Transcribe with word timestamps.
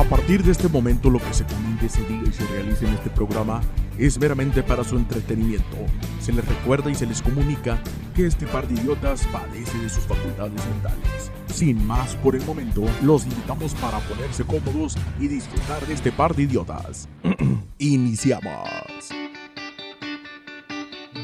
A 0.00 0.04
partir 0.04 0.42
de 0.42 0.52
este 0.52 0.66
momento, 0.66 1.10
lo 1.10 1.18
que 1.18 1.34
se 1.34 1.44
comente, 1.44 1.86
se 1.90 2.02
diga 2.06 2.26
y 2.26 2.32
se 2.32 2.46
realice 2.46 2.86
en 2.86 2.94
este 2.94 3.10
programa 3.10 3.60
es 3.98 4.18
meramente 4.18 4.62
para 4.62 4.82
su 4.82 4.96
entretenimiento. 4.96 5.76
Se 6.20 6.32
les 6.32 6.42
recuerda 6.42 6.90
y 6.90 6.94
se 6.94 7.04
les 7.04 7.20
comunica 7.20 7.78
que 8.16 8.24
este 8.24 8.46
par 8.46 8.66
de 8.66 8.80
idiotas 8.80 9.26
padece 9.26 9.76
de 9.76 9.90
sus 9.90 10.04
facultades 10.04 10.66
mentales. 10.68 11.30
Sin 11.48 11.86
más 11.86 12.16
por 12.16 12.34
el 12.34 12.42
momento, 12.46 12.82
los 13.02 13.24
invitamos 13.24 13.74
para 13.74 13.98
ponerse 13.98 14.42
cómodos 14.42 14.96
y 15.20 15.28
disfrutar 15.28 15.86
de 15.86 15.92
este 15.92 16.10
par 16.10 16.34
de 16.34 16.44
idiotas. 16.44 17.06
Iniciamos. 17.78 19.10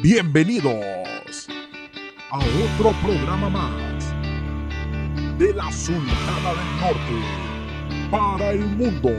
Bienvenidos 0.02 1.48
a 2.30 2.36
otro 2.36 2.92
programa 3.02 3.48
más 3.48 4.04
de 5.38 5.54
la 5.54 5.72
Sultana 5.72 6.50
del 6.50 6.80
Norte 6.82 7.45
para 8.10 8.50
el 8.52 8.66
mundo. 8.66 9.10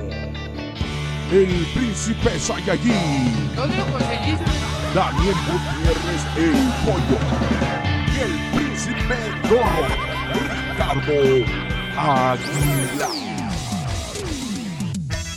El 1.32 1.66
príncipe 1.74 2.40
Saiyajin. 2.40 3.56
Daniel 4.94 5.36
Gutiérrez 5.48 6.24
el 6.38 6.56
Pollo 6.86 7.20
y 8.08 8.20
el 8.20 8.34
príncipe 8.56 9.18
Dorro, 9.50 9.88
Ricardo 10.34 11.20
Aguilar. 11.98 13.28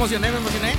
Emocioné, 0.04 0.32
me 0.32 0.38
emocioné. 0.38 0.74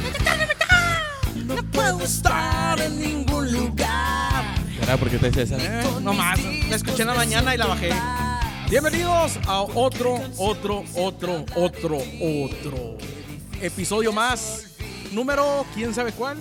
No 1.46 1.56
puedo 1.70 2.00
estar 2.02 2.78
en 2.78 3.00
ningún 3.00 3.50
lugar. 3.50 4.44
¿Será 4.78 4.98
porque 4.98 5.16
te 5.16 5.30
dices 5.30 5.50
esa? 5.50 5.80
Eh, 5.80 5.82
no 6.02 6.12
más. 6.12 6.38
La 6.68 6.76
escuché 6.76 7.02
en 7.02 7.08
la 7.08 7.14
mañana 7.14 7.54
y 7.54 7.58
la 7.58 7.66
bajé. 7.66 7.90
Bienvenidos 8.68 9.38
a 9.46 9.62
otro, 9.62 10.20
otro, 10.36 10.84
otro, 10.94 11.46
otro, 11.54 11.96
otro 12.20 12.98
episodio 13.62 14.12
más. 14.12 14.66
Número, 15.10 15.64
quién 15.74 15.94
sabe 15.94 16.12
cuál. 16.12 16.36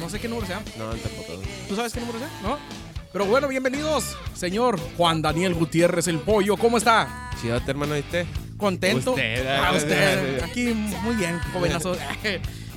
No 0.00 0.08
sé 0.08 0.18
qué 0.18 0.28
número 0.28 0.46
sea. 0.46 0.62
No, 0.78 0.88
tampoco. 0.88 1.42
¿Tú 1.68 1.76
sabes 1.76 1.92
qué 1.92 2.00
número 2.00 2.18
sea? 2.18 2.30
¿No? 2.42 2.56
Pero 3.12 3.26
bueno, 3.26 3.48
bienvenidos, 3.48 4.16
señor 4.34 4.80
Juan 4.96 5.20
Daniel 5.20 5.52
Gutiérrez 5.52 6.08
el 6.08 6.20
Pollo. 6.20 6.56
¿Cómo 6.56 6.78
está? 6.78 7.30
Chidote, 7.38 7.70
hermano, 7.70 7.94
¿viste? 7.96 8.26
¿Contento? 8.56 9.10
Usted, 9.12 9.46
Ah, 9.46 9.68
ah, 9.68 9.76
usted. 9.76 10.40
ah, 10.40 10.46
Aquí, 10.46 10.66
muy 11.02 11.14
bien, 11.16 11.38
jovenazo. 11.52 11.96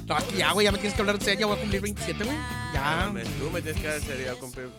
No, 0.07 0.15
aquí 0.15 0.35
ya, 0.37 0.51
güey, 0.53 0.65
ya 0.65 0.71
me 0.71 0.79
tienes 0.79 0.95
que 0.95 1.01
hablar 1.01 1.15
en 1.15 1.21
serio. 1.21 1.39
Ya 1.41 1.45
voy 1.45 1.57
a 1.57 1.59
cumplir 1.61 1.81
27, 1.81 2.23
güey. 2.23 2.37
Ya, 2.73 3.11
Tú 3.39 3.51
me 3.51 3.61
tienes 3.61 3.81
que 3.81 3.87
hacer 3.87 4.25
ya 4.25 4.33
cumplir 4.35 4.69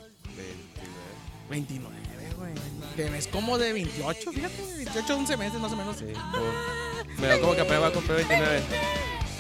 29. 1.49 1.97
29, 1.99 2.35
güey. 2.37 2.53
Te 2.97 3.09
ves 3.11 3.27
como 3.29 3.57
de 3.57 3.73
28, 3.73 4.33
fíjate. 4.33 4.63
28, 4.77 5.17
11 5.17 5.37
meses 5.37 5.61
más 5.61 5.73
o 5.73 5.77
menos. 5.77 5.97
Sí. 5.99 6.05
como- 6.13 7.21
Me 7.21 7.27
veo 7.29 7.41
como 7.41 7.55
que 7.55 7.61
apenas 7.61 7.83
va 7.83 7.87
a 7.89 7.93
cumplir 7.93 8.17
29. 8.19 8.61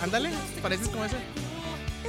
Ándale, 0.02 0.30
pareces 0.62 0.88
como 0.88 1.04
ese. 1.04 1.16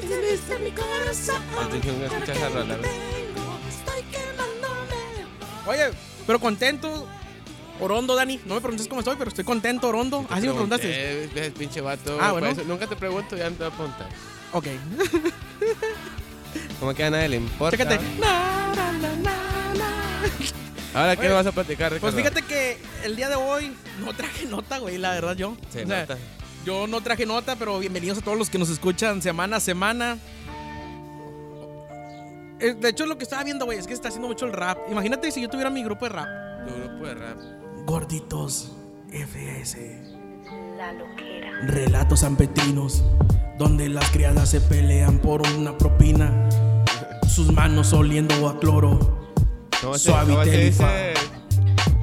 Encendiste 0.02 0.59
mi 0.59 0.72
corazón. 0.72 1.42
Antes 1.59 1.81
que 1.81 1.92
uno 1.92 2.06
escucha 2.06 2.34
esa 2.34 2.50
rola, 2.50 2.75
güey. 2.78 2.90
Tengo, 2.90 3.59
estoy 3.68 4.04
quemándome. 4.12 5.25
Oye, 5.68 5.98
pero 6.28 6.40
contento. 6.40 7.08
Orondo, 7.80 8.16
Dani. 8.16 8.40
No 8.46 8.56
me 8.56 8.62
preguntes 8.62 8.88
cómo 8.88 9.02
estoy, 9.02 9.16
pero 9.18 9.30
estoy 9.30 9.44
contento, 9.44 9.88
Orondo. 9.90 10.26
Ah, 10.30 10.40
sí 10.40 10.48
me 10.48 10.54
preguntaste. 10.54 10.88
Eh, 10.92 11.52
pinche 11.58 11.82
vato. 11.82 12.18
Ah, 12.22 12.32
bueno. 12.32 12.48
por 12.48 12.58
eso 12.59 12.68
nunca 12.68 12.88
te 12.88 12.96
pregunto, 12.96 13.36
ya 13.38 13.50
no 13.50 13.56
te 13.56 13.64
voy 13.64 13.74
a 13.74 13.76
preguntar. 13.76 14.08
Ok. 14.54 14.68
Como 16.80 16.94
que 16.94 17.04
a 17.04 17.10
nadie 17.10 17.30
le 17.30 17.38
importa. 17.38 17.78
Chécate. 17.78 18.00
Na, 18.20 18.74
na, 18.76 18.92
na, 18.94 19.16
na, 19.16 19.74
na. 19.76 20.22
Ahora, 20.94 21.16
¿qué 21.16 21.22
Oye, 21.22 21.30
nos 21.30 21.38
vas 21.38 21.48
a 21.48 21.52
platicar, 21.54 21.90
Pues 22.00 22.14
Ricardo? 22.14 22.18
fíjate 22.18 22.42
que 22.44 22.78
el 23.06 23.16
día 23.16 23.30
de 23.30 23.36
hoy 23.36 23.72
no 24.04 24.14
traje 24.14 24.46
nota, 24.46 24.80
güey, 24.80 24.98
la 24.98 25.12
verdad 25.12 25.36
yo. 25.36 25.56
Se 25.72 25.84
O 25.84 25.88
sea, 25.88 26.02
nota. 26.02 26.18
Yo 26.66 26.86
no 26.88 27.02
traje 27.02 27.26
nota, 27.26 27.56
pero 27.56 27.80
bienvenidos 27.80 28.20
a 28.20 28.22
todos 28.22 28.38
los 28.38 28.50
que 28.50 28.60
nos 28.60 28.70
escuchan 28.70 29.22
semana 29.22 29.58
a 29.58 29.60
semana. 29.60 30.18
Eh, 32.60 32.76
De 32.80 32.90
hecho, 32.90 33.06
lo 33.08 33.18
que 33.18 33.24
estaba 33.24 33.44
viendo, 33.44 33.66
güey, 33.66 33.80
es 33.80 33.88
que 33.88 33.94
está 33.94 34.10
haciendo 34.10 34.28
mucho 34.28 34.46
el 34.46 34.54
rap. 34.54 34.78
Imagínate 34.92 35.31
si 35.31 35.42
yo 35.42 35.50
tuviera 35.50 35.70
mi 35.72 35.84
grupo 35.84 36.06
de 36.06 36.10
rap. 36.10 36.28
Tu 36.68 36.76
grupo 36.76 37.06
de 37.08 37.14
rap. 37.16 37.38
Gorditos 37.86 38.72
FS. 39.12 40.02
La 40.78 40.94
loquera. 40.94 41.52
Relatos 41.68 42.22
sanpetrinos, 42.22 43.03
donde 43.58 43.90
las 43.90 44.09
criadas 44.12 44.50
se 44.50 44.62
pelean 44.62 45.19
por 45.19 45.42
una 45.58 45.78
propina. 45.78 46.50
Sus 47.28 47.52
manos 47.52 47.94
oliendo 47.94 48.50
a 48.50 48.59
cloro. 48.59 49.00
¿Cómo 49.81 49.97
se, 49.97 50.12
cómo 50.12 50.44
dice? 50.46 51.14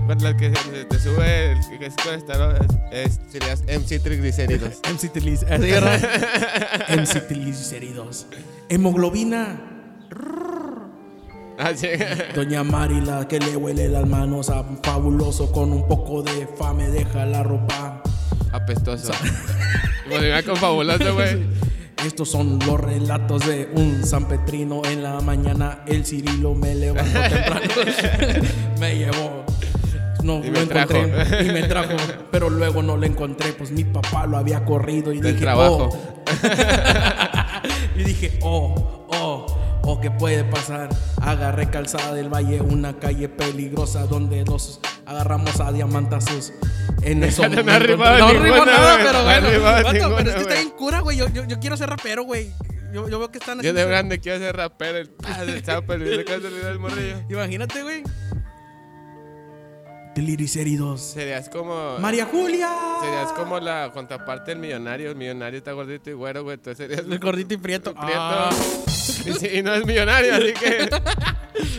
El 0.08 0.36
que 0.36 0.54
se, 0.54 0.84
te 0.86 0.98
sube, 0.98 1.52
el 1.52 1.78
que 1.78 1.86
es 1.86 1.94
colesterol, 2.02 2.56
es, 2.90 3.12
es- 3.12 3.20
serías 3.30 3.62
MC 3.64 4.02
triglicéridos. 4.02 4.80
MC 4.90 5.12
¿verdad? 5.60 6.00
MC 6.88 7.26
triglicéridos. 7.28 8.26
Hemoglobina. 8.70 9.77
Ah. 11.58 11.72
Doña 12.34 12.62
Marila 12.62 13.26
que 13.26 13.38
le 13.40 13.56
huele 13.56 13.88
las 13.88 14.06
manos 14.06 14.48
a 14.50 14.64
fabuloso 14.82 15.50
con 15.50 15.72
un 15.72 15.86
poco 15.88 16.22
de 16.22 16.46
fa 16.56 16.72
me 16.72 16.88
deja 16.88 17.26
la 17.26 17.42
ropa. 17.42 18.02
Apestoso. 18.52 19.12
Si 19.12 20.08
me 20.18 20.42
con 20.44 20.56
fabuloso, 20.56 21.14
güey. 21.14 21.46
Estos 22.06 22.30
son 22.30 22.60
los 22.64 22.78
relatos 22.80 23.44
de 23.44 23.68
un 23.74 24.04
San 24.04 24.26
Petrino 24.28 24.82
en 24.84 25.02
la 25.02 25.20
mañana. 25.20 25.80
El 25.86 26.06
Cirilo 26.06 26.54
me 26.54 26.74
levantó 26.76 27.20
temprano. 27.28 27.60
me 28.78 28.96
llevó. 28.96 29.44
No 30.22 30.38
Y 30.38 30.50
lo 30.50 30.60
me 30.60 30.66
trajo. 30.66 30.94
encontré 30.94 31.44
y 31.46 31.50
me 31.50 31.62
trajo, 31.64 31.96
pero 32.30 32.50
luego 32.50 32.82
no 32.82 32.96
lo 32.96 33.04
encontré, 33.06 33.52
pues 33.52 33.70
mi 33.72 33.84
papá 33.84 34.26
lo 34.26 34.36
había 34.36 34.64
corrido 34.64 35.12
y 35.12 35.20
Del 35.20 35.32
dije, 35.34 35.44
trabajo. 35.44 35.90
oh. 35.90 36.18
y 37.96 38.04
dije, 38.04 38.38
oh, 38.42 39.06
oh, 39.10 39.27
oh, 39.88 40.00
¿qué 40.00 40.10
puede 40.10 40.44
pasar? 40.44 40.90
Agarré 41.20 41.70
calzada 41.70 42.14
del 42.14 42.28
valle, 42.28 42.60
una 42.60 42.98
calle 42.98 43.28
peligrosa 43.28 44.06
donde 44.06 44.44
dos 44.44 44.80
agarramos 45.06 45.58
a 45.60 45.72
diamantazos. 45.72 46.52
En 47.02 47.22
eso 47.24 47.42
No 47.48 47.56
ninguna, 47.56 47.76
arrimó 47.76 48.64
nada, 48.64 48.98
pero 48.98 49.18
No 49.18 49.24
bueno. 49.24 49.62
Vato, 49.62 49.92
ninguna, 49.92 50.16
pero 50.16 50.30
es 50.30 50.34
que 50.36 50.42
está 50.42 50.54
bien 50.54 50.70
cura, 50.70 51.00
güey. 51.00 51.16
Yo, 51.16 51.28
yo, 51.28 51.44
yo 51.46 51.58
quiero 51.58 51.76
ser 51.76 51.88
rapero, 51.88 52.24
güey. 52.24 52.52
Yo, 52.92 53.08
yo 53.08 53.18
veo 53.18 53.30
que 53.30 53.38
están 53.38 53.60
Yo 53.60 53.72
de 53.72 53.84
grande 53.84 54.18
quiero 54.18 54.38
ser 54.38 54.56
rapero. 54.56 54.98
El 54.98 55.08
padre 55.08 55.62
chapo, 55.62 55.92
el 55.94 56.02
video 56.02 56.24
que 56.24 56.34
el 56.34 56.78
morrillo. 56.78 57.16
Imagínate, 57.28 57.82
güey. 57.82 58.02
Deliricéridos. 60.18 61.00
Serías 61.00 61.48
como. 61.48 61.96
María 62.00 62.26
Julia. 62.26 62.68
Serías 63.00 63.32
como 63.34 63.60
la 63.60 63.92
contraparte 63.94 64.50
del 64.50 64.58
millonario. 64.58 65.10
El 65.10 65.16
millonario 65.16 65.58
está 65.58 65.70
gordito 65.70 66.10
y 66.10 66.14
güero, 66.14 66.42
güey. 66.42 66.54
Entonces 66.54 66.88
serías. 66.88 67.06
El 67.08 67.20
gordito 67.20 67.54
y 67.54 67.56
prieto. 67.56 67.94
Prieto. 67.94 68.18
Ah. 68.18 68.50
Y, 69.52 69.62
no 69.62 69.74
es 69.74 69.86
millonario, 69.86 70.34
así 70.34 70.52
que. 70.54 70.88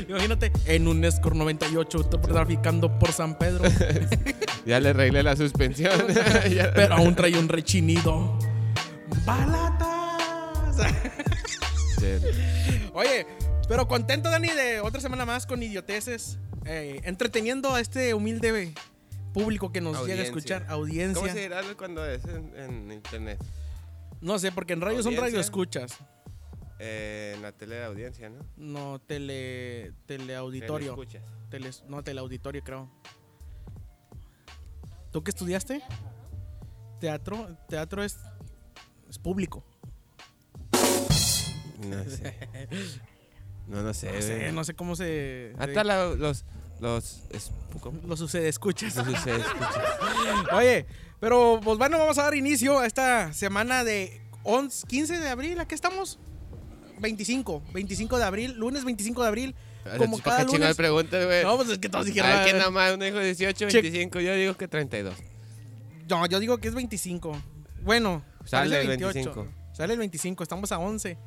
Imagínate, 0.10 0.52
en 0.66 0.88
un 0.88 1.04
Escort 1.04 1.36
98 1.36 2.04
traficando 2.04 2.98
por 2.98 3.12
San 3.12 3.38
Pedro. 3.38 3.66
Ya 4.66 4.80
le 4.80 4.90
arreglé 4.90 5.24
la 5.24 5.36
suspensión. 5.36 5.94
Pero 6.76 6.94
aún 6.94 7.16
trae 7.16 7.38
un 7.38 7.50
rechinido. 7.50 8.38
¡Balatas! 9.26 10.78
Oye, 12.94 13.26
pero 13.68 13.88
contento, 13.88 14.30
Dani, 14.30 14.50
de 14.50 14.80
otra 14.82 15.02
semana 15.02 15.26
más 15.26 15.46
con 15.46 15.64
idioteces. 15.64 16.38
Eh, 16.70 17.02
entreteniendo 17.04 17.74
a 17.74 17.80
este 17.80 18.14
humilde 18.14 18.74
público 19.34 19.72
que 19.72 19.82
nos 19.82 20.06
llega 20.06 20.22
a 20.22 20.26
escuchar. 20.26 20.66
Audiencia. 20.70 21.20
¿Cómo 21.22 21.34
se 21.34 21.40
dirá 21.42 21.62
cuando 21.78 22.06
es 22.06 22.24
en, 22.26 22.56
en 22.56 22.92
internet? 22.92 23.44
No 24.22 24.38
sé, 24.38 24.52
porque 24.52 24.74
en 24.74 24.82
radio 24.82 25.02
son 25.02 25.16
radio 25.16 25.40
escuchas. 25.40 25.98
Eh, 26.78 27.34
en 27.36 27.42
la 27.42 27.52
tele 27.52 27.76
de 27.76 27.84
audiencia, 27.86 28.30
¿no? 28.30 28.46
No, 28.56 29.00
tele, 29.00 29.94
teleauditorio. 30.06 30.92
escuchas. 30.92 31.24
Tele, 31.50 31.72
no, 31.88 32.04
teleauditorio, 32.04 32.64
creo. 32.64 32.90
¿Tú 35.12 35.24
qué 35.24 35.32
estudiaste? 35.32 35.82
Teatro. 37.00 37.58
Teatro 37.68 38.04
es, 38.04 38.18
es 39.10 39.18
público. 39.18 39.66
No 41.84 42.04
sé. 42.06 42.36
No, 43.68 43.84
no 43.84 43.94
sé. 43.94 44.12
No 44.12 44.22
sé, 44.24 44.52
no 44.52 44.64
sé 44.64 44.74
cómo 44.74 44.96
se. 44.96 45.54
Hasta 45.60 45.84
la- 45.84 46.16
los. 46.16 46.44
Los. 46.80 47.22
es- 47.32 47.52
¿Cómo? 47.82 48.00
Lo 48.08 48.16
sucede, 48.18 48.48
escuchas. 48.50 48.96
Los 48.96 49.08
ustedes 49.08 49.46
escuchan. 49.46 49.72
Oye, 50.54 50.86
pero 51.20 51.60
pues 51.64 51.78
bueno, 51.78 51.98
vamos 51.98 52.18
a 52.18 52.24
dar 52.24 52.36
inicio 52.36 52.80
a 52.80 52.86
esta 52.86 53.32
semana 53.34 53.84
de 53.84 54.22
11, 54.44 54.88
15 54.88 55.20
de 55.20 55.30
abril, 55.30 55.60
¿a 55.60 55.68
qué 55.68 55.76
estamos? 55.76 56.20
25, 57.00 57.62
25 57.74 58.18
de 58.18 58.24
abril, 58.24 58.54
lunes 58.58 58.84
25 58.84 59.22
de 59.22 59.28
abril. 59.28 59.56
Como 59.98 60.18
¿Para 60.20 60.44
cada 60.46 60.52
lunes. 60.58 60.76
pregunta, 60.76 61.24
güey? 61.24 61.44
No, 61.44 61.56
pues 61.56 61.70
es 61.70 61.78
que 61.80 61.88
todos 61.90 62.06
dijeron. 62.06 62.30
A 62.30 62.36
ver, 62.36 62.44
¿quién 62.44 62.56
"Ah, 62.58 62.60
nada 62.60 62.72
más? 62.72 62.94
Uno 62.94 63.06
dijo 63.06 63.20
18, 63.20 63.68
Che- 63.70 63.82
25. 63.82 64.20
Yo 64.20 64.34
digo 64.36 64.56
que 64.56 64.68
32. 64.68 65.16
No, 66.10 66.26
yo 66.26 66.40
digo 66.40 66.58
que 66.58 66.68
es 66.68 66.76
25. 66.76 67.42
Bueno, 67.82 68.24
Sale 68.46 68.70
parece 68.72 68.82
el 68.82 68.88
28. 68.90 69.14
25. 69.14 69.48
Sale 69.74 69.94
el 69.94 70.00
25, 70.00 70.44
estamos 70.44 70.72
a 70.74 70.80
11. 70.80 71.18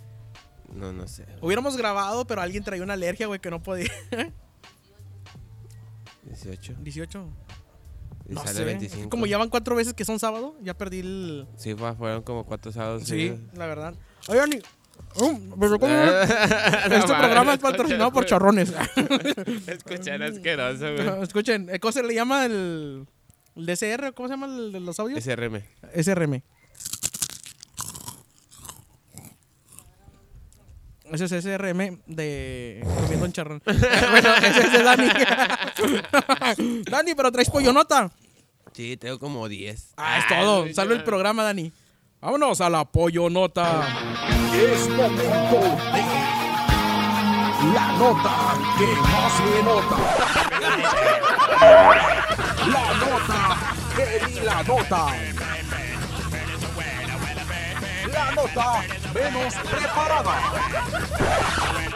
No, 0.75 0.93
no 0.93 1.09
sé. 1.09 1.25
Hubiéramos 1.41 1.77
grabado, 1.77 2.27
pero 2.27 2.43
alguien 2.43 2.63
traía 2.63 2.83
una 2.83 2.93
alergia, 2.95 3.27
güey, 3.27 3.41
que 3.41 3.51
no 3.51 3.63
podía. 3.63 3.91
18. 6.33 6.75
18. 6.81 7.27
Y 8.29 8.35
No 8.35 8.41
sale 8.43 8.53
sé. 8.55 8.65
25. 8.65 9.11
Como 9.11 9.27
ya 9.27 9.37
van 9.39 9.49
cuatro 9.49 9.75
veces 9.77 9.95
que 9.95 10.05
son 10.05 10.19
sábado, 10.19 10.57
ya 10.63 10.75
perdí 10.75 11.01
el. 11.01 11.47
Sí, 11.57 11.75
fue- 11.75 11.95
fueron 11.95 12.23
como 12.23 12.45
cuatro 12.45 12.73
sábados. 12.73 13.05
Sí, 13.05 13.35
la 13.55 13.67
verdad. 13.67 13.95
Oigan, 14.29 14.51
Um, 15.21 15.51
pero 15.59 15.79
¿cómo? 15.79 15.93
No 15.95 16.11
este 16.97 17.15
programa 17.15 17.53
es 17.55 17.59
patrocinado 17.59 18.11
por 18.13 18.23
güey. 18.23 18.29
charrones. 18.31 18.73
Escuchar 19.67 20.23
asqueroso, 20.23 20.87
güey. 20.95 21.23
Escuchen, 21.23 21.69
¿eh, 21.71 21.79
¿cómo 21.81 21.93
se 21.93 22.03
le 22.03 22.15
llama 22.15 22.47
el, 22.47 23.07
el 23.57 23.67
DCR? 23.67 24.15
¿Cómo 24.15 24.29
se 24.29 24.35
llama 24.35 24.47
el 24.47 24.73
de 24.73 24.81
los 24.81 24.99
audios? 25.01 25.23
SRM. 25.23 25.63
SRM. 25.95 26.43
Ese 31.13 31.25
es 31.27 31.33
SRM 31.45 32.01
de 32.07 32.83
comiendo 33.03 33.27
un 33.27 33.33
charrón. 33.33 33.61
bueno, 33.65 34.35
ese 34.37 34.61
es 34.61 34.73
de 34.73 34.83
Dani. 34.83 35.09
Dani, 36.91 37.15
pero 37.15 37.31
traes 37.31 37.51
pollo 37.51 37.71
nota. 37.73 38.11
Sí, 38.73 38.97
tengo 38.97 39.19
como 39.19 39.47
10. 39.49 39.93
Ah, 39.99 40.19
es 40.19 40.27
todo. 40.27 40.73
Salve 40.73 40.95
ya. 40.95 41.01
el 41.01 41.05
programa, 41.05 41.43
Dani. 41.43 41.71
Vámonos 42.21 42.61
a 42.63 42.71
la 42.71 42.85
pollo 42.87 43.29
nota. 43.29 43.87
Es 44.55 44.89
momento 44.89 45.61
de 45.61 46.03
la 47.75 47.93
nota 47.99 48.55
que 48.79 48.87
no 48.87 49.31
se 49.37 49.63
nota. 49.63 49.97
La 52.63 52.95
nota 52.95 53.41
que 53.97 54.07
ni 54.27 54.35
la 54.41 54.63
nota. 54.63 55.01
La 58.13 58.31
nota 58.33 58.83
menos 59.15 59.55
preparada. 59.55 60.35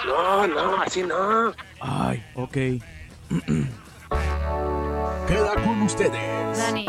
No, 0.07 0.47
no, 0.47 0.83
así 0.83 1.03
no. 1.03 1.53
Ay, 1.81 2.25
ok. 2.35 2.53
Queda 5.27 5.55
con 5.65 5.83
ustedes. 5.83 6.59
Dani, 6.59 6.87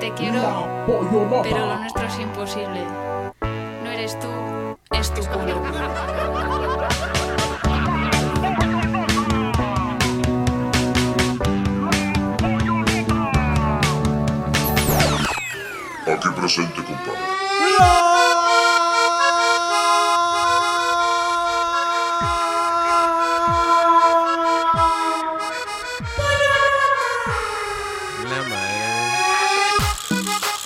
te 0.00 0.12
quiero, 0.14 0.42
La 0.42 0.86
pollo 0.86 1.26
nota. 1.30 1.42
pero 1.42 1.66
lo 1.66 1.78
nuestro 1.78 2.04
es 2.06 2.18
imposible. 2.18 2.84
No 3.84 3.90
eres 3.90 4.18
tú, 4.18 4.26
es 4.92 5.14
tu 5.14 5.22
culo. 5.26 5.60
Aquí 16.06 16.28
presente, 16.36 16.82
compadre. 16.82 17.20
La 17.78 18.19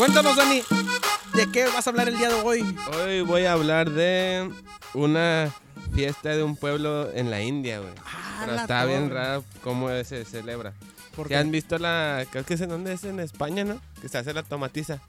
Cuéntanos, 0.05 0.37
Dani, 0.37 0.61
¿de 1.33 1.51
qué 1.51 1.65
vas 1.69 1.87
a 1.87 1.91
hablar 1.91 2.11
el 2.11 2.19
día 2.19 2.29
de 2.29 2.35
hoy? 2.35 2.77
Hoy 2.95 3.23
voy 3.23 3.47
a 3.47 3.53
hablar 3.53 3.89
de 3.89 4.51
una 4.93 5.51
fiesta 5.95 6.29
de 6.37 6.43
un 6.43 6.57
pueblo 6.57 7.11
en 7.15 7.31
la 7.31 7.41
India, 7.41 7.79
güey. 7.79 7.95
Pero 8.41 8.53
la 8.53 8.61
está 8.61 8.85
bien 8.85 9.09
torre. 9.09 9.15
raro 9.15 9.45
cómo 9.63 9.89
se 10.05 10.27
celebra. 10.27 10.75
¿Por 11.17 11.31
¿Ya 11.31 11.41
han 11.41 11.51
visto 11.51 11.79
la.? 11.79 12.27
Creo 12.31 12.45
que 12.45 12.53
es 12.53 12.61
en 12.61 12.69
dónde 12.69 12.93
es 12.93 13.05
en 13.05 13.19
España, 13.19 13.65
¿no? 13.65 13.81
Que 14.03 14.11
se 14.11 14.19
hace 14.19 14.35
la 14.35 14.43
tomatiza. 14.43 15.01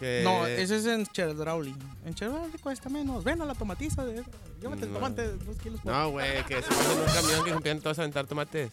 Que- 0.00 0.22
No, 0.24 0.46
ese 0.46 0.76
es 0.76 0.86
en 0.86 1.04
Chedrauli. 1.04 1.74
En 2.06 2.14
Chedrauli 2.14 2.56
cuesta 2.56 2.88
menos. 2.88 3.24
Ven 3.24 3.42
a 3.42 3.44
la 3.44 3.54
tomatiza. 3.54 4.06
De... 4.06 4.24
Llévate 4.62 4.84
el 4.86 4.88
No. 4.92 5.00
tomate, 5.00 5.32
dos 5.32 5.56
kilos 5.62 5.82
por... 5.82 5.92
No, 5.92 6.10
güey, 6.12 6.42
que 6.48 6.62
se 6.62 6.70
van 6.70 6.92
en 6.92 6.98
un 6.98 7.14
camión 7.14 7.44
que 7.44 7.50
se 7.50 7.56
empiezan 7.56 7.80
todos 7.82 7.98
a 7.98 8.02
aventar 8.02 8.26
tomates. 8.26 8.70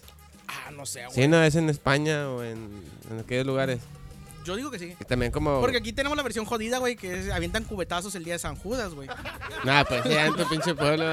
Ah, 0.48 0.70
no 0.70 0.86
sé, 0.86 1.00
güey. 1.04 1.14
Sí, 1.14 1.28
no, 1.28 1.42
es 1.42 1.56
en 1.56 1.68
España 1.68 2.30
o 2.30 2.42
en, 2.42 2.82
en 3.10 3.18
aquellos 3.18 3.44
lugares. 3.46 3.80
Yo 4.44 4.56
digo 4.56 4.70
que 4.70 4.78
sí. 4.78 4.94
Y 5.00 5.04
también 5.04 5.32
como. 5.32 5.60
Porque 5.60 5.78
aquí 5.78 5.92
tenemos 5.92 6.16
la 6.16 6.22
versión 6.22 6.44
jodida, 6.44 6.78
güey, 6.78 6.96
que 6.96 7.18
es- 7.20 7.30
avientan 7.30 7.64
cubetazos 7.64 8.14
el 8.14 8.24
día 8.24 8.34
de 8.34 8.38
San 8.38 8.56
Judas, 8.56 8.94
güey. 8.94 9.08
Nah, 9.64 9.84
pues 9.88 10.04
ya 10.04 10.26
en 10.26 10.34
tu 10.36 10.46
pinche 10.48 10.74
pueblo 10.74 11.04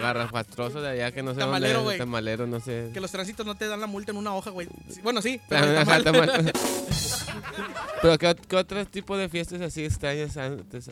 garrafastroso 0.00 0.80
de 0.80 0.88
allá 0.90 1.12
que 1.12 1.22
no 1.22 1.34
sé 1.34 1.40
Tamalero, 1.40 1.74
dónde. 1.74 1.84
güey. 1.84 1.98
Tamalero, 1.98 2.46
no 2.46 2.60
sé. 2.60 2.90
Que 2.92 3.00
los 3.00 3.10
tránsitos 3.10 3.46
no 3.46 3.54
te 3.54 3.66
dan 3.68 3.80
la 3.80 3.86
multa 3.86 4.10
en 4.12 4.18
una 4.18 4.34
hoja, 4.34 4.50
güey. 4.50 4.68
Bueno, 5.02 5.22
sí. 5.22 5.40
pero 5.48 5.64
el 5.66 5.76
Ajá, 5.78 5.98
tamal- 6.00 6.04
tamal. 6.04 6.52
Pero 8.02 8.16
¿qué, 8.18 8.36
qué 8.48 8.56
otro 8.56 8.86
tipo 8.86 9.16
de 9.16 9.28
fiestas 9.28 9.60
así 9.60 9.84
extrañas 9.84 10.36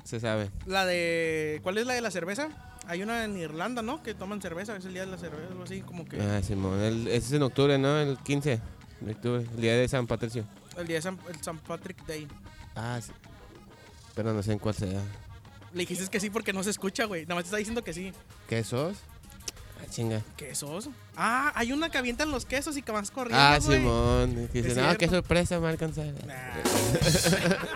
se 0.05 0.21
sabe? 0.21 0.51
La 0.67 0.85
de... 0.85 1.61
¿Cuál 1.63 1.79
es 1.79 1.87
la 1.87 1.95
de 1.95 2.01
la 2.01 2.11
cerveza? 2.11 2.49
Hay 2.89 3.03
una 3.03 3.25
en 3.25 3.37
Irlanda, 3.37 3.81
¿no? 3.83 4.03
Que 4.03 4.15
toman 4.15 4.41
cerveza. 4.43 4.77
Es 4.77 4.85
el 4.85 4.93
día 4.93 5.05
de 5.05 5.11
la 5.13 5.17
cerveza, 5.19 5.49
algo 5.53 5.63
así 5.63 5.83
como 5.83 6.05
que... 6.05 6.21
Ah, 6.21 6.43
Simón, 6.43 6.81
el- 6.81 7.07
ese 7.09 7.19
es 7.19 7.33
en 7.33 7.43
octubre, 7.43 7.79
¿no? 7.79 7.99
El 7.99 8.19
15 8.19 8.61
de 9.01 9.13
octubre, 9.13 9.45
el 9.55 9.61
día 9.61 9.75
de 9.77 9.87
San 9.89 10.07
Patricio. 10.07 10.45
El 10.77 10.87
día 10.87 10.97
de 10.97 11.03
San, 11.03 11.19
el 11.29 11.43
San 11.43 11.59
Patrick 11.59 12.05
Day. 12.07 12.29
Ah, 12.75 13.01
sí. 13.03 13.13
Pero 14.15 14.33
no 14.33 14.43
sé 14.43 14.53
en 14.53 14.59
cuál 14.59 14.75
sea. 14.75 15.03
Le 15.73 15.81
dijiste 15.81 16.09
que 16.09 16.21
sí 16.21 16.31
porque 16.31 16.53
no 16.53 16.63
se 16.63 16.71
escucha, 16.71 17.05
güey. 17.05 17.23
Nada 17.23 17.37
más 17.37 17.45
te 17.45 17.49
está 17.49 17.57
diciendo 17.59 17.83
que 17.85 17.93
sí. 17.93 18.13
¿Qué 18.49 18.65
sos? 18.65 18.97
Ah, 19.87 19.91
chinga. 19.91 20.23
¿Quesos? 20.37 20.89
Ah, 21.17 21.53
hay 21.55 21.73
una 21.73 21.89
que 21.91 21.99
avientan 21.99 22.31
los 22.31 22.45
quesos 22.45 22.77
y 22.77 22.83
que 22.83 22.93
vas 22.93 23.11
corriendo, 23.11 23.41
Ah, 23.43 23.59
güey. 23.63 23.79
Simón. 23.79 24.49
Que 24.53 24.63
dice, 24.63 24.81
no, 24.83 24.97
qué 24.97 25.09
sorpresa, 25.09 25.59
me 25.61 25.69
alcanzar. 25.69 26.07
Nah. 26.27 26.35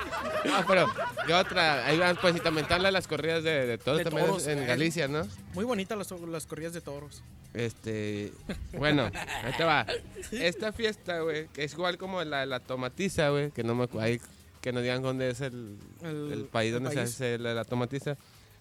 Ah, 0.53 0.65
pero, 0.67 0.87
¿qué 1.27 1.35
otra? 1.35 1.85
Ahí 1.87 1.99
van, 1.99 2.17
pues, 2.17 2.35
y 2.35 2.41
también 2.41 2.65
están 2.65 2.83
las- 2.83 2.93
las 2.95 3.07
corridas 3.07 3.45
de, 3.45 3.67
de 3.67 3.77
toros 3.79 3.99
De 3.99 4.05
también 4.05 4.27
toros, 4.27 4.47
en 4.47 4.61
eh. 4.61 4.67
Galicia, 4.67 5.07
¿no? 5.07 5.27
Muy 5.53 5.65
bonitas 5.67 5.99
las, 5.99 6.11
las 6.23 6.47
corridas 6.47 6.73
de 6.73 6.81
toros. 6.81 7.23
Este, 7.53 8.33
bueno, 8.73 9.11
ahí 9.45 9.53
te 9.57 9.65
va. 9.65 9.87
Esta 10.33 10.73
fiesta, 10.73 11.21
güey, 11.21 11.49
que 11.49 11.65
es 11.65 11.73
igual 11.75 11.99
como 11.99 12.25
la, 12.25 12.47
la 12.47 12.59
tomatiza, 12.61 13.29
güey, 13.29 13.51
que 13.51 13.63
no 13.65 13.75
me 13.75 13.85
acu- 13.85 14.01
ahí 14.01 14.19
que 14.63 14.73
nos 14.73 14.83
digan 14.83 15.03
dónde 15.03 15.29
es 15.31 15.41
el, 15.43 15.77
El- 16.03 16.33
el 16.33 16.45
país 16.47 16.69
el 16.73 16.83
donde 16.83 16.97
país. 16.97 17.11
se 17.11 17.35
hace 17.35 17.39
la, 17.39 17.53
la 17.53 17.65
tomatiza. 17.65 18.17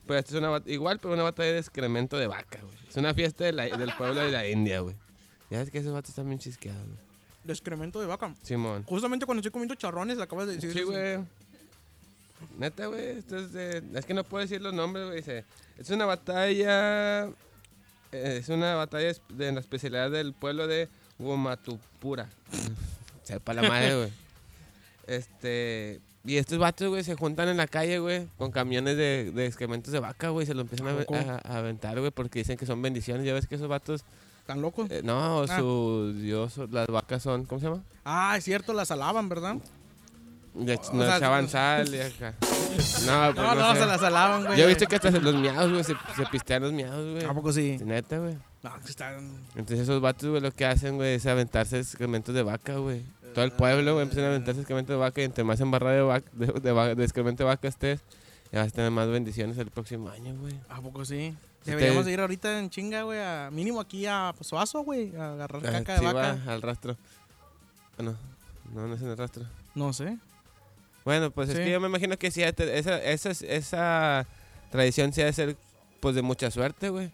Pues 0.09 0.19
esta 0.25 0.31
es 0.37 0.41
una 0.43 0.59
igual, 0.65 0.97
pero 0.99 1.13
una 1.13 1.21
batalla 1.21 1.51
de 1.51 1.59
excremento 1.59 2.17
de 2.17 2.25
vaca, 2.25 2.59
güey. 2.63 2.73
Es 2.89 2.97
una 2.97 3.13
fiesta 3.13 3.43
de 3.43 3.51
la- 3.53 3.67
del 3.77 3.93
pueblo 3.95 4.19
de 4.21 4.31
la 4.31 4.47
India, 4.47 4.79
güey. 4.79 4.95
Ya 5.51 5.59
ves 5.59 5.69
que 5.69 5.77
esos 5.77 5.93
vatos 5.93 6.09
están 6.09 6.25
bien 6.25 6.39
chisqueados, 6.39 6.83
güey. 6.83 6.97
De 7.43 7.53
excremento 7.53 8.01
de 8.01 8.07
vaca. 8.07 8.33
Simón. 8.41 8.83
Justamente 8.85 9.27
cuando 9.27 9.41
estoy 9.41 9.51
comiendo 9.51 9.75
charrones, 9.75 10.17
acabas 10.19 10.47
de 10.47 10.55
decir. 10.55 10.73
Sí, 10.73 10.81
güey. 10.81 11.19
Neta, 12.57 12.87
güey. 12.87 13.19
Esto 13.19 13.37
es 13.37 13.53
de. 13.53 13.83
Es 13.93 14.05
que 14.07 14.15
no 14.15 14.23
puedo 14.23 14.41
decir 14.41 14.61
los 14.61 14.73
nombres, 14.73 15.05
güey. 15.05 15.17
Dice. 15.17 15.45
Es 15.77 15.91
una 15.91 16.05
batalla. 16.07 17.25
eh, 18.11 18.37
Es 18.41 18.49
una 18.49 18.73
batalla 18.73 19.13
de 19.29 19.51
la 19.51 19.59
especialidad 19.59 20.09
del 20.09 20.33
pueblo 20.33 20.65
de 20.65 20.89
Womatupura. 21.19 22.27
Sepa 23.23 23.53
la 23.53 23.61
madre, 23.61 23.95
güey. 23.95 24.09
Este. 25.07 26.01
Y 26.29 26.37
estos 26.37 26.59
vatos, 26.59 26.89
güey, 26.89 27.03
se 27.03 27.15
juntan 27.15 27.47
en 27.49 27.57
la 27.57 27.65
calle, 27.65 27.97
güey, 27.97 28.27
con 28.37 28.51
camiones 28.51 28.95
de, 28.97 29.31
de 29.33 29.45
excrementos 29.47 29.91
de 29.91 29.99
vaca, 29.99 30.29
güey. 30.29 30.45
Se 30.45 30.53
lo 30.53 30.61
empiezan 30.61 30.87
a, 30.87 31.41
¿A 31.43 31.57
aventar, 31.57 31.97
güey, 31.99 32.11
porque 32.11 32.37
dicen 32.39 32.55
que 32.55 32.67
son 32.67 32.81
bendiciones. 32.83 33.25
Ya 33.25 33.33
ves 33.33 33.47
que 33.47 33.55
esos 33.55 33.67
vatos. 33.67 34.03
¿Tan 34.45 34.61
loco? 34.61 34.85
eh, 34.91 35.01
no, 35.03 35.41
Ah. 35.49 35.57
su 35.57 36.13
Dios, 36.21 36.57
las 36.71 36.85
vacas 36.87 37.23
son. 37.23 37.45
¿Cómo 37.45 37.59
se 37.59 37.65
llama? 37.67 37.81
Ah, 38.05 38.35
es 38.37 38.43
cierto, 38.43 38.73
las 38.73 38.91
alaban, 38.91 39.27
¿verdad? 39.27 39.55
Le, 40.55 40.75
O 40.75 40.93
nos 40.93 41.05
sea, 41.05 41.17
echaban 41.17 41.47
sal 41.49 41.93
y 41.93 41.99
acá. 42.01 42.35
No, 42.41 42.75
pues 42.75 43.05
No, 43.05 43.55
no, 43.55 43.73
sé. 43.73 43.79
se 43.79 43.85
las 43.87 44.03
alaban, 44.03 44.45
güey. 44.45 44.57
Yo 44.59 44.65
he 44.65 44.67
visto 44.67 44.85
que 44.85 44.95
hasta 44.97 45.09
los 45.11 45.35
miados, 45.35 45.71
güey, 45.71 45.83
se, 45.83 45.93
se 46.15 46.25
pistean 46.31 46.61
los 46.61 46.73
miados, 46.73 47.11
güey. 47.11 47.25
¿A 47.25 47.33
poco 47.33 47.51
sí? 47.51 47.77
Neta, 47.83 48.19
güey. 48.19 48.35
No, 48.61 48.79
que 48.83 48.89
están. 48.91 49.17
Entonces 49.55 49.79
esos 49.79 49.99
vatos, 49.99 50.29
güey, 50.29 50.41
lo 50.41 50.51
que 50.51 50.65
hacen, 50.65 50.95
güey, 50.97 51.15
es 51.15 51.25
aventarse 51.25 51.79
excrementos 51.79 52.35
de 52.35 52.43
vaca, 52.43 52.75
güey. 52.77 53.03
Todo 53.33 53.45
el 53.45 53.51
pueblo, 53.51 53.93
güey, 53.93 54.03
empiezan 54.03 54.25
a 54.25 54.27
aventarse 54.29 54.61
excrementos 54.61 54.93
de 54.93 54.97
vaca 54.99 55.21
y 55.21 55.23
entre 55.25 55.43
más 55.43 55.59
embarrado 55.59 55.95
de, 55.95 56.01
vaca, 56.03 56.29
de, 56.33 56.47
de, 56.47 56.95
de 56.95 57.03
excremento 57.03 57.43
de 57.43 57.47
vaca 57.47 57.67
estés, 57.67 58.01
ya 58.51 58.59
vas 58.59 58.69
a 58.69 58.75
tener 58.75 58.91
más 58.91 59.07
bendiciones 59.07 59.57
el 59.57 59.69
próximo 59.69 60.09
año, 60.09 60.35
güey. 60.39 60.55
¿A 60.69 60.81
poco 60.81 61.05
sí? 61.05 61.35
Deberíamos 61.65 62.07
ir 62.07 62.19
ahorita 62.19 62.57
en 62.59 62.69
chinga, 62.69 63.03
güey, 63.03 63.19
a 63.19 63.49
mínimo 63.51 63.79
aquí 63.81 64.05
a 64.07 64.33
Suazo, 64.41 64.81
güey, 64.81 65.15
a 65.15 65.33
agarrar 65.33 65.61
Ah, 65.67 65.71
caca 65.71 65.99
de 65.99 66.05
vaca. 66.05 66.39
va 66.47 66.53
al 66.53 66.61
rastro. 66.61 66.97
Bueno, 67.97 68.15
no, 68.73 68.87
no 68.87 68.95
es 68.95 69.01
en 69.01 69.09
el 69.09 69.17
rastro. 69.17 69.43
No 69.75 69.93
sé. 69.93 70.17
Bueno, 71.05 71.31
pues 71.31 71.49
es 71.49 71.57
que 71.59 71.69
yo 71.71 71.79
me 71.79 71.87
imagino 71.87 72.17
que 72.17 72.31
sí, 72.31 72.41
esa, 72.43 72.97
esa, 73.03 73.29
esa 73.45 74.27
tradición 74.71 75.11
sí 75.13 75.21
ha 75.21 75.25
de 75.25 75.33
ser, 75.33 75.57
pues, 75.99 76.15
de 76.15 76.21
mucha 76.21 76.49
suerte, 76.51 76.89
güey. 76.89 77.11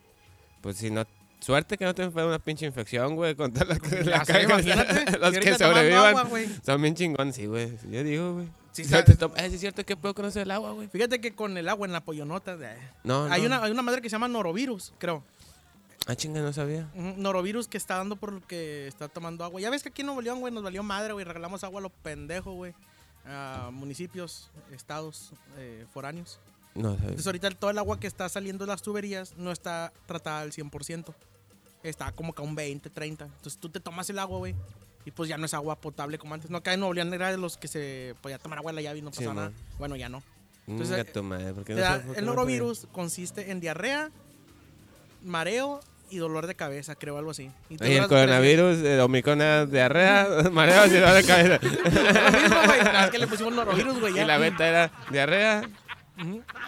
Pues 0.61 0.77
si 0.77 0.89
no 0.89 1.05
Suerte 1.39 1.77
que 1.77 1.85
no 1.85 1.93
te 1.93 2.03
enferma 2.03 2.29
una 2.29 2.39
pinche 2.39 2.65
infección, 2.65 3.15
güey, 3.15 3.35
con 3.35 3.53
toda 3.53 3.65
la, 3.65 3.79
la 4.03 4.25
sé, 4.25 4.43
imagínate. 4.43 5.17
Los 5.19 5.31
que 5.37 5.57
sobrevivan 5.57 6.17
agua, 6.17 6.27
son 6.65 6.81
bien 6.81 6.95
chingones, 6.95 7.35
sí, 7.35 7.45
güey. 7.45 7.71
Yo 7.89 8.03
digo, 8.03 8.33
güey. 8.35 8.47
Sí, 8.71 8.81
eh, 8.81 9.49
sí 9.49 9.55
es 9.55 9.59
cierto 9.61 9.85
que 9.85 9.95
puedo 9.95 10.13
conocer 10.13 10.41
el 10.41 10.51
agua, 10.51 10.71
güey. 10.71 10.87
Fíjate 10.89 11.21
que 11.21 11.33
con 11.33 11.57
el 11.57 11.69
agua 11.69 11.85
en 11.87 11.93
la 11.93 12.01
pollonota. 12.01 12.57
eh, 12.59 12.77
No, 13.03 13.25
hay, 13.25 13.41
no. 13.41 13.47
una, 13.47 13.63
hay 13.63 13.71
una 13.71 13.81
madre 13.81 14.01
que 14.01 14.09
se 14.09 14.15
llama 14.15 14.27
norovirus, 14.27 14.91
creo. 14.97 15.23
Ah, 16.07 16.15
chinga, 16.15 16.41
no 16.41 16.51
sabía. 16.53 16.87
Norovirus 16.93 17.67
que 17.67 17.77
está 17.77 17.95
dando 17.97 18.15
por 18.15 18.33
lo 18.33 18.41
que 18.45 18.87
está 18.87 19.07
tomando 19.07 19.43
agua. 19.43 19.61
Ya 19.61 19.69
ves 19.69 19.81
que 19.81 19.89
aquí 19.89 20.01
en 20.01 20.07
Nuevo 20.07 20.21
León, 20.21 20.39
güey, 20.39 20.53
nos 20.53 20.61
valió 20.63 20.83
madre, 20.83 21.13
güey. 21.13 21.25
Regalamos 21.25 21.63
agua 21.63 21.79
a 21.79 21.83
los 21.83 21.91
pendejos, 22.03 22.53
güey. 22.53 22.73
A 23.27 23.69
municipios, 23.71 24.49
estados, 24.71 25.31
eh, 25.57 25.85
foráneos. 25.93 26.39
No. 26.75 26.91
Entonces 26.93 27.25
ahorita 27.25 27.49
todo 27.51 27.71
el 27.71 27.77
agua 27.77 27.99
que 27.99 28.07
está 28.07 28.27
saliendo 28.29 28.65
de 28.65 28.71
las 28.71 28.81
tuberías 28.81 29.35
no 29.37 29.51
está 29.51 29.91
tratada 30.05 30.41
al 30.41 30.51
100%. 30.51 31.13
Está 31.83 32.11
como 32.11 32.33
que 32.33 32.41
a 32.41 32.45
un 32.45 32.55
20, 32.55 32.89
30. 32.89 33.25
Entonces 33.25 33.57
tú 33.59 33.69
te 33.69 33.79
tomas 33.79 34.09
el 34.09 34.19
agua, 34.19 34.37
güey. 34.39 34.55
Y 35.05 35.11
pues 35.11 35.29
ya 35.29 35.37
no 35.37 35.45
es 35.45 35.53
agua 35.53 35.75
potable 35.79 36.17
como 36.17 36.33
antes. 36.33 36.49
No, 36.49 36.57
acá 36.57 36.73
en 36.73 36.79
Nuevo 36.79 36.93
León 36.93 37.13
era 37.13 37.29
de 37.31 37.37
los 37.37 37.57
que 37.57 37.67
se 37.67 38.15
podía 38.21 38.39
tomar 38.39 38.57
agua 38.59 38.71
de 38.71 38.75
la 38.77 38.81
llave 38.81 38.99
y 38.99 39.01
no 39.03 39.11
Sí, 39.11 39.17
pasaba 39.17 39.33
nada. 39.35 39.49
man. 39.51 39.59
Bueno, 39.77 39.95
ya 39.95 40.09
no. 40.09 40.23
Entonces, 40.67 40.97
Entonces, 40.97 41.13
tu 41.13 41.21
madre, 41.23 41.53
¿por 41.53 41.63
qué 41.63 41.75
Te 41.75 41.81
no 41.81 41.85
da- 41.85 42.03
el 42.15 42.25
no 42.25 42.31
norovirus 42.33 42.87
consiste 42.91 43.51
en 43.51 43.59
diarrea, 43.59 44.09
mareo 45.23 45.79
y 46.09 46.17
dolor 46.17 46.47
de 46.47 46.55
cabeza, 46.55 46.95
creo, 46.95 47.17
algo 47.17 47.31
así. 47.31 47.51
Y 47.69 47.83
el 47.93 48.07
coronavirus, 48.07 48.79
el 48.79 48.99
omicron 48.99 49.41
era 49.41 49.65
diarrea, 49.65 50.27
mareos 50.51 50.87
y 50.87 50.95
dolor 50.95 51.13
de 51.13 51.23
cabeza. 51.23 51.59
Lo 51.61 52.31
mismo, 52.41 52.57
güey. 52.65 52.83
Más 52.83 53.09
que 53.11 53.19
le 53.19 53.27
pusimos 53.27 53.53
norovirus, 53.53 53.99
güey. 53.99 54.19
y 54.19 54.25
la 54.25 54.37
beta 54.37 54.67
era 54.67 54.91
diarrea. 55.11 55.69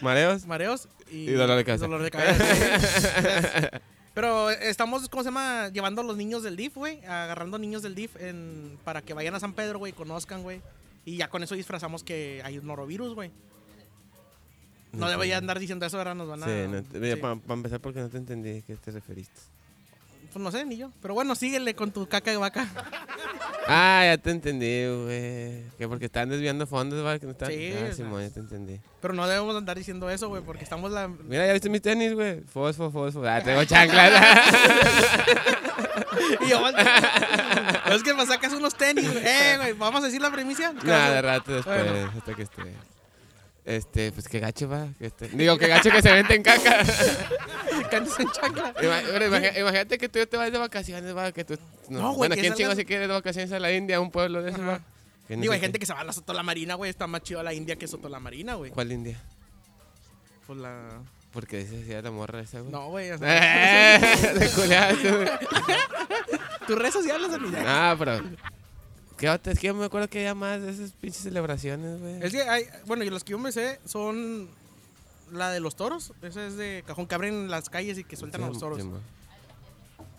Mareos. 0.01 0.45
Mareos 0.45 0.87
y, 1.11 1.29
Y 1.29 1.31
dolor 1.31 1.57
de 1.57 1.63
cabeza. 1.65 1.85
dolor 1.85 2.01
de 2.03 2.11
cabeza. 2.11 3.81
Pero 4.13 4.49
estamos, 4.49 5.09
¿cómo 5.09 5.21
se 5.21 5.27
llama? 5.27 5.69
Llevando 5.69 6.01
a 6.01 6.03
los 6.03 6.17
niños 6.17 6.41
del 6.43 6.55
DIF, 6.55 6.75
güey. 6.75 7.05
Agarrando 7.05 7.59
niños 7.59 7.83
del 7.83 7.93
DIF 7.93 8.15
en, 8.19 8.77
para 8.83 9.01
que 9.03 9.13
vayan 9.13 9.35
a 9.35 9.39
San 9.39 9.53
Pedro, 9.53 9.77
güey, 9.79 9.93
conozcan, 9.93 10.41
güey. 10.41 10.61
Y 11.05 11.17
ya 11.17 11.29
con 11.29 11.43
eso 11.43 11.53
disfrazamos 11.55 12.03
que 12.03 12.41
hay 12.43 12.57
un 12.57 12.65
norovirus, 12.65 13.13
güey. 13.13 13.31
No 14.91 15.07
debería 15.09 15.37
andar 15.37 15.59
diciendo 15.59 15.85
eso, 15.85 15.97
ahora 15.99 16.15
nos 16.15 16.27
van 16.27 16.41
a... 16.43 16.45
Sí, 16.47 16.51
no, 16.67 16.81
te- 16.81 17.15
sí. 17.15 17.21
para 17.21 17.37
empezar 17.49 17.79
porque 17.79 17.99
no 17.99 18.09
te 18.09 18.17
entendí 18.17 18.57
a 18.57 18.61
qué 18.63 18.75
te 18.75 18.89
referiste. 18.91 19.39
Pues 20.37 20.43
no 20.43 20.51
sé, 20.51 20.65
ni 20.65 20.77
yo. 20.77 20.91
Pero 21.01 21.15
bueno, 21.15 21.33
síguele 21.33 21.73
con 21.73 21.91
tu 21.91 22.07
caca 22.07 22.29
de 22.29 22.37
vaca. 22.37 22.67
Ah, 23.67 24.03
ya 24.05 24.19
te 24.19 24.29
entendí, 24.29 24.85
güey. 24.85 25.63
Que 25.79 25.87
porque 25.89 26.05
están 26.05 26.29
desviando 26.29 26.67
fondos, 26.67 27.03
¿vale? 27.03 27.19
Que 27.19 27.25
no 27.25 27.31
están... 27.31 27.49
Sí, 27.49 27.73
ah. 27.73 27.91
Simón, 27.91 28.21
ya 28.21 28.29
te 28.29 28.39
entendí. 28.41 28.79
Pero 29.01 29.15
no 29.15 29.27
debemos 29.27 29.55
andar 29.55 29.75
diciendo 29.75 30.07
eso, 30.11 30.29
güey, 30.29 30.43
porque 30.43 30.63
estamos 30.63 30.91
la... 30.91 31.07
Mira, 31.07 31.47
ya 31.47 31.53
viste 31.53 31.71
mis 31.71 31.81
tenis, 31.81 32.13
güey. 32.13 32.41
Fosfo, 32.41 32.91
fosfo. 32.91 33.27
Ah, 33.27 33.41
tengo 33.43 33.63
chanclas. 33.65 34.13
Y 36.45 36.49
yo, 36.49 36.61
es 37.95 38.03
que 38.03 38.13
me 38.13 38.23
sacas 38.27 38.53
unos 38.53 38.75
tenis, 38.75 39.11
güey. 39.11 39.25
Eh, 39.25 39.53
güey, 39.57 39.73
¿vamos 39.73 40.03
a 40.03 40.05
decir 40.05 40.21
la 40.21 40.31
primicia? 40.31 40.71
Nada, 40.83 41.15
de 41.15 41.21
rato 41.23 41.51
después, 41.51 41.83
Bueno. 41.83 42.11
hasta 42.15 42.35
que 42.35 42.43
esté. 42.43 42.61
Este, 43.67 44.13
pues 44.13 44.29
que 44.29 44.39
gacho 44.39 44.69
va. 44.69 44.87
esté- 44.99 45.27
Digo, 45.27 45.57
que 45.57 45.67
gacho 45.67 45.91
que 45.91 46.01
se 46.01 46.09
vente 46.13 46.33
en 46.35 46.41
caca. 46.41 46.77
Cantes 47.91 48.17
en 48.17 48.31
chancla. 48.31 48.73
Ima- 48.81 49.01
bueno, 49.11 49.25
imagi- 49.25 49.59
imagínate 49.59 49.97
que 49.97 50.07
tú 50.07 50.25
te 50.25 50.37
vas 50.37 50.49
de 50.53 50.57
vacaciones, 50.57 51.13
va. 51.15 51.33
Que 51.33 51.43
tú, 51.43 51.57
no, 51.89 51.99
No, 51.99 52.07
güey, 52.13 52.29
bueno, 52.29 52.35
¿quién 52.41 52.53
chingo 52.53 52.73
se 52.75 52.85
quiere 52.85 53.07
de 53.07 53.13
vacaciones 53.13 53.51
a 53.51 53.59
la 53.59 53.73
India, 53.73 53.97
a 53.97 53.99
un 53.99 54.09
pueblo 54.09 54.41
de 54.41 54.51
Ajá. 54.51 54.61
va? 54.65 54.79
No 55.27 55.41
Digo, 55.41 55.51
hay 55.51 55.59
qué- 55.59 55.65
gente 55.65 55.79
que 55.79 55.85
se 55.85 55.93
va 55.93 55.99
a 55.99 56.03
la 56.05 56.13
Soto 56.13 56.31
la 56.31 56.43
Marina, 56.43 56.75
güey. 56.75 56.89
Está 56.89 57.07
más 57.07 57.21
chido 57.23 57.43
la 57.43 57.53
India 57.53 57.75
que 57.75 57.87
Soto 57.89 58.07
la 58.07 58.21
Marina, 58.21 58.53
güey. 58.55 58.71
¿Cuál 58.71 58.89
India? 58.93 59.21
Pues 60.47 60.57
la... 60.59 61.01
Porque 61.33 61.57
dice 61.57 61.81
así 61.83 61.93
a 61.93 62.01
la 62.01 62.09
morra 62.11 62.39
esa, 62.39 62.61
güey. 62.61 62.71
No, 62.71 62.87
güey. 62.87 63.09
Eh, 63.09 63.17
de 64.39 64.49
culiaste, 64.51 65.11
güey. 65.11 65.27
Tus 66.65 66.77
redes 66.77 66.93
sociales, 66.93 67.33
amiga. 67.33 67.63
Ah, 67.65 67.95
pero. 67.99 68.21
¿Qué 69.17 69.29
otra? 69.29 69.53
Es 69.53 69.59
que 69.59 69.67
yo 69.67 69.73
me 69.73 69.85
acuerdo 69.85 70.07
que 70.09 70.19
había 70.19 70.35
más 70.35 70.61
de 70.61 70.69
esas 70.69 70.91
pinches 70.91 71.23
celebraciones, 71.23 71.99
güey. 71.99 72.21
Es 72.21 72.31
que 72.31 72.41
hay... 72.43 72.65
Bueno, 72.85 73.03
y 73.03 73.09
los 73.09 73.23
que 73.23 73.31
yo 73.31 73.39
me 73.39 73.51
sé 73.51 73.79
son... 73.85 74.49
La 75.31 75.51
de 75.51 75.59
los 75.59 75.75
toros. 75.75 76.13
Esa 76.21 76.47
es 76.47 76.55
de 76.55 76.83
cajón 76.87 77.05
que 77.07 77.15
abren 77.15 77.49
las 77.49 77.69
calles 77.69 77.97
y 77.97 78.03
que 78.05 78.15
sueltan 78.15 78.43
a 78.43 78.47
los 78.47 78.59
toros. 78.59 78.79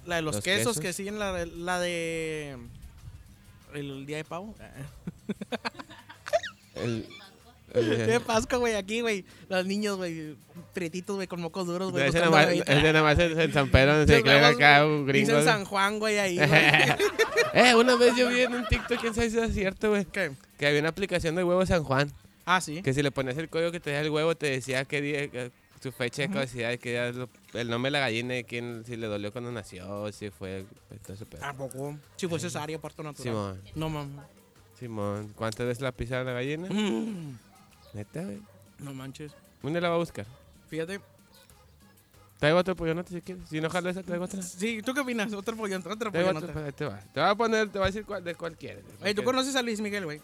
La 0.04 0.16
de 0.16 0.22
los, 0.22 0.36
Los 0.36 0.44
quesos, 0.44 0.78
quesos. 0.78 0.80
que 0.80 0.92
siguen 0.92 1.18
la 1.18 1.32
de... 1.32 1.46
La 1.46 1.80
de... 1.80 2.58
El 3.72 4.06
día 4.06 4.16
de 4.18 4.24
pavo. 4.24 4.54
El, 6.74 7.08
De 7.74 8.20
Pascua, 8.20 8.58
güey, 8.58 8.74
aquí, 8.74 9.00
güey. 9.00 9.24
Los 9.48 9.64
niños, 9.66 9.96
güey, 9.96 10.36
prietitos, 10.74 11.16
güey, 11.16 11.26
con 11.28 11.40
mocos 11.40 11.66
duros, 11.66 11.90
güey. 11.92 12.08
ese 12.08 12.18
buscando 12.20 12.36
nada 12.36 12.46
más, 12.46 12.52
ahí. 12.54 12.62
ese 12.78 12.92
más 13.02 13.18
en, 13.18 13.40
en 13.40 13.52
San 13.52 13.70
Pedro, 13.70 13.96
donde 13.98 14.16
se 14.16 14.22
huevos, 14.22 14.56
acá 14.56 14.86
un 14.86 15.06
gringo. 15.06 15.26
Dicen 15.26 15.34
güey. 15.34 15.44
San 15.46 15.64
Juan, 15.64 15.98
güey, 15.98 16.18
ahí, 16.18 16.38
eh, 17.54 17.74
una 17.74 17.96
vez 17.96 18.16
yo 18.16 18.28
vi 18.28 18.40
en 18.40 18.54
un 18.54 18.66
TikTok, 18.66 19.00
quién 19.00 19.14
sabe 19.14 19.30
si 19.30 19.38
es 19.38 19.54
cierto, 19.54 19.90
güey, 19.90 20.04
¿Qué? 20.06 20.32
que 20.58 20.66
había 20.66 20.80
una 20.80 20.88
aplicación 20.90 21.34
de 21.34 21.44
huevo 21.44 21.64
San 21.66 21.84
Juan, 21.84 22.12
Ah, 22.44 22.60
sí. 22.60 22.82
que 22.82 22.94
si 22.94 23.02
le 23.02 23.10
ponías 23.10 23.36
el 23.36 23.48
código 23.48 23.70
que 23.70 23.80
te 23.80 23.90
da 23.92 24.00
el 24.00 24.10
huevo, 24.10 24.34
te 24.36 24.50
decía 24.50 24.84
qué 24.84 25.00
día, 25.00 25.28
que- 25.28 25.50
su 25.80 25.92
fecha 25.92 26.22
de 26.22 26.30
caducidad, 26.30 26.76
qué 26.78 27.12
lo- 27.14 27.28
el 27.52 27.70
nombre 27.70 27.88
de 27.88 27.92
la 27.92 28.00
gallina 28.00 28.36
quién, 28.42 28.82
si 28.84 28.96
le 28.96 29.06
dolió 29.06 29.30
cuando 29.30 29.52
nació, 29.52 30.10
si 30.10 30.28
fue, 30.30 30.64
pues, 30.88 31.00
todo 31.02 31.12
ese 31.12 31.24
pedo. 31.24 31.44
¿A 31.44 31.52
poco? 31.52 31.96
Si 32.16 32.26
fue 32.26 32.40
cesárea, 32.40 32.80
parto 32.80 33.04
natural. 33.04 33.22
Simón, 33.32 33.60
No, 33.76 33.88
mames. 33.88 34.26
Simón, 34.76 35.32
¿cuántas 35.36 35.66
veces 35.68 35.80
la 35.82 35.92
pisaron 35.92 36.26
la 36.26 36.32
gallina? 36.32 36.66
Mm. 36.68 37.38
Neta, 37.92 38.22
güey. 38.22 38.40
No 38.78 38.94
manches. 38.94 39.32
¿Dónde 39.62 39.80
la 39.80 39.88
va 39.88 39.96
a 39.96 39.98
buscar? 39.98 40.26
Fíjate. 40.68 41.00
Traigo 42.38 42.58
otro 42.58 42.76
pollonote 42.76 43.12
si 43.12 43.20
quieres. 43.20 43.48
Si 43.48 43.60
no 43.60 43.68
jalo 43.68 43.90
esa, 43.90 44.02
traigo 44.04 44.24
otra. 44.24 44.40
Sí, 44.42 44.80
¿tú 44.82 44.94
qué 44.94 45.00
opinas? 45.00 45.32
Otro 45.32 45.56
pollón, 45.56 45.80
otro 45.84 46.10
Traigo 46.10 46.28
pollón. 46.32 46.36
otro, 46.50 46.72
te 46.72 46.84
va. 46.84 46.98
Te 47.00 47.20
voy 47.20 47.28
a 47.30 47.34
poner, 47.34 47.68
te 47.68 47.78
voy 47.78 47.86
a 47.86 47.90
decir 47.90 48.04
cuál, 48.04 48.22
de 48.22 48.34
cuál 48.36 48.56
quieres. 48.56 48.84
Oye, 49.02 49.14
¿tú 49.14 49.24
conoces 49.24 49.56
a 49.56 49.62
Luis 49.62 49.80
Miguel, 49.80 50.04
güey? 50.04 50.20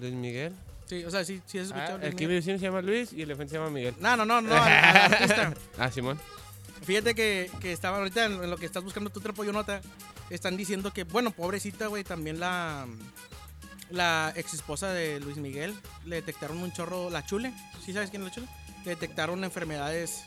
Luis 0.00 0.12
Miguel. 0.14 0.52
Sí, 0.86 1.04
o 1.04 1.10
sea, 1.10 1.24
sí, 1.24 1.40
sí 1.46 1.58
has 1.58 1.66
escuchado 1.66 1.96
Ah, 1.96 1.98
mi 1.98 2.10
Miguel. 2.10 2.28
vecino 2.28 2.58
se 2.58 2.64
llama 2.64 2.82
Luis 2.82 3.12
y 3.12 3.22
el 3.22 3.30
enfrente 3.30 3.52
se 3.52 3.58
llama 3.58 3.70
Miguel. 3.70 3.94
No, 4.00 4.16
no, 4.16 4.24
no, 4.24 4.40
no, 4.40 4.54
al- 4.56 4.72
al 4.72 5.12
artista. 5.12 5.54
Ah, 5.78 5.90
Simón. 5.90 6.18
Fíjate 6.82 7.14
que, 7.14 7.50
que 7.60 7.72
estaba 7.72 7.98
ahorita 7.98 8.24
en, 8.26 8.32
en 8.42 8.50
lo 8.50 8.56
que 8.56 8.66
estás 8.66 8.82
buscando 8.84 9.10
tu 9.10 9.20
nota 9.52 9.80
están 10.30 10.56
diciendo 10.56 10.92
que, 10.92 11.04
bueno, 11.04 11.30
pobrecita, 11.30 11.86
güey, 11.86 12.02
también 12.04 12.38
la, 12.40 12.86
la 13.90 14.32
ex 14.36 14.54
esposa 14.54 14.92
de 14.92 15.20
Luis 15.20 15.36
Miguel 15.36 15.74
le 16.04 16.16
detectaron 16.16 16.58
un 16.58 16.72
chorro, 16.72 17.10
la 17.10 17.24
chule, 17.24 17.52
¿sí 17.84 17.92
sabes 17.92 18.10
quién 18.10 18.22
es 18.22 18.28
la 18.28 18.34
chule? 18.34 18.46
Le 18.84 18.90
detectaron 18.90 19.42
enfermedades 19.44 20.22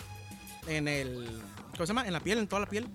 en 0.67 0.87
el, 0.87 1.41
¿cómo 1.73 1.85
se 1.85 1.87
llama? 1.87 2.05
En 2.07 2.13
la 2.13 2.19
piel, 2.19 2.39
en 2.39 2.47
toda 2.47 2.61
la 2.61 2.65
piel. 2.67 2.87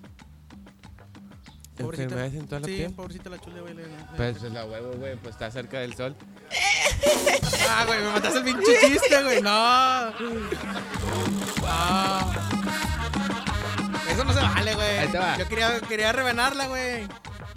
Pobrecita. 1.76 2.04
¿Enfermedades 2.04 2.34
en 2.34 2.46
toda 2.46 2.60
la 2.60 2.66
sí, 2.68 2.76
piel? 2.76 2.92
pobrecita 2.94 3.30
la 3.30 3.38
chule, 3.40 3.60
güey. 3.60 3.74
le- 3.74 3.86
le- 3.86 3.92
Pues 4.16 4.42
la 4.42 4.64
huevo, 4.64 4.92
güey, 4.92 5.16
pues 5.16 5.34
está 5.34 5.50
cerca 5.50 5.80
del 5.80 5.94
sol. 5.94 6.16
Ah, 7.66 7.84
güey, 7.86 7.98
me 8.00 8.12
mataste 8.12 8.38
el 8.38 8.44
pinche 8.44 8.72
chiste, 8.80 9.22
güey. 9.22 9.42
No. 9.42 10.10
No. 10.10 10.14
Eso 14.10 14.24
no 14.24 14.32
se 14.32 14.40
vale, 14.40 14.70
Ahí 14.70 14.76
güey. 14.76 15.08
te 15.12 15.18
va. 15.18 15.38
Yo 15.38 15.48
quería, 15.48 15.80
quería 15.80 16.12
rebanarla, 16.12 16.66
güey. 16.68 17.06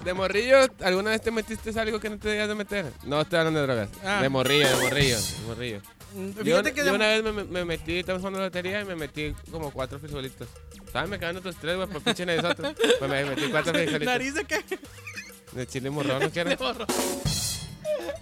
¿De 0.03 0.13
morrillo 0.13 0.57
alguna 0.83 1.09
vez 1.11 1.21
te 1.21 1.31
metiste 1.31 1.77
algo 1.79 1.99
que 1.99 2.09
no 2.09 2.17
te 2.17 2.29
debías 2.29 2.47
de 2.47 2.55
meter? 2.55 2.91
No 3.03 3.19
estoy 3.21 3.39
hablando 3.39 3.59
de 3.61 3.65
drogas. 3.67 3.89
Ah. 4.05 4.21
De 4.21 4.29
morrillo, 4.29 4.67
de 4.69 4.75
morrillo, 4.83 5.17
de 5.17 5.47
morrillo. 5.47 5.81
Mm, 6.13 6.29
Yo, 6.43 6.63
que 6.63 6.73
yo 6.73 6.85
de- 6.85 6.91
una 6.91 7.07
vez 7.07 7.21
me, 7.23 7.31
me- 7.33 7.43
me 7.43 7.65
metí, 7.65 7.99
estamos 7.99 8.21
jugando 8.21 8.39
lotería 8.39 8.79
y 8.81 8.85
me 8.85 8.95
metí 8.95 9.33
como 9.51 9.71
cuatro 9.71 9.99
frijolitos. 9.99 10.47
¿Sabes? 10.93 11.09
Me 11.09 11.19
quedan 11.19 11.35
otros 11.37 11.55
tres, 11.59 11.75
güey, 11.75 11.87
por 11.89 12.01
pinche 12.01 12.25
de 12.25 12.41
nosotros. 12.41 12.73
Pues 12.99 13.11
me 13.11 13.25
metí 13.25 13.49
cuatro 13.51 13.73
frijolitos. 13.75 14.05
nariz 14.05 14.33
de 14.35 14.45
qué? 14.45 14.63
De 15.51 15.67
chile 15.67 15.89
morrón, 15.89 16.19
¿no 16.19 16.25
De 16.27 16.31
quieres? 16.31 16.57
morro. 16.59 16.85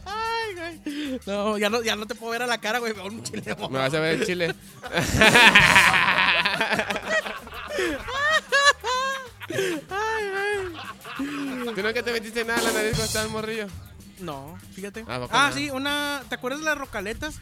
Ay, 0.05 0.55
güey. 0.55 1.19
No, 1.27 1.57
ya 1.59 1.69
no, 1.69 1.83
ya 1.83 1.95
no 1.95 2.07
te 2.07 2.15
puedo 2.15 2.31
ver 2.31 2.41
a 2.41 2.47
la 2.47 2.57
cara, 2.59 2.79
güey. 2.79 2.93
Veo 2.93 3.05
un 3.05 3.21
chile 3.21 3.41
de 3.41 3.55
morro. 3.55 3.69
Me 3.69 3.77
vas 3.79 3.93
a 3.93 3.99
ver 3.99 4.15
el 4.21 4.25
chile. 4.25 4.55
¿Tú 11.17 11.81
nunca 11.83 12.03
te 12.03 12.11
metiste 12.11 12.43
nada 12.45 12.59
en 12.59 12.65
la 12.65 12.71
nariz 12.73 12.91
cuando 12.91 13.05
estabas 13.05 13.29
morrillo? 13.31 13.67
No, 14.19 14.57
fíjate. 14.73 15.03
Ah, 15.07 15.27
Ah, 15.31 15.51
sí, 15.53 15.69
una. 15.69 16.23
¿Te 16.29 16.35
acuerdas 16.35 16.59
de 16.61 16.65
las 16.65 16.77
rocaletas? 16.77 17.39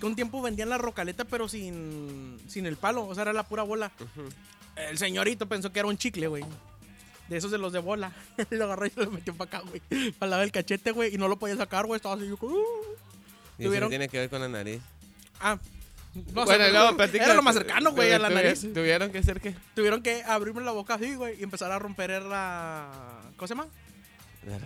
Que 0.00 0.06
un 0.06 0.16
tiempo 0.16 0.42
vendían 0.42 0.68
la 0.70 0.78
rocaleta, 0.78 1.24
pero 1.24 1.48
sin, 1.48 2.38
sin 2.48 2.66
el 2.66 2.76
palo. 2.76 3.06
O 3.06 3.14
sea, 3.14 3.22
era 3.22 3.32
la 3.32 3.42
pura 3.44 3.62
bola. 3.62 3.92
El 4.76 4.98
señorito 4.98 5.46
pensó 5.46 5.70
que 5.72 5.78
era 5.80 5.88
un 5.88 5.96
chicle, 5.98 6.26
güey. 6.28 6.44
De 7.28 7.36
esos 7.36 7.50
de 7.50 7.58
los 7.58 7.72
de 7.72 7.78
bola. 7.78 8.12
lo 8.50 8.64
agarró 8.64 8.86
y 8.86 8.90
se 8.90 9.00
lo 9.04 9.10
metió 9.10 9.34
para 9.34 9.58
acá, 9.58 9.68
güey. 9.68 9.80
Para 10.12 10.30
lado 10.30 10.42
del 10.42 10.52
cachete, 10.52 10.90
güey. 10.92 11.14
Y 11.14 11.18
no 11.18 11.28
lo 11.28 11.38
podía 11.38 11.56
sacar, 11.56 11.86
güey. 11.86 11.96
Estaba 11.96 12.16
así. 12.16 12.24
uh. 12.24 12.36
Y 13.58 13.62
eso 13.62 13.70
Tuvieron- 13.70 13.88
tiene 13.88 14.08
que 14.08 14.18
ver 14.18 14.30
con 14.30 14.40
la 14.40 14.48
nariz. 14.48 14.80
Ah. 15.40 15.58
No, 16.32 16.44
bueno, 16.44 16.96
platica- 16.96 17.24
era 17.24 17.34
lo 17.34 17.42
más 17.42 17.54
cercano, 17.56 17.92
güey, 17.92 18.12
a 18.12 18.18
la 18.18 18.30
nariz. 18.30 18.60
¿Tuvieron 18.72 19.10
que 19.10 19.18
hacer 19.18 19.40
qué? 19.40 19.54
Tuvieron 19.74 20.02
que 20.02 20.22
abrirme 20.24 20.62
la 20.62 20.70
boca 20.72 20.94
así, 20.94 21.14
güey. 21.14 21.38
Y 21.40 21.42
empezar 21.42 21.72
a 21.72 21.78
romper 21.78 22.22
la. 22.22 22.88
¿Cómo 23.36 23.48
se 23.48 23.54
llama? 23.54 23.66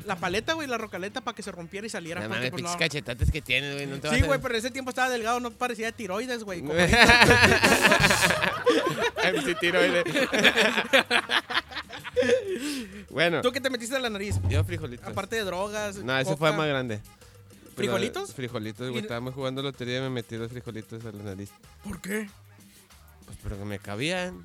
La 0.07 0.17
paleta, 0.17 0.55
güey, 0.55 0.67
la 0.67 0.77
rocaleta 0.77 1.21
para 1.21 1.37
que 1.37 1.43
se 1.45 1.53
rompiera 1.53 1.87
y 1.87 1.91
saliera. 1.91 2.21
No 2.21 2.29
mames, 2.29 2.51
pues, 2.51 2.63
pinches 2.63 2.75
no- 2.75 2.79
cachetates 2.81 3.31
que 3.31 3.41
tienes, 3.41 3.75
güey. 3.75 3.87
No 3.87 4.01
te 4.01 4.11
Sí, 4.11 4.23
güey, 4.23 4.41
pero 4.41 4.55
en 4.55 4.59
ese 4.59 4.73
tiempo 4.73 4.91
estaba 4.91 5.09
delgado, 5.09 5.39
no 5.39 5.53
parecía 5.53 5.87
de 5.87 5.93
tiroides, 5.93 6.43
güey. 6.43 6.63
MC 6.63 6.75
tiroide. 9.61 10.03
Bueno, 13.11 13.41
¿Tú 13.43 13.53
qué 13.53 13.61
te 13.61 13.71
metiste 13.71 13.97
en 13.97 14.03
la 14.03 14.11
nariz? 14.11 14.37
yo 14.49 14.65
frijolitos. 14.65 15.07
Aparte 15.07 15.37
de 15.37 15.45
drogas. 15.45 15.97
No, 15.97 16.19
ese 16.19 16.37
fue 16.37 16.53
más 16.53 16.67
grande. 16.69 17.01
¿Frijolitos? 17.79 18.35
Frijolitos, 18.35 18.87
Y- 18.89 18.91
güey. 18.91 19.03
Estábamos 19.03 19.35
jugando 19.35 19.63
lotería 19.63 19.99
y 19.99 20.03
me 20.03 20.11
metí 20.11 20.37
los 20.37 20.51
frijolitos 20.51 21.05
a 21.05 21.13
la 21.13 21.23
nariz. 21.23 21.51
¿Por 21.85 22.01
qué? 22.01 22.29
Pues 23.27 23.39
pero 23.43 23.59
que 23.59 23.65
me 23.65 23.79
cabían. 23.79 24.45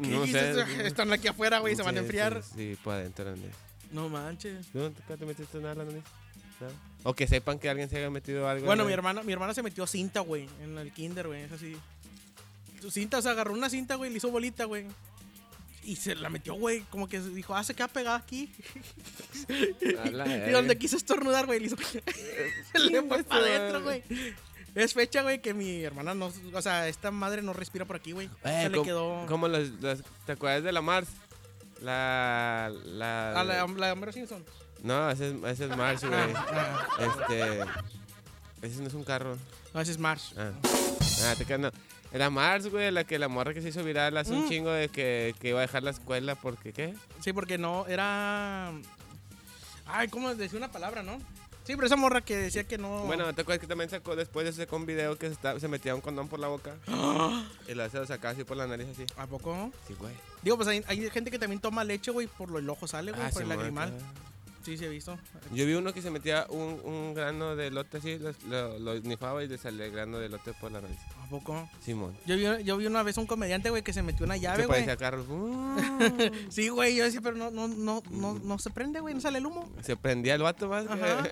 ¿Qué 0.00 0.08
No 0.08 0.22
dices? 0.22 0.56
sé. 0.66 0.86
Están 0.86 1.12
aquí 1.12 1.28
afuera, 1.28 1.58
güey, 1.58 1.76
se 1.76 1.82
van 1.82 1.96
a 1.96 2.00
enfriar. 2.00 2.42
Sí, 2.42 2.76
por 2.82 2.94
adentro 2.94 3.24
la 3.26 3.36
nariz. 3.36 3.54
No 3.90 4.08
manches. 4.08 4.66
¿Tú 4.72 4.78
nunca 4.78 5.16
te 5.16 5.26
metiste 5.26 5.58
nada 5.58 5.72
a 5.72 5.74
la 5.76 5.84
nariz? 5.84 6.04
O 7.02 7.14
que 7.14 7.26
sepan 7.26 7.58
que 7.58 7.68
alguien 7.68 7.90
se 7.90 7.98
haya 7.98 8.08
metido 8.10 8.48
algo. 8.48 8.64
Bueno, 8.66 8.82
en 8.82 8.86
mi 8.86 8.92
hermana, 8.94 9.22
mi 9.24 9.32
hermana 9.32 9.52
se 9.52 9.62
metió 9.62 9.86
cinta, 9.86 10.20
güey, 10.20 10.48
en 10.62 10.78
el 10.78 10.92
kinder, 10.92 11.26
güey, 11.26 11.42
es 11.42 11.50
así. 11.52 11.76
Su 12.80 12.90
cinta, 12.90 13.18
o 13.18 13.22
sea, 13.22 13.32
agarró 13.32 13.52
una 13.52 13.68
cinta, 13.68 13.96
güey, 13.96 14.10
le 14.10 14.16
hizo 14.18 14.30
bolita, 14.30 14.64
güey. 14.64 14.86
Y 15.84 15.96
se 15.96 16.14
la 16.14 16.28
metió, 16.30 16.54
güey, 16.54 16.80
como 16.90 17.08
que 17.08 17.20
dijo, 17.20 17.54
ah, 17.54 17.64
se 17.64 17.74
queda 17.74 17.88
pegada 17.88 18.16
aquí. 18.16 18.52
Y 19.48 20.50
donde 20.50 20.78
quiso 20.78 20.96
estornudar, 20.96 21.46
güey, 21.46 21.60
le 21.60 21.66
hizo... 21.66 21.76
se 22.72 22.78
le 22.78 23.02
fue 23.02 23.24
para 23.24 23.40
adentro, 23.40 23.82
güey. 23.82 24.02
Es 24.74 24.94
fecha, 24.94 25.22
güey, 25.22 25.42
que 25.42 25.52
mi 25.54 25.82
hermana 25.82 26.14
no... 26.14 26.32
O 26.54 26.62
sea, 26.62 26.88
esta 26.88 27.10
madre 27.10 27.42
no 27.42 27.52
respira 27.52 27.84
por 27.84 27.96
aquí, 27.96 28.12
güey. 28.12 28.30
Eh, 28.44 28.60
se 28.62 28.68
le 28.70 28.82
quedó... 28.82 29.26
Como 29.26 29.48
los- 29.48 29.72
¿Te 30.24 30.32
acuerdas 30.32 30.62
de 30.62 30.72
la 30.72 30.80
Mars? 30.80 31.08
La. 31.80 32.72
La. 32.84 33.32
Ah, 33.40 33.44
la, 33.44 33.66
la 33.66 33.86
de 33.86 33.92
Homero 33.92 34.12
Simpson. 34.12 34.44
No, 34.82 35.10
ese 35.10 35.30
es, 35.30 35.34
ese 35.44 35.64
es 35.64 35.76
Mars, 35.76 36.04
güey. 36.04 36.14
Ah, 36.14 36.86
Este. 37.00 37.60
Ese 38.62 38.80
no 38.80 38.86
es 38.86 38.94
un 38.94 39.02
carro. 39.04 39.36
no, 39.74 39.80
ese 39.80 39.90
es 39.90 39.98
Marsh. 39.98 40.32
Ah, 40.36 40.52
ah 41.24 41.34
te 41.36 41.44
quedas, 41.44 41.60
no. 41.60 41.70
Era 42.12 42.28
Mars, 42.30 42.68
güey, 42.70 42.90
la 42.90 43.04
que 43.04 43.18
la 43.18 43.28
morra 43.28 43.54
que 43.54 43.62
se 43.62 43.68
hizo 43.70 43.82
viral 43.82 44.16
hace 44.16 44.32
un 44.32 44.44
Mm. 44.44 44.48
chingo 44.48 44.70
de 44.70 44.88
que, 44.88 45.34
que 45.40 45.48
iba 45.50 45.58
a 45.58 45.62
dejar 45.62 45.82
la 45.82 45.90
escuela 45.92 46.34
porque, 46.34 46.72
¿qué? 46.72 46.94
Sí, 47.20 47.32
porque 47.32 47.56
no, 47.58 47.86
era... 47.86 48.70
Ay, 49.86 50.08
¿cómo 50.08 50.34
decía 50.34 50.58
una 50.58 50.70
palabra, 50.70 51.02
no? 51.02 51.18
Sí, 51.64 51.74
pero 51.76 51.86
esa 51.86 51.96
morra 51.96 52.20
que 52.20 52.36
decía 52.36 52.64
que 52.64 52.76
no... 52.76 53.04
Bueno, 53.04 53.32
¿te 53.34 53.42
acuerdas 53.42 53.60
que 53.60 53.66
también 53.68 53.88
sacó 53.88 54.16
después 54.16 54.44
de 54.44 54.52
sacó 54.52 54.76
un 54.76 54.84
video 54.84 55.16
que 55.16 55.28
se, 55.28 55.32
está- 55.34 55.58
se 55.60 55.68
metía 55.68 55.94
un 55.94 56.00
condón 56.00 56.28
por 56.28 56.40
la 56.40 56.48
boca? 56.48 56.74
y 57.68 57.74
lo 57.74 57.88
se 57.88 58.04
sacaba 58.06 58.32
así 58.32 58.42
por 58.44 58.56
la 58.56 58.66
nariz 58.66 58.88
así. 58.90 59.04
¿A 59.16 59.26
poco? 59.26 59.70
Sí, 59.86 59.94
güey. 59.94 60.12
Digo, 60.42 60.56
pues 60.56 60.68
hay, 60.68 60.82
hay 60.88 61.08
gente 61.10 61.30
que 61.30 61.38
también 61.38 61.60
toma 61.60 61.84
leche, 61.84 62.10
güey, 62.10 62.26
por 62.26 62.50
lo 62.50 62.58
el 62.58 62.68
ojo 62.68 62.86
sale, 62.88 63.12
güey, 63.12 63.24
Ah, 63.24 63.30
por 63.32 63.42
el 63.42 63.48
claro. 63.48 63.92
Sí, 64.64 64.76
sí, 64.76 64.84
he 64.84 64.88
visto. 64.88 65.18
Yo 65.52 65.66
vi 65.66 65.74
uno 65.74 65.92
que 65.92 66.02
se 66.02 66.10
metía 66.10 66.46
un, 66.48 66.80
un 66.84 67.14
grano 67.14 67.56
de 67.56 67.70
lote 67.70 67.96
así, 67.98 68.18
lo, 68.18 68.32
lo, 68.48 68.78
lo 68.78 69.00
nifaba 69.00 69.42
y 69.42 69.48
le 69.48 69.58
salía 69.58 69.86
el 69.86 69.92
grano 69.92 70.18
de 70.18 70.28
lote 70.28 70.52
por 70.52 70.70
la 70.70 70.80
nariz. 70.80 70.98
¿A 71.32 71.38
poco? 71.38 71.66
Simón. 71.82 72.14
Yo 72.26 72.36
vi, 72.36 72.64
yo 72.64 72.76
vi 72.76 72.84
una 72.86 73.02
vez 73.02 73.16
un 73.16 73.24
comediante, 73.26 73.70
güey, 73.70 73.82
que 73.82 73.94
se 73.94 74.02
metió 74.02 74.26
una 74.26 74.36
llave, 74.36 74.62
Se 74.62 74.66
güey. 74.66 74.84
parecía 74.84 74.92
a 74.92 74.96
Carlos. 74.96 75.26
Uh, 75.32 76.30
Sí, 76.50 76.68
güey, 76.68 76.94
yo 76.94 77.04
decía, 77.04 77.20
pero 77.22 77.36
no, 77.36 77.50
no, 77.50 77.66
no, 77.68 78.02
no, 78.10 78.34
no 78.34 78.58
se 78.58 78.68
prende, 78.68 79.00
güey, 79.00 79.14
no 79.14 79.20
sale 79.22 79.38
el 79.38 79.46
humo. 79.46 79.66
se 79.80 79.96
prendía 79.96 80.34
el 80.34 80.42
vato 80.42 80.68
más. 80.68 80.84
Ajá. 80.86 81.22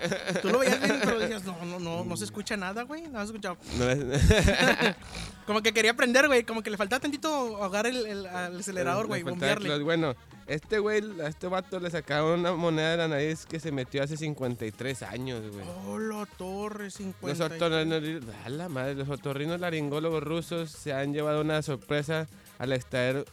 Tú 0.41 0.49
lo 0.49 0.57
veías 0.59 0.81
bien, 0.81 0.99
pero 1.03 1.19
decías, 1.19 1.43
no, 1.45 1.55
no, 1.65 1.79
no, 1.79 2.03
no 2.03 2.17
se 2.17 2.23
escucha 2.25 2.57
nada, 2.57 2.81
güey. 2.83 3.03
No 3.07 3.19
se 3.19 3.25
escucha. 3.25 3.55
No 3.77 3.89
es- 3.89 3.99
Como 5.45 5.61
que 5.61 5.73
quería 5.73 5.93
prender, 5.95 6.27
güey, 6.27 6.43
como 6.43 6.61
que 6.63 6.69
le 6.69 6.77
faltaba 6.77 6.99
tantito 6.99 7.27
ahogar 7.61 7.85
el, 7.85 8.05
el- 8.05 8.25
al 8.27 8.59
acelerador, 8.59 9.07
güey, 9.07 9.21
bombearle. 9.23 9.83
Bueno, 9.83 10.15
este 10.47 10.79
güey, 10.79 11.01
a 11.21 11.27
este 11.27 11.47
vato 11.47 11.79
le 11.79 11.89
sacaron 11.89 12.39
una 12.41 12.53
moneda 12.53 12.91
de 12.91 12.97
la 12.97 13.07
nariz 13.07 13.45
que 13.45 13.59
se 13.59 13.71
metió 13.71 14.03
hace 14.03 14.17
53 14.17 15.03
años, 15.03 15.41
güey. 15.51 15.65
Oh, 15.87 15.97
la 15.97 16.25
torre, 16.37 16.91
50. 16.91 17.27
Los 17.27 17.39
otorrinos, 17.51 18.03
a 18.45 18.49
la 18.49 18.69
madre, 18.69 18.95
los 18.95 19.09
otorrinos 19.09 19.59
laringólogos 19.59 20.23
rusos 20.23 20.71
se 20.71 20.93
han 20.93 21.13
llevado 21.13 21.41
una 21.41 21.61
sorpresa 21.61 22.27
al 22.59 22.73
extraer 22.73 23.25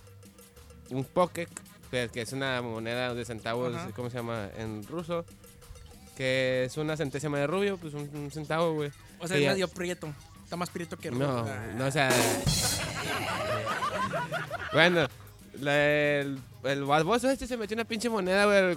un 0.91 1.05
pokek, 1.05 1.49
que 1.91 2.21
es 2.21 2.33
una 2.33 2.61
moneda 2.63 3.15
de 3.15 3.25
centavos, 3.25 3.75
Ajá. 3.75 3.91
¿cómo 3.97 4.11
se 4.11 4.19
llama? 4.19 4.49
En 4.57 4.87
ruso. 4.87 5.25
Que 6.17 6.65
es 6.65 6.77
una 6.77 6.97
centésima 6.97 7.39
de 7.39 7.47
rubio, 7.47 7.77
pues 7.79 7.95
un, 7.95 8.11
un 8.15 8.31
centavo, 8.33 8.75
güey. 8.75 8.91
O 9.21 9.29
sea, 9.29 9.37
es 9.39 9.47
medio 9.47 9.69
prieto. 9.69 10.13
Está 10.43 10.57
más 10.57 10.69
prieto 10.71 10.97
que 10.97 11.11
No, 11.13 11.39
Ah. 11.47 11.67
no, 11.77 11.87
o 11.87 11.91
sea. 11.91 12.11
bueno, 14.73 15.07
la- 15.61 16.19
el, 16.21 16.39
el 16.65 16.85
baboso 16.85 17.31
este 17.31 17.47
se 17.47 17.57
metió 17.57 17.75
una 17.75 17.85
pinche 17.85 18.09
moneda, 18.09 18.45
güey. 18.47 18.77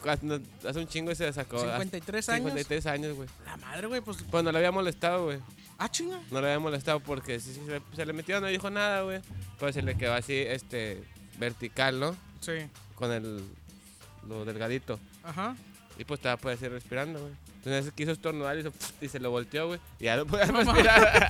Hace 0.67 0.79
un 0.79 0.87
chingo 0.87 1.11
y 1.11 1.15
se 1.15 1.31
sacó. 1.33 1.59
53 1.59 2.29
años. 2.29 2.45
53 2.51 2.85
años, 2.85 3.15
güey. 3.15 3.29
La 3.45 3.57
madre, 3.57 3.87
güey, 3.87 4.01
pues. 4.01 4.17
Pues 4.29 4.43
no 4.43 4.51
le 4.51 4.57
había 4.57 4.71
molestado, 4.71 5.25
güey. 5.25 5.39
Ah, 5.77 5.89
chinga. 5.89 6.19
No 6.29 6.41
le 6.41 6.47
había 6.47 6.59
molestado 6.59 6.99
porque 6.99 7.39
sí, 7.39 7.53
sí, 7.53 7.61
se, 7.65 7.81
se 7.95 8.05
le 8.05 8.13
metió, 8.13 8.39
no 8.39 8.47
dijo 8.47 8.69
nada, 8.69 9.01
güey. 9.01 9.19
Pues 9.59 9.73
se 9.73 9.81
le 9.81 9.95
quedó 9.95 10.13
así, 10.13 10.33
este, 10.35 11.03
vertical, 11.39 11.99
¿no? 11.99 12.15
Sí. 12.39 12.53
Con 12.95 13.11
el, 13.11 13.43
lo 14.27 14.45
delgadito. 14.45 14.99
Ajá. 15.23 15.55
Y 15.97 16.03
pues 16.05 16.19
estaba 16.19 16.37
pues 16.37 16.57
así 16.57 16.67
respirando, 16.67 17.19
güey. 17.19 17.33
Entonces 17.63 17.93
quiso 17.93 18.11
estornudar 18.11 18.57
y, 18.57 19.05
y 19.05 19.09
se 19.09 19.19
lo 19.19 19.31
volteó, 19.31 19.67
güey. 19.67 19.79
Y 19.99 20.05
ya 20.05 20.17
no 20.17 20.25
podía 20.25 20.45
respirar. 20.45 21.27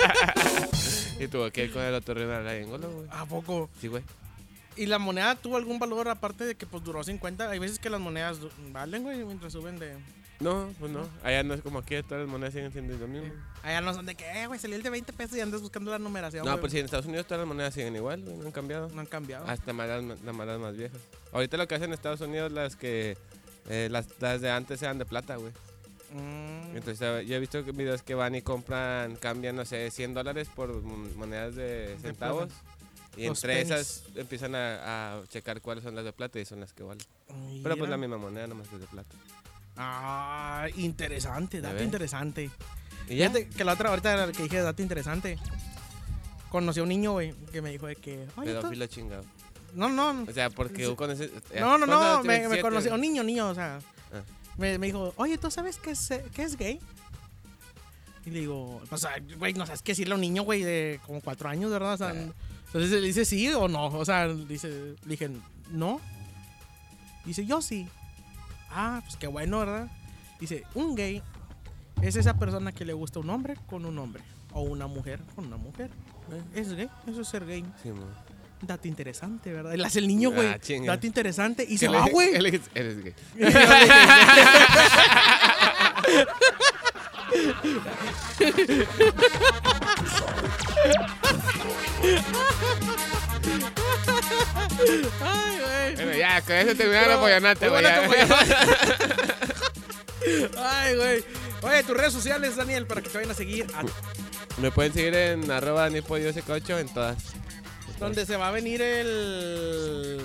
y 1.19 1.27
tuvo 1.27 1.49
que 1.51 1.65
ir 1.65 1.73
con 1.73 1.81
el 1.81 1.93
otorrinolaringólogo, 1.93 2.93
güey. 2.93 3.07
¿A 3.11 3.25
poco? 3.25 3.69
Sí, 3.79 3.87
güey. 3.87 4.03
¿Y 4.75 4.85
la 4.85 4.99
moneda 4.99 5.35
tuvo 5.35 5.57
algún 5.57 5.79
valor 5.79 6.07
aparte 6.09 6.45
de 6.45 6.55
que 6.55 6.65
pues 6.65 6.83
duró 6.83 7.03
50? 7.03 7.49
Hay 7.49 7.59
veces 7.59 7.77
que 7.79 7.89
las 7.89 7.99
monedas 7.99 8.39
valen, 8.71 9.03
güey, 9.03 9.23
mientras 9.25 9.53
suben 9.53 9.77
de... 9.79 9.95
No, 10.39 10.73
pues 10.79 10.91
no. 10.91 11.07
Allá 11.23 11.43
no 11.43 11.53
es 11.53 11.61
como 11.61 11.77
aquí, 11.79 12.01
todas 12.01 12.21
las 12.23 12.27
monedas 12.31 12.53
siguen 12.53 12.71
siendo 12.71 12.97
lo 12.97 13.07
mismo. 13.07 13.31
Allá 13.61 13.79
no 13.81 13.93
son 13.93 14.07
de 14.07 14.15
que, 14.15 14.25
eh, 14.41 14.47
güey, 14.47 14.59
salió 14.59 14.75
el 14.75 14.81
de 14.81 14.89
20 14.89 15.13
pesos 15.13 15.37
y 15.37 15.41
andas 15.41 15.61
buscando 15.61 15.91
la 15.91 15.99
numeración. 15.99 16.43
No, 16.45 16.51
güey. 16.53 16.61
pues 16.61 16.71
sí, 16.71 16.79
en 16.79 16.85
Estados 16.85 17.05
Unidos 17.05 17.27
todas 17.27 17.39
las 17.41 17.47
monedas 17.47 17.75
siguen 17.75 17.95
igual, 17.95 18.23
güey, 18.23 18.37
no 18.37 18.45
han 18.47 18.51
cambiado. 18.51 18.89
No 18.89 19.01
han 19.01 19.05
cambiado. 19.05 19.45
Hasta 19.47 19.71
malas, 19.71 20.03
las 20.03 20.35
malas 20.35 20.59
más 20.59 20.75
viejas. 20.75 20.99
Ahorita 21.31 21.57
lo 21.57 21.67
que 21.67 21.75
hacen 21.75 21.89
en 21.89 21.93
Estados 21.93 22.21
Unidos, 22.21 22.51
las 22.51 22.75
que. 22.75 23.17
eh, 23.69 23.87
las, 23.91 24.07
las 24.19 24.41
de 24.41 24.49
antes 24.49 24.81
eran 24.81 24.97
de 24.97 25.05
plata, 25.05 25.35
güey. 25.35 25.51
Mm, 26.13 26.75
Entonces, 26.75 27.27
yo 27.27 27.35
he 27.35 27.39
visto 27.39 27.63
videos 27.63 28.01
que 28.01 28.15
van 28.15 28.33
y 28.33 28.41
compran, 28.41 29.17
cambian, 29.17 29.55
no 29.55 29.63
sé, 29.65 29.91
100 29.91 30.15
dólares 30.15 30.49
por 30.55 30.81
mon- 30.81 31.15
monedas 31.17 31.53
de 31.55 31.97
centavos. 32.01 32.49
Y 33.17 33.27
Los 33.27 33.43
entre 33.43 33.61
esas 33.61 34.03
empiezan 34.15 34.55
a, 34.55 35.17
a 35.19 35.27
checar 35.27 35.61
cuáles 35.61 35.83
son 35.83 35.95
las 35.95 36.05
de 36.05 36.13
plata 36.13 36.39
y 36.39 36.45
son 36.45 36.59
las 36.61 36.71
que 36.73 36.83
valen. 36.83 37.05
Pero 37.61 37.75
pues 37.77 37.89
la 37.89 37.97
misma 37.97 38.17
moneda, 38.17 38.47
nomás 38.47 38.67
es 38.71 38.79
de 38.79 38.87
plata. 38.87 39.15
Ah, 39.77 40.67
interesante, 40.77 41.61
¿Ya 41.61 41.69
dato 41.71 41.83
interesante. 41.83 42.49
Y 43.09 43.15
ya. 43.17 43.29
Fíjate 43.29 43.49
que 43.49 43.63
la 43.63 43.73
otra, 43.73 43.89
ahorita 43.89 44.31
que 44.31 44.43
dije 44.43 44.61
dato 44.61 44.81
interesante. 44.81 45.37
Conocí 46.49 46.79
a 46.79 46.83
un 46.83 46.89
niño, 46.89 47.13
güey, 47.13 47.33
que 47.51 47.61
me 47.61 47.71
dijo 47.71 47.87
de 47.87 47.95
que... 47.95 48.27
"Oye, 48.35 48.53
tú-" 48.53 48.59
Pedófilo 48.61 48.87
chingado. 48.87 49.23
No, 49.73 49.87
no, 49.87 50.23
O 50.29 50.33
sea, 50.33 50.49
porque 50.49 50.85
Sí. 50.85 50.95
con 50.95 51.09
ese. 51.11 51.29
no, 51.59 51.77
no, 51.77 51.85
¿cuántos 51.87 51.87
no, 51.87 52.23
me, 52.23 52.47
me 52.49 52.61
conoció, 52.61 52.93
un 52.93 52.99
niño, 53.01 53.23
niño, 53.23 53.49
o 53.49 53.55
sea, 53.55 53.79
Ah. 54.13 54.21
me, 54.57 54.77
me 54.77 54.87
dijo, 54.87 55.13
oye, 55.15 55.37
¿tú 55.37 55.49
sabes 55.49 55.77
que 55.77 55.91
es, 55.91 56.11
eh, 56.11 56.25
que 56.35 56.43
es 56.43 56.57
gay? 56.57 56.79
Y 58.25 58.31
le 58.31 58.41
digo, 58.41 58.81
o 58.91 58.97
sea, 58.97 59.15
güey, 59.37 59.53
no 59.53 59.65
sabes 59.65 59.81
qué 59.81 59.93
decirle 59.93 60.11
a 60.13 60.15
un 60.15 60.21
niño, 60.21 60.43
güey, 60.43 60.61
de 60.63 60.99
como 61.07 61.21
cuatro 61.21 61.47
años, 61.47 61.71
¿verdad? 61.71 61.93
O 61.93 61.97
sea, 61.97 62.09
Ah. 62.09 62.33
Entonces 62.73 63.01
le 63.01 63.07
dice 63.07 63.25
sí 63.25 63.49
o 63.49 63.67
no, 63.67 63.87
o 63.87 64.05
sea, 64.05 64.29
dice, 64.29 64.69
le 65.03 65.09
dije, 65.09 65.29
no. 65.71 65.99
Dice, 67.25 67.45
yo 67.45 67.61
sí. 67.61 67.85
Ah, 68.69 69.01
pues 69.03 69.17
qué 69.17 69.27
bueno, 69.27 69.59
¿verdad? 69.59 69.89
Dice, 70.39 70.63
un 70.73 70.95
gay 70.95 71.21
es 72.01 72.15
esa 72.15 72.39
persona 72.39 72.71
que 72.71 72.85
le 72.85 72.93
gusta 72.93 73.19
un 73.19 73.29
hombre 73.29 73.55
con 73.67 73.85
un 73.85 73.97
hombre, 73.99 74.23
o 74.53 74.61
una 74.61 74.87
mujer 74.87 75.19
con 75.35 75.47
una 75.47 75.57
mujer. 75.57 75.91
Es 76.55 76.73
gay, 76.73 76.89
eso 77.07 77.21
es 77.21 77.27
ser 77.27 77.45
gay. 77.45 77.65
Sí. 77.83 77.89
Dato 78.61 78.87
interesante, 78.87 79.51
¿verdad? 79.51 79.73
Le 79.75 79.83
hace 79.85 79.99
el 79.99 80.07
niño, 80.07 80.31
güey. 80.31 80.47
Ah. 80.47 80.57
Dato 80.85 81.05
interesante. 81.07 81.65
Y 81.67 81.77
se 81.79 81.87
Él 81.87 81.95
va, 81.95 82.05
güey. 82.09 82.35
él 82.35 82.45
es- 82.45 82.61
Eres 82.73 83.03
gay. 83.03 83.13
ya, 96.47 96.47
con 96.47 96.55
eso 96.69 96.77
terminaron 96.77 97.19
güey. 98.07 98.21
Ay, 100.57 100.95
güey. 100.95 101.23
Oye, 101.63 101.83
tus 101.83 101.97
redes 101.97 102.13
sociales, 102.13 102.55
Daniel, 102.55 102.85
para 102.87 103.01
que 103.01 103.09
te 103.09 103.17
vayan 103.17 103.31
a 103.31 103.35
seguir. 103.35 103.67
A 103.75 103.83
Me 104.61 104.71
pueden 104.71 104.93
seguir 104.93 105.13
en 105.15 105.49
arroba 105.51 105.89
nipollo8 105.89 106.79
en 106.79 106.89
todas. 106.89 107.17
donde 107.99 108.25
se 108.25 108.35
va 108.37 108.47
a 108.47 108.51
venir 108.51 108.81
el. 108.81 110.17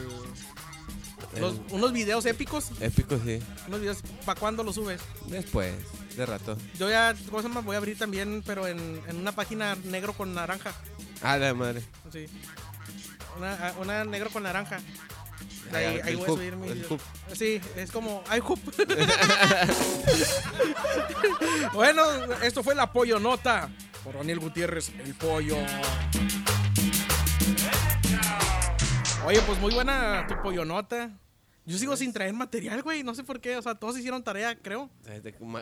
los- 1.38 1.54
El- 1.54 1.60
unos 1.70 1.92
videos 1.92 2.24
épicos. 2.26 2.70
Épico, 2.80 3.18
sí. 3.24 3.38
Unos 3.68 3.80
videos. 3.80 3.98
¿Para 4.24 4.38
cuándo 4.40 4.62
los 4.62 4.74
subes? 4.76 5.00
Después, 5.26 5.74
de 6.16 6.26
rato. 6.26 6.56
Yo 6.78 6.88
ya, 6.90 7.14
¿cómo 7.26 7.42
se 7.42 7.48
llama? 7.48 7.60
Voy 7.60 7.74
a 7.74 7.78
abrir 7.78 7.98
también, 7.98 8.42
pero 8.46 8.66
en, 8.66 9.00
en 9.08 9.16
una 9.16 9.32
página 9.32 9.76
negro 9.84 10.12
con 10.14 10.34
naranja. 10.34 10.72
Ah, 11.22 11.36
la 11.36 11.52
madre. 11.54 11.82
Sí. 12.12 12.26
Una, 13.36 13.74
una 13.78 14.04
negro 14.04 14.30
con 14.30 14.42
naranja. 14.44 14.78
Ah, 15.72 15.78
Ahí, 15.78 15.96
el 15.96 16.02
ahí 16.02 16.14
voy 16.14 16.24
a 16.24 16.28
subir 16.28 16.52
el 16.52 16.86
hoop. 16.88 17.00
Sí, 17.32 17.60
es 17.76 17.90
como 17.90 18.22
iHoop. 18.34 18.58
bueno, 21.72 22.02
esto 22.42 22.62
fue 22.62 22.74
la 22.74 22.92
Pollo 22.92 23.18
Nota 23.18 23.68
por 24.04 24.14
Daniel 24.14 24.38
Gutiérrez, 24.38 24.92
el 25.04 25.14
pollo. 25.14 25.56
Oye, 29.26 29.40
pues 29.42 29.58
muy 29.58 29.74
buena 29.74 30.24
tu 30.28 30.40
Pollo 30.40 30.64
Nota. 30.64 31.10
Yo 31.64 31.76
sigo 31.78 31.96
sin 31.96 32.12
traer 32.12 32.32
material, 32.32 32.82
güey. 32.82 33.02
No 33.02 33.12
sé 33.16 33.24
por 33.24 33.40
qué. 33.40 33.56
O 33.56 33.62
sea, 33.62 33.74
todos 33.74 33.98
hicieron 33.98 34.22
tarea, 34.22 34.56
creo. 34.56 34.88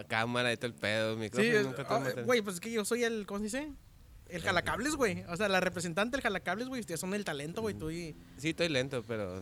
Cámara 0.06 0.54
todo 0.56 0.66
el 0.66 0.74
pedo, 0.74 1.14
Sí, 1.14 1.20
micrófono, 1.20 1.62
nunca 1.62 1.86
ah, 1.88 2.02
güey, 2.26 2.42
pues 2.42 2.56
es 2.56 2.60
que 2.60 2.70
yo 2.70 2.84
soy 2.84 3.04
el, 3.04 3.24
¿cómo 3.24 3.38
se 3.38 3.44
dice? 3.44 3.72
El 4.28 4.42
jalacables, 4.42 4.96
güey. 4.96 5.22
O 5.28 5.36
sea, 5.36 5.48
la 5.48 5.60
representante 5.60 6.16
del 6.16 6.22
jalacables, 6.22 6.68
güey. 6.68 6.80
Ustedes 6.80 6.98
son 6.98 7.14
el 7.14 7.24
talento, 7.24 7.60
güey. 7.60 7.74
Tú 7.74 7.90
y... 7.90 8.16
Sí, 8.38 8.50
estoy 8.50 8.68
lento, 8.68 9.04
pero 9.06 9.40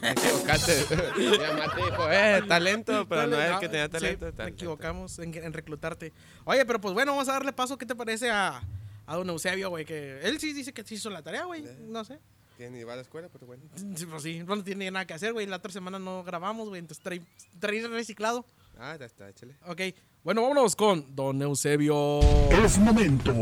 me 0.00 0.10
equivocaste. 0.10 0.84
Mi 1.18 1.38
mamá 1.38 1.74
te 1.74 1.82
dijo, 1.84 2.10
eh, 2.10 2.42
talento, 2.48 3.06
pero 3.08 3.26
no 3.26 3.40
es 3.40 3.50
el 3.52 3.58
que 3.60 3.68
tenía 3.68 3.84
Sí, 3.86 3.90
talento. 3.92 4.26
me 4.26 4.32
talento. 4.32 4.56
equivocamos 4.56 5.18
en, 5.18 5.34
en 5.34 5.52
reclutarte. 5.52 6.12
Oye, 6.44 6.64
pero 6.64 6.80
pues 6.80 6.94
bueno, 6.94 7.12
vamos 7.12 7.28
a 7.28 7.32
darle 7.34 7.52
paso. 7.52 7.76
¿Qué 7.78 7.86
te 7.86 7.94
parece 7.94 8.30
a, 8.30 8.62
a 9.06 9.16
don 9.16 9.28
Eusebio, 9.28 9.68
güey? 9.70 9.84
Que 9.84 10.20
él 10.22 10.40
sí 10.40 10.52
dice 10.52 10.72
que 10.72 10.82
sí 10.82 10.94
hizo 10.96 11.10
la 11.10 11.22
tarea, 11.22 11.44
güey. 11.44 11.64
No 11.86 12.02
sé. 12.04 12.18
Que 12.58 12.68
ni 12.70 12.84
va 12.84 12.94
a 12.94 12.96
la 12.96 13.02
escuela, 13.02 13.28
pero 13.32 13.46
bueno. 13.46 13.62
Sí, 13.96 14.06
pues 14.06 14.22
sí, 14.22 14.42
no 14.44 14.62
tiene 14.64 14.90
nada 14.90 15.06
que 15.06 15.14
hacer, 15.14 15.32
güey. 15.34 15.46
La 15.46 15.56
otra 15.56 15.70
semana 15.72 15.98
no 15.98 16.24
grabamos, 16.24 16.68
güey. 16.68 16.80
Entonces 16.80 17.02
trae, 17.04 17.22
trae 17.60 17.86
reciclado. 17.88 18.44
Ah, 18.78 18.96
ya 18.98 19.06
está, 19.06 19.28
échale. 19.28 19.54
Ok. 19.66 19.80
Bueno, 20.24 20.42
vámonos 20.42 20.74
con 20.76 21.14
don 21.14 21.40
Eusebio. 21.42 22.20
Es 22.50 22.78
momento 22.78 23.32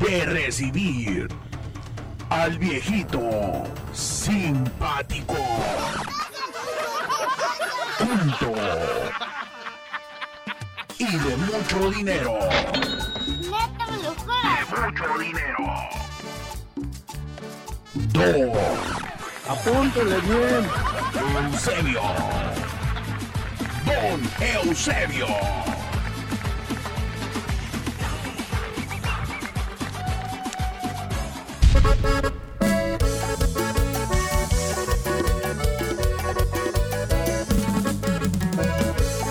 de 0.00 0.24
recibir 0.26 1.28
al 2.30 2.58
viejito 2.58 3.64
simpático. 3.92 5.36
Punto. 7.98 8.54
Y 10.98 11.16
de 11.16 11.36
mucho 11.36 11.90
dinero. 11.90 12.38
De 14.40 14.82
mucho 14.82 15.18
dinero. 15.18 15.64
Dos. 17.94 18.58
Apúntele 19.48 20.20
bien. 20.20 20.66
Eusebio. 21.52 22.02
Don 23.84 24.20
Eusebio. 24.40 25.71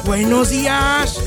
Buenos 0.05 0.49
días. 0.49 1.19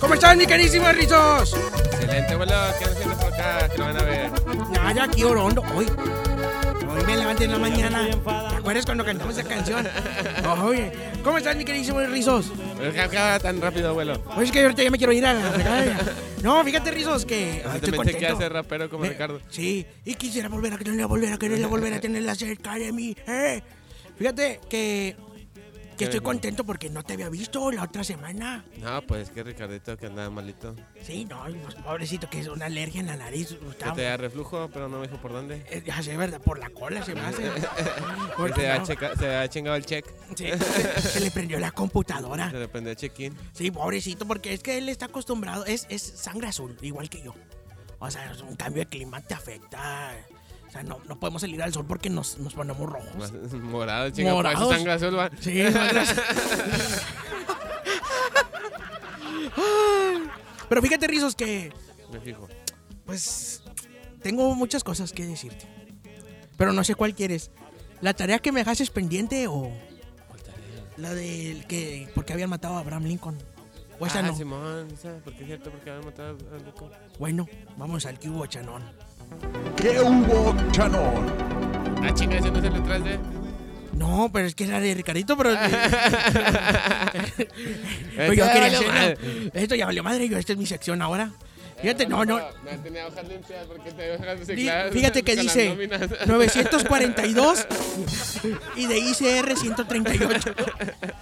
¿Cómo 0.00 0.14
están, 0.14 0.36
mi 0.36 0.46
queridísimos 0.46 0.92
rizos? 0.96 1.54
Excelente, 1.84 2.32
abuelo. 2.32 2.54
¿Qué 2.76 2.84
andan 2.84 2.96
haciendo 2.96 3.16
por 3.16 3.32
acá? 3.32 3.68
Que 3.68 3.78
lo 3.78 3.84
van 3.84 3.96
a 3.96 4.02
ver. 4.02 4.30
Nada, 4.72 5.04
aquí 5.04 5.22
orondo. 5.22 5.62
Hoy, 5.76 5.86
hoy 5.86 7.04
me 7.06 7.16
levanté 7.16 7.44
en 7.44 7.52
la 7.52 7.58
mañana. 7.58 8.08
¿Te 8.50 8.56
acuerdas 8.56 8.84
cuando 8.84 9.04
cantamos 9.04 9.38
esa 9.38 9.48
canción? 9.48 9.88
Oye, 10.64 10.92
¿cómo 11.22 11.38
están, 11.38 11.56
mi 11.56 11.64
queridísimos 11.64 12.08
rizos? 12.10 12.52
Pero 12.78 12.92
¿qué 12.92 13.38
tan 13.40 13.60
rápido, 13.60 13.90
abuelo? 13.90 14.20
Pues 14.34 14.48
es 14.48 14.52
que 14.52 14.62
ahorita 14.62 14.82
ya 14.82 14.90
me 14.90 14.98
quiero 14.98 15.12
ir 15.12 15.24
a 15.24 15.34
la. 15.34 15.52
No, 16.42 16.64
fíjate, 16.64 16.90
rizos, 16.90 17.24
que. 17.24 17.62
ay, 17.64 17.76
estoy 17.76 17.90
pensé 17.92 18.04
que 18.04 18.12
contento. 18.12 18.36
hace 18.36 18.48
rapero 18.48 18.90
como 18.90 19.02
Me- 19.04 19.10
Ricardo. 19.10 19.40
Sí, 19.48 19.86
y 20.04 20.14
quisiera 20.14 20.48
volver 20.48 20.72
a 20.74 20.78
quererla, 20.78 21.06
volver 21.06 21.32
a 21.32 21.38
quererla, 21.38 21.66
volver 21.68 21.94
a 21.94 22.00
tenerla 22.00 22.34
cerca 22.34 22.74
de 22.74 22.92
mí. 22.92 23.16
¿eh? 23.26 23.62
Fíjate 24.18 24.60
que, 24.68 25.16
que 26.10 26.16
estoy 26.16 26.20
contento 26.20 26.64
porque 26.64 26.90
no 26.90 27.02
te 27.02 27.14
había 27.14 27.28
visto 27.28 27.70
la 27.70 27.82
otra 27.84 28.04
semana. 28.04 28.64
No, 28.78 29.02
pues 29.02 29.28
es 29.28 29.30
que 29.30 29.42
Ricardito 29.42 29.96
que 29.96 30.06
andaba 30.06 30.30
malito. 30.30 30.74
Sí, 31.02 31.24
no, 31.24 31.42
pues, 31.62 31.74
pobrecito, 31.76 32.28
que 32.30 32.40
es 32.40 32.48
una 32.48 32.66
alergia 32.66 33.00
en 33.00 33.06
la 33.06 33.16
nariz. 33.16 33.48
Que 33.48 33.68
Estaba- 33.70 33.94
te 33.94 34.02
da 34.02 34.16
reflujo, 34.16 34.68
pero 34.72 34.88
no 34.88 34.98
me 35.00 35.06
dijo 35.06 35.20
por 35.20 35.32
dónde. 35.32 35.64
eh, 35.70 35.82
ya 35.86 36.02
sé, 36.02 36.16
¿verdad? 36.16 36.40
Por 36.40 36.58
la 36.58 36.70
cola 36.70 37.04
se 37.04 37.14
me 37.14 37.20
hace. 37.20 37.42
Porque 38.36 38.60
se, 38.62 38.70
ha 38.70 38.78
no, 38.78 38.86
checa- 38.86 39.16
se 39.16 39.34
ha 39.34 39.48
chingado 39.48 39.76
el 39.76 39.84
check. 39.86 40.06
sí, 40.36 40.46
se, 40.48 41.00
se 41.00 41.20
le 41.20 41.30
prendió 41.30 41.58
la 41.58 41.70
computadora. 41.72 42.50
Se 42.50 42.58
le 42.58 42.68
prendió 42.68 42.90
el 42.92 42.96
check-in. 42.96 43.36
Sí, 43.52 43.70
pobrecito, 43.70 44.26
porque 44.26 44.52
es 44.54 44.62
que 44.62 44.78
él 44.78 44.88
está 44.88 45.06
acostumbrado, 45.06 45.64
es, 45.66 45.86
es 45.90 46.02
sangre 46.02 46.48
azul, 46.48 46.76
igual 46.82 47.08
que 47.08 47.22
yo. 47.22 47.34
O 47.98 48.10
sea, 48.10 48.32
un 48.48 48.56
cambio 48.56 48.82
de 48.82 48.88
clima 48.88 49.20
te 49.20 49.34
afecta. 49.34 50.12
O 50.72 50.74
sea, 50.74 50.82
no, 50.84 51.00
no 51.06 51.20
podemos 51.20 51.42
salir 51.42 51.62
al 51.62 51.70
sol 51.70 51.84
porque 51.86 52.08
nos, 52.08 52.38
nos 52.38 52.54
ponemos 52.54 52.88
rojos. 52.90 53.30
Morado, 53.52 54.08
chingado. 54.08 54.36
Por 54.36 54.46
eso 54.46 54.54
Morados. 54.54 54.74
sangre 54.74 54.92
azul, 54.92 55.18
va. 55.18 55.30
Sí. 55.38 55.62
Pero 60.70 60.80
fíjate, 60.80 61.06
Rizos, 61.08 61.34
que 61.34 61.70
Me 62.10 62.20
fijo. 62.20 62.48
pues 63.04 63.62
tengo 64.22 64.54
muchas 64.54 64.82
cosas 64.82 65.12
que 65.12 65.26
decirte. 65.26 65.66
Pero 66.56 66.72
no 66.72 66.84
sé 66.84 66.94
cuál 66.94 67.14
quieres. 67.14 67.50
¿La 68.00 68.14
tarea 68.14 68.38
que 68.38 68.50
me 68.50 68.60
dejaste 68.60 68.86
pendiente 68.86 69.48
o 69.48 69.70
la 70.96 71.12
del 71.12 71.66
que 71.66 72.08
porque 72.14 72.32
habían 72.32 72.48
matado 72.48 72.76
a 72.76 72.78
Abraham 72.78 73.04
Lincoln? 73.04 73.36
O 74.00 74.06
esa 74.06 74.20
ah, 74.20 74.22
no. 74.22 74.34
Simón, 74.34 74.88
esa, 74.90 75.18
porque 75.22 75.42
es 75.42 75.46
cierto, 75.48 75.70
porque 75.70 75.90
habían 75.90 76.06
matado 76.06 76.38
al 76.54 76.64
loco. 76.64 76.90
Bueno, 77.18 77.46
vamos 77.76 78.06
al 78.06 78.18
hubo, 78.26 78.46
Chanón. 78.46 78.82
¿Qué 79.76 80.00
hubo, 80.00 80.54
Chanón? 80.72 81.32
Ah, 82.02 82.12
chinga, 82.14 82.38
ese 82.38 82.50
no 82.50 82.58
es 82.58 82.64
el 82.64 82.74
detrás 82.74 83.04
de. 83.04 83.18
No, 83.92 84.30
pero 84.32 84.46
es 84.46 84.54
que 84.54 84.64
era 84.64 84.80
de 84.80 84.94
Ricardito, 84.94 85.36
pero. 85.36 85.50
pero 88.16 88.32
yo 88.32 88.44
quería 88.52 88.78
hacer-. 88.78 89.18
Esto 89.54 89.74
ya 89.74 89.86
valió 89.86 90.02
madre, 90.02 90.28
yo 90.28 90.38
esta 90.38 90.52
es 90.52 90.58
mi 90.58 90.66
sección 90.66 91.02
ahora. 91.02 91.32
Fíjate, 91.80 92.06
no, 92.06 92.24
no. 92.24 92.40
Me 92.64 92.78
tenía 92.78 93.08
hojas 93.08 93.26
limpias 93.26 93.66
porque 93.66 93.90
te 93.90 94.14
hojas 94.14 94.38
recicladas. 94.38 94.92
Fíjate 94.92 95.22
que 95.24 95.36
dice 95.36 95.68
nóminas. 95.70 96.00
942 96.26 97.66
y 98.76 98.86
de 98.86 98.98
ICR 98.98 99.56
138. 99.56 100.54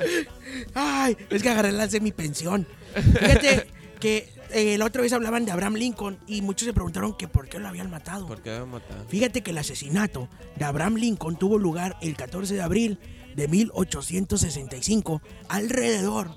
Ay, 0.75 1.17
es 1.31 1.43
que 1.43 1.49
agarré 1.49 1.73
las 1.73 1.93
de 1.93 2.01
mi 2.01 2.13
pensión. 2.13 2.67
Fíjate 2.95 3.69
que 3.99 4.29
eh, 4.53 4.79
la 4.79 4.85
otra 4.85 5.03
vez 5.03 5.13
hablaban 5.13 5.45
de 5.45 5.53
Abraham 5.53 5.75
Lincoln 5.75 6.19
y 6.27 6.43
muchos 6.43 6.67
se 6.67 6.73
preguntaron 6.73 7.17
que 7.17 7.29
por 7.29 7.49
qué 7.49 7.59
lo 7.59 7.69
habían 7.69 7.91
matado. 7.91 8.27
¿Por 8.27 8.43
qué 8.43 8.51
habían 8.51 8.71
matado? 8.71 9.05
Fíjate 9.09 9.43
que 9.43 9.51
el 9.51 9.59
asesinato 9.59 10.29
de 10.57 10.65
Abraham 10.65 10.97
Lincoln 10.97 11.37
tuvo 11.37 11.59
lugar 11.59 11.97
el 12.01 12.17
14 12.17 12.55
de 12.55 12.63
abril 12.63 12.99
de 13.35 13.49
1865, 13.49 15.23
alrededor 15.49 16.35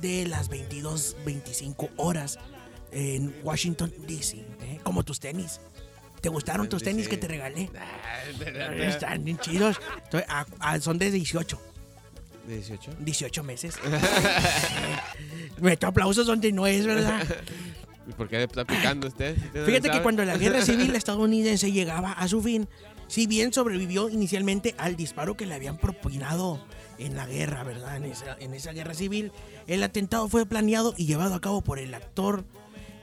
de 0.00 0.26
las 0.26 0.50
22.25 0.50 1.90
horas 1.96 2.38
en 2.92 3.34
Washington, 3.42 3.92
D.C., 4.06 4.38
¿eh? 4.62 4.80
como 4.82 5.02
tus 5.02 5.20
tenis. 5.20 5.60
¿Te 6.20 6.28
gustaron 6.28 6.68
tus 6.68 6.82
tenis 6.82 7.08
que 7.08 7.16
te 7.16 7.28
regalé? 7.28 7.70
Ah. 7.78 8.72
Están 8.76 9.24
bien 9.24 9.38
chidos. 9.38 9.76
Ah, 10.28 10.46
ah, 10.58 10.80
son 10.80 10.98
de 10.98 11.10
18, 11.10 11.60
18. 12.46 12.92
18 13.00 13.42
meses. 13.42 13.76
Meto 15.60 15.86
aplausos 15.86 16.26
donde 16.26 16.52
no 16.52 16.66
es, 16.66 16.86
¿verdad? 16.86 17.24
¿Y 18.08 18.12
por 18.12 18.28
qué 18.28 18.42
está 18.42 18.64
picando 18.64 19.08
usted? 19.08 19.36
¿Usted 19.36 19.60
no 19.60 19.66
Fíjate 19.66 19.90
que 19.90 20.02
cuando 20.02 20.24
la 20.24 20.36
guerra 20.36 20.62
civil 20.64 20.94
estadounidense 20.94 21.72
llegaba 21.72 22.12
a 22.12 22.28
su 22.28 22.40
fin, 22.40 22.68
si 23.08 23.26
bien 23.26 23.52
sobrevivió 23.52 24.08
inicialmente 24.08 24.74
al 24.78 24.96
disparo 24.96 25.36
que 25.36 25.46
le 25.46 25.54
habían 25.54 25.78
propinado 25.78 26.64
en 26.98 27.16
la 27.16 27.26
guerra, 27.26 27.64
¿verdad? 27.64 27.96
En 27.96 28.04
esa, 28.04 28.36
en 28.38 28.54
esa 28.54 28.72
guerra 28.72 28.94
civil, 28.94 29.32
el 29.66 29.82
atentado 29.82 30.28
fue 30.28 30.46
planeado 30.46 30.94
y 30.96 31.06
llevado 31.06 31.34
a 31.34 31.40
cabo 31.40 31.62
por 31.62 31.78
el 31.78 31.94
actor 31.94 32.44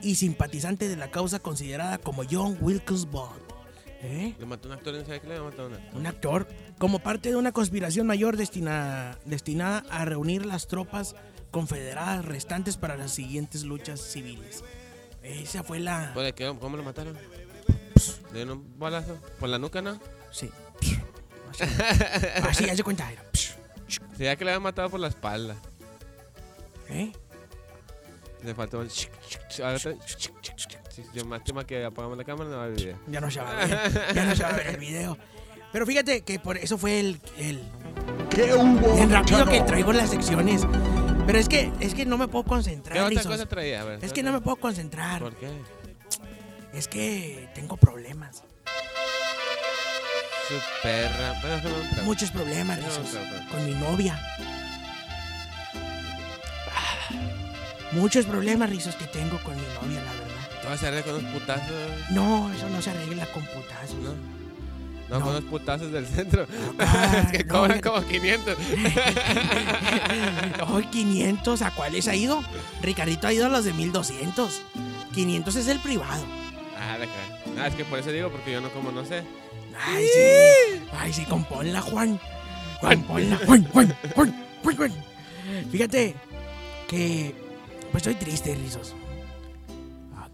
y 0.02 0.16
simpatizante 0.16 0.88
de 0.88 0.96
la 0.96 1.10
causa 1.10 1.38
considerada 1.38 1.98
como 1.98 2.22
John 2.28 2.56
Wilkes 2.60 3.06
Bond. 3.06 3.53
¿Eh? 4.06 4.34
Le 4.38 4.44
mató 4.44 4.68
un 4.68 4.74
actor, 4.74 4.92
¿no 4.92 5.02
sabe 5.06 5.20
que 5.20 5.28
le 5.28 5.36
había 5.36 5.48
matado 5.48 5.68
un 5.68 5.74
actor? 5.74 5.96
Un 5.98 6.06
actor, 6.06 6.48
como 6.78 6.98
parte 6.98 7.30
de 7.30 7.36
una 7.36 7.52
conspiración 7.52 8.06
mayor 8.06 8.36
destinada, 8.36 9.18
destinada 9.24 9.82
a 9.88 10.04
reunir 10.04 10.44
las 10.44 10.66
tropas 10.66 11.16
confederadas 11.50 12.22
restantes 12.22 12.76
para 12.76 12.96
las 12.96 13.12
siguientes 13.12 13.64
luchas 13.64 14.00
civiles. 14.00 14.62
Esa 15.22 15.62
fue 15.62 15.80
la... 15.80 16.10
¿Pues? 16.12 16.34
¿Cómo 16.60 16.76
lo 16.76 16.82
mataron? 16.82 17.16
Pues, 17.94 18.20
¿Le 18.26 18.40
dieron 18.40 18.58
un 18.58 18.78
balazo? 18.78 19.18
¿Por 19.40 19.48
la 19.48 19.58
nuca, 19.58 19.80
no? 19.80 19.98
Sí. 20.30 20.50
Así, 21.52 21.64
así, 22.42 22.68
haz 22.68 22.76
de 22.76 22.82
cuenta. 22.82 23.10
Era. 23.10 23.24
Sería 24.16 24.36
que 24.36 24.44
le 24.44 24.50
habían 24.50 24.64
matado 24.64 24.90
por 24.90 25.00
la 25.00 25.08
espalda. 25.08 25.56
¿Eh? 26.90 27.10
Le 28.42 28.54
faltó 28.54 28.82
el... 28.82 28.90
Sí, 30.94 31.02
yo 31.12 31.24
más 31.24 31.42
tema 31.42 31.64
que 31.66 31.84
apagamos 31.84 32.16
la 32.16 32.24
cámara 32.24 32.48
no 32.50 32.56
va 32.56 32.62
a 32.62 32.66
haber 32.66 32.76
video. 32.78 32.98
Ya 33.08 33.20
no 33.20 33.30
se 33.30 33.40
va 33.40 33.50
a 33.50 33.66
ver. 33.66 34.14
Ya 34.14 34.24
no 34.24 34.36
se 34.36 34.42
va 34.42 34.48
a 34.50 34.52
ver 34.52 34.66
el 34.68 34.76
video. 34.76 35.18
Pero 35.72 35.86
fíjate 35.86 36.20
que 36.22 36.38
por 36.38 36.56
eso 36.56 36.78
fue 36.78 37.00
el, 37.00 37.20
el 37.36 37.60
¿Qué 38.30 38.54
hubo, 38.54 38.94
bien 38.94 39.10
rápido 39.10 39.44
que 39.46 39.60
traigo 39.62 39.92
las 39.92 40.10
secciones. 40.10 40.64
Pero 41.26 41.38
es 41.38 41.48
que 41.48 41.72
es 41.80 41.94
que 41.94 42.04
no 42.06 42.16
me 42.16 42.28
puedo 42.28 42.44
¿Qué 42.44 42.48
concentrar. 42.50 42.96
otra 42.98 43.08
Rizos. 43.08 43.26
cosa 43.26 43.46
traía? 43.46 43.80
A 43.80 43.84
ver, 43.84 44.04
Es 44.04 44.12
que 44.12 44.22
no 44.22 44.32
me 44.32 44.40
puedo 44.40 44.56
concentrar. 44.56 45.20
¿Por 45.20 45.34
qué? 45.34 45.48
Es 46.72 46.86
que 46.86 47.48
tengo 47.54 47.76
problemas. 47.76 48.44
Su 50.48 50.54
perra. 50.82 51.34
Bueno. 51.42 52.04
Muchos 52.04 52.30
problemas, 52.30 52.78
No, 52.78 52.86
Rizos, 52.86 53.18
con 53.50 53.64
mi 53.64 53.72
novia. 53.74 54.20
Muchos 57.92 58.26
problemas, 58.26 58.68
Rizos, 58.70 58.94
que 58.96 59.06
tengo 59.06 59.38
con 59.42 59.54
mi 59.56 59.62
novia, 59.62 60.02
la 60.04 60.12
verdad. 60.12 60.23
Te 60.64 60.70
vas 60.70 60.82
a 60.82 60.88
hacer 60.88 61.04
con 61.04 61.16
unos 61.16 61.30
putazos, 61.30 61.70
No, 62.10 62.50
eso 62.50 62.66
no 62.70 62.80
se 62.80 62.88
arregla 62.88 63.26
con 63.26 63.42
putazos. 63.44 63.96
¿no? 63.96 64.14
No, 65.10 65.18
No. 65.18 65.24
con 65.26 65.34
los 65.34 65.44
putazos 65.44 65.92
del 65.92 66.06
centro. 66.06 66.46
Ah, 66.78 67.22
es 67.30 67.32
que 67.36 67.44
no, 67.44 67.54
cobran 67.54 67.80
como 67.82 68.00
500. 68.00 68.56
Hoy 70.70 70.86
500, 70.86 71.60
¿a 71.60 71.70
cuáles 71.72 72.08
ha 72.08 72.14
ido? 72.14 72.42
Ricardito 72.80 73.26
ha 73.26 73.32
ido 73.34 73.44
a 73.44 73.50
los 73.50 73.66
de 73.66 73.74
1200. 73.74 74.62
500 75.12 75.56
es 75.56 75.68
el 75.68 75.80
privado. 75.80 76.24
Ah, 76.80 76.96
de 76.96 77.04
acá. 77.04 77.12
Ah, 77.58 77.66
es 77.66 77.74
que 77.74 77.84
por 77.84 77.98
eso 77.98 78.10
digo, 78.10 78.30
porque 78.30 78.52
yo 78.52 78.62
no 78.62 78.70
como, 78.70 78.90
no 78.90 79.04
sé. 79.04 79.22
Ay, 79.86 80.06
sí. 80.06 80.80
Ay, 80.98 81.12
sí, 81.12 81.26
componla, 81.26 81.82
Juan. 81.82 82.18
Juan, 82.80 83.02
ponla. 83.02 83.36
Juan, 83.44 83.64
Juan, 83.70 83.94
Juan, 84.14 84.34
Juan, 84.62 84.76
Juan. 84.78 84.92
Fíjate 85.70 86.14
que. 86.88 87.34
Pues 87.92 88.06
estoy 88.06 88.14
triste, 88.14 88.54
Rizos. 88.54 88.94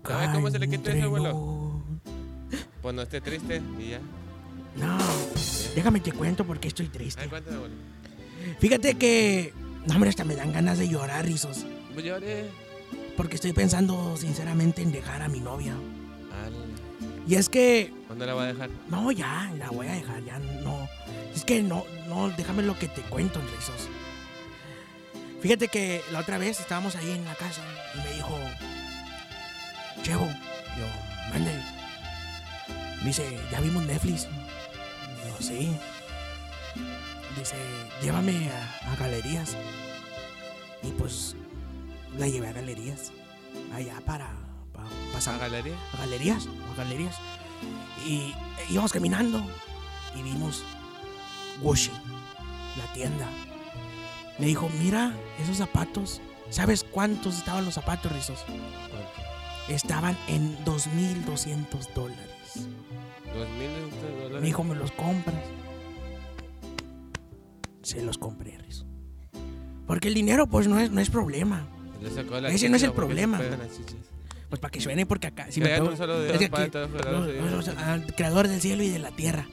¿Sabe 0.07 0.33
cómo 0.33 0.51
se 0.51 0.59
le 0.59 0.69
quita 0.69 0.93
eso, 0.93 1.05
abuelo? 1.07 1.83
Pues 2.83 2.95
no 2.95 3.03
esté 3.03 3.21
triste 3.21 3.61
y 3.79 3.91
ya. 3.91 4.01
No, 4.77 4.99
déjame 5.75 6.01
te 6.01 6.13
cuento 6.13 6.45
por 6.47 6.59
qué 6.61 6.69
estoy 6.69 6.87
triste. 6.89 7.21
Ay, 7.23 7.29
cuéntame, 7.29 7.57
abuelo. 7.57 7.75
Fíjate 8.59 8.95
que. 8.95 9.53
No, 9.87 9.95
hombre, 9.95 10.11
hasta 10.11 10.25
me 10.25 10.35
dan 10.37 10.53
ganas 10.53 10.79
de 10.79 10.89
llorar, 10.89 11.25
Rizos. 11.25 11.65
Pues 11.93 12.05
lloré. 12.05 12.47
Porque 13.17 13.35
estoy 13.35 13.53
pensando, 13.53 14.17
sinceramente, 14.17 14.83
en 14.83 14.93
dejar 14.93 15.23
a 15.23 15.29
mi 15.29 15.41
novia. 15.41 15.73
Al- 15.75 17.31
Y 17.31 17.35
es 17.35 17.49
que. 17.49 17.93
¿Cuándo 18.07 18.25
la 18.27 18.35
va 18.35 18.45
a 18.45 18.47
dejar? 18.47 18.71
No, 18.89 19.11
ya, 19.13 19.53
la 19.59 19.71
voy 19.71 19.87
a 19.89 19.93
dejar, 19.93 20.25
ya 20.25 20.39
no. 20.39 20.89
Es 21.35 21.45
que 21.45 21.63
no, 21.63 21.85
no, 22.09 22.31
déjame 22.31 22.63
lo 22.63 22.79
que 22.79 22.89
te 22.89 23.03
cuento, 23.03 23.41
Rizos. 23.41 23.89
Fíjate 25.41 25.69
que 25.69 26.03
la 26.13 26.21
otra 26.21 26.39
vez 26.39 26.61
estábamos 26.61 26.97
ahí 26.97 27.11
en 27.11 27.25
la 27.25 27.35
casa 27.35 27.63
y 27.95 27.99
me 28.07 28.15
dijo, 28.15 28.39
Chevo, 30.03 30.27
yo, 30.27 30.87
mande. 31.33 31.53
Me 33.01 33.07
dice, 33.07 33.39
¿ya 33.51 33.61
vimos 33.61 33.85
Netflix? 33.85 34.27
Yo, 35.27 35.37
sí. 35.47 35.77
Dice, 37.39 37.57
llévame 38.03 38.51
a, 38.51 38.93
a 38.93 38.97
galerías. 38.97 39.57
Y 40.83 40.91
pues 40.93 41.37
la 42.19 42.27
llevé 42.29 42.49
a 42.49 42.53
galerías. 42.53 43.13
Allá 43.75 44.01
para, 44.05 44.31
para 44.73 44.87
¿A 44.87 45.13
pasar 45.13 45.35
a 45.35 45.39
galerías, 45.39 46.47
a 46.73 46.77
galerías. 46.77 47.17
Y 48.07 48.35
íbamos 48.71 48.93
caminando 48.93 49.45
y 50.17 50.23
vimos 50.23 50.65
Gucci, 51.61 51.91
la 52.77 52.93
tienda. 52.95 53.27
Me 54.39 54.47
dijo, 54.47 54.71
mira 54.79 55.13
esos 55.43 55.59
zapatos. 55.59 56.21
¿Sabes 56.49 56.85
cuántos 56.85 57.37
estaban 57.37 57.65
los 57.65 57.75
zapatos, 57.75 58.11
Rizos? 58.11 58.41
¿Cuánto? 58.47 59.30
Estaban 59.71 60.17
en 60.29 60.57
2.200 60.65 61.93
dólares. 61.95 62.27
¿Dos 62.55 63.49
mil 63.59 64.19
dólares? 64.19 64.41
Me 64.41 64.47
dijo, 64.47 64.65
¿me 64.65 64.75
los 64.75 64.91
compras? 64.93 65.43
Se 67.83 68.03
los 68.03 68.19
compré, 68.19 68.59
Rizo. 68.59 68.85
Porque 69.87 70.09
el 70.09 70.15
dinero, 70.15 70.47
pues, 70.47 70.69
no 70.69 70.79
es, 70.79 70.91
no 70.91 71.01
es 71.01 71.11
problema. 71.11 71.67
Ese 72.49 72.69
no 72.69 72.77
es 72.77 72.83
el 72.83 72.93
¿por 72.93 73.09
qué 73.09 73.15
se 73.15 73.27
problema. 73.27 73.41
Pues 74.49 74.61
para 74.61 74.71
que 74.73 74.81
suene, 74.81 75.07
porque 75.07 75.29
acá... 75.29 75.47
Si 75.51 75.61
solo 75.61 76.23
Dios, 76.25 76.41
es 76.41 76.51
que 76.51 76.57
aquí- 76.57 78.13
creador 78.17 78.49
del 78.49 78.61
cielo 78.61 78.83
y 78.83 78.89
de 78.89 78.99
la 78.99 79.11
tierra. 79.13 79.47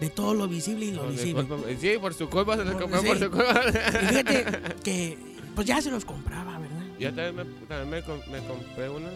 De 0.00 0.10
todo 0.10 0.34
lo 0.34 0.48
visible 0.48 0.86
y 0.86 0.92
lo 0.92 1.02
Por 1.02 1.12
visible. 1.12 1.44
culpa- 1.46 1.66
Sí, 1.80 1.92
por 2.00 2.12
su 2.12 2.28
culpa 2.28 2.56
se 2.56 2.64
los 2.64 2.74
compró 2.74 3.00
sí. 3.00 3.06
por 3.06 3.18
su 3.18 3.30
culpa. 3.30 3.62
Y 4.02 4.06
fíjate 4.08 4.44
que, 4.82 5.18
pues 5.54 5.66
ya 5.66 5.80
se 5.80 5.90
los 5.90 6.04
compraba, 6.04 6.58
¿verdad? 6.58 6.82
Yo 6.98 7.14
también 7.14 7.36
me, 7.36 7.44
también 7.66 7.90
me, 7.90 8.02
com- 8.02 8.20
me 8.30 8.38
compré 8.46 8.88
uno, 8.90 9.08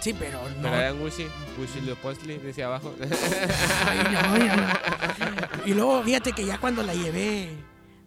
Sí, 0.00 0.14
pero 0.18 0.40
no. 0.56 0.62
pero 0.62 0.74
era 0.76 0.88
en 0.90 0.98
Gucci, 1.00 1.26
Gucci 1.58 1.80
Leopostli, 1.82 2.38
decía 2.38 2.66
abajo. 2.66 2.94
Ay, 3.86 3.98
no, 4.04 4.36
ya 4.38 4.56
no. 4.56 5.66
Y 5.66 5.74
luego, 5.74 6.02
fíjate 6.02 6.32
que 6.32 6.46
ya 6.46 6.58
cuando 6.58 6.82
la 6.82 6.94
llevé 6.94 7.50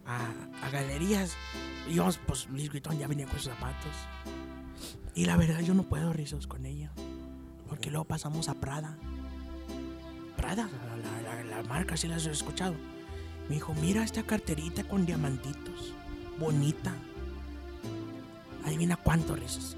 a, 0.06 0.28
a 0.66 0.70
galerías, 0.72 1.36
íbamos, 1.90 2.20
pues 2.26 2.48
Luis 2.50 2.72
Vuitton 2.72 2.98
ya 2.98 3.08
venía 3.08 3.26
con 3.28 3.36
sus 3.38 3.52
zapatos. 3.52 3.92
Y 5.16 5.26
la 5.26 5.38
verdad, 5.38 5.60
yo 5.60 5.74
no 5.76 5.84
puedo 5.84 6.12
rizos 6.14 6.48
con 6.48 6.66
ella. 6.66 6.92
Porque 7.70 7.92
luego 7.92 8.06
pasamos 8.06 8.50
a 8.50 8.56
Prada. 8.56 8.98
Prada, 10.36 10.68
la, 11.24 11.36
la- 11.36 11.44
la 11.44 11.64
marca, 11.64 11.96
si 11.96 12.08
la 12.08 12.16
has 12.16 12.26
escuchado. 12.26 12.74
Me 13.50 13.56
dijo, 13.56 13.74
mira 13.76 14.04
esta 14.04 14.24
carterita 14.24 14.84
con 14.84 15.06
diamantitos. 15.06 15.94
Bonita. 16.40 16.94
Adivina 18.66 18.96
cuánto 18.98 19.36
rizos. 19.36 19.78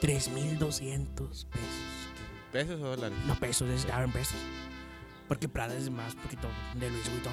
3.200 0.00 1.08
pesos. 1.16 1.46
¿Pesos 2.52 2.80
o 2.80 2.96
dólares? 2.96 3.18
No, 3.26 3.34
pesos, 3.38 3.68
es 3.70 3.84
en 3.86 4.12
pesos. 4.12 4.36
Porque 5.26 5.48
Prada 5.48 5.74
es 5.76 5.90
más 5.90 6.14
poquito 6.14 6.48
de 6.74 6.88
Luis 6.90 7.10
Vuitton. 7.10 7.32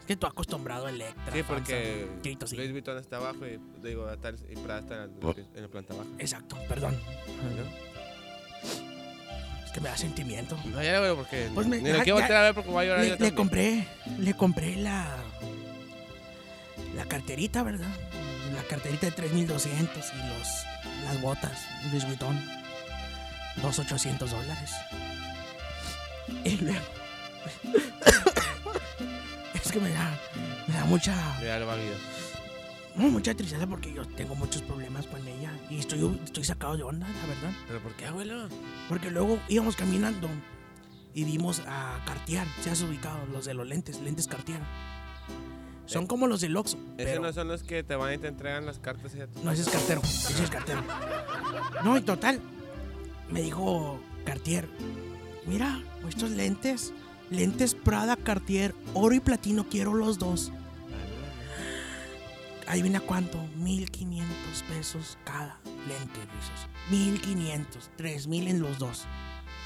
Es 0.00 0.06
que 0.06 0.16
tú 0.16 0.26
acostumbrado 0.26 0.86
a 0.86 0.90
Electra. 0.90 1.32
Sí, 1.34 1.42
porque 1.42 2.06
Grito, 2.22 2.46
sí. 2.46 2.56
Louis 2.56 2.72
Vuitton 2.72 2.96
está 2.98 3.16
abajo 3.16 3.46
y, 3.46 3.58
digo, 3.86 4.06
tal, 4.18 4.36
y 4.48 4.54
Prada 4.56 4.80
está 4.80 4.94
en 5.04 5.20
la, 5.20 5.34
en 5.56 5.62
la 5.62 5.68
planta 5.68 5.94
baja. 5.94 6.08
Exacto, 6.18 6.56
perdón. 6.68 6.96
Es 9.64 9.72
que 9.72 9.80
me 9.80 9.88
da 9.90 9.96
sentimiento. 9.96 10.56
No, 10.66 10.82
ya 10.82 10.98
güey, 11.00 11.14
porque 11.14 11.50
Pues 11.54 11.66
me- 11.66 11.78
ni 11.82 11.90
lo 11.90 11.98
ya- 11.98 12.04
quiero 12.04 12.18
voltear 12.18 12.38
a 12.40 12.42
ver 12.44 12.54
porque 12.54 12.70
voy 12.70 12.84
a 12.84 12.88
llorar 12.88 13.04
Le, 13.04 13.10
yo 13.10 13.16
le 13.18 13.34
compré, 13.34 13.86
le 14.18 14.34
compré 14.34 14.76
la 14.76 15.16
la 16.94 17.04
carterita, 17.04 17.62
¿verdad? 17.62 17.88
La 18.54 18.62
carterita 18.62 19.06
de 19.06 19.12
3200 19.12 20.04
y 20.12 20.16
los 20.28 20.48
las 21.04 21.20
botas 21.20 21.66
Luis 21.90 22.04
Vuitton. 22.06 22.38
2800 23.62 24.30
dólares. 24.30 24.70
Y 26.44 26.56
luego 26.58 26.80
es 29.54 29.72
que 29.72 29.80
me 29.80 29.90
da 29.90 30.18
me 30.66 30.74
da 30.74 30.84
mucha 30.84 31.14
vida. 31.40 31.58
mucha 32.96 33.34
tristeza 33.34 33.66
porque 33.66 33.92
yo 33.92 34.04
tengo 34.06 34.34
muchos 34.34 34.62
problemas 34.62 35.06
con 35.06 35.26
ella 35.26 35.52
y 35.70 35.78
estoy 35.78 36.18
estoy 36.24 36.44
sacado 36.44 36.76
de 36.76 36.82
onda, 36.82 37.06
la 37.08 37.26
verdad. 37.26 37.52
¿Pero 37.66 37.80
por 37.80 37.94
qué, 37.94 38.06
abuelo? 38.06 38.48
Porque 38.88 39.10
luego 39.10 39.38
íbamos 39.48 39.76
caminando 39.76 40.28
y 41.14 41.24
vimos 41.24 41.62
a 41.66 42.02
Cartier. 42.04 42.46
Se 42.62 42.70
has 42.70 42.82
ubicado 42.82 43.24
los 43.32 43.44
de 43.44 43.54
los 43.54 43.66
lentes, 43.66 44.00
lentes 44.00 44.26
Cartier. 44.26 44.60
Son 45.86 46.04
Eh, 46.04 46.06
como 46.06 46.26
los 46.26 46.40
del 46.40 46.56
Oxxo, 46.56 46.76
Esos 46.76 46.94
pero 46.96 47.22
no 47.22 47.32
son 47.32 47.48
los 47.48 47.62
que 47.62 47.82
te 47.82 47.94
van 47.96 48.14
y 48.14 48.18
te 48.18 48.28
entregan 48.28 48.66
las 48.66 48.78
cartas 48.78 49.14
y 49.14 49.18
no, 49.44 49.50
ese 49.52 49.62
es 49.62 49.68
cartero, 49.68 50.02
ese 50.02 50.44
es 50.44 50.50
cartero. 50.50 50.82
No, 51.84 51.96
y 51.96 52.00
total, 52.02 52.40
me 53.30 53.40
dijo 53.42 53.98
Cartier, 54.24 54.68
mira, 55.46 55.80
estos 56.08 56.30
lentes, 56.30 56.92
lentes 57.30 57.74
Prada 57.74 58.16
Cartier, 58.16 58.74
oro 58.94 59.14
y 59.14 59.20
platino, 59.20 59.66
quiero 59.68 59.94
los 59.94 60.18
dos. 60.18 60.52
Adivina 62.66 62.98
cuánto, 62.98 63.38
1500 63.56 64.28
pesos 64.68 65.16
cada 65.24 65.58
lente, 65.86 66.18
rizos. 66.34 66.68
1500, 66.90 67.90
3000 67.96 68.48
en 68.48 68.60
los 68.60 68.78
dos. 68.78 69.04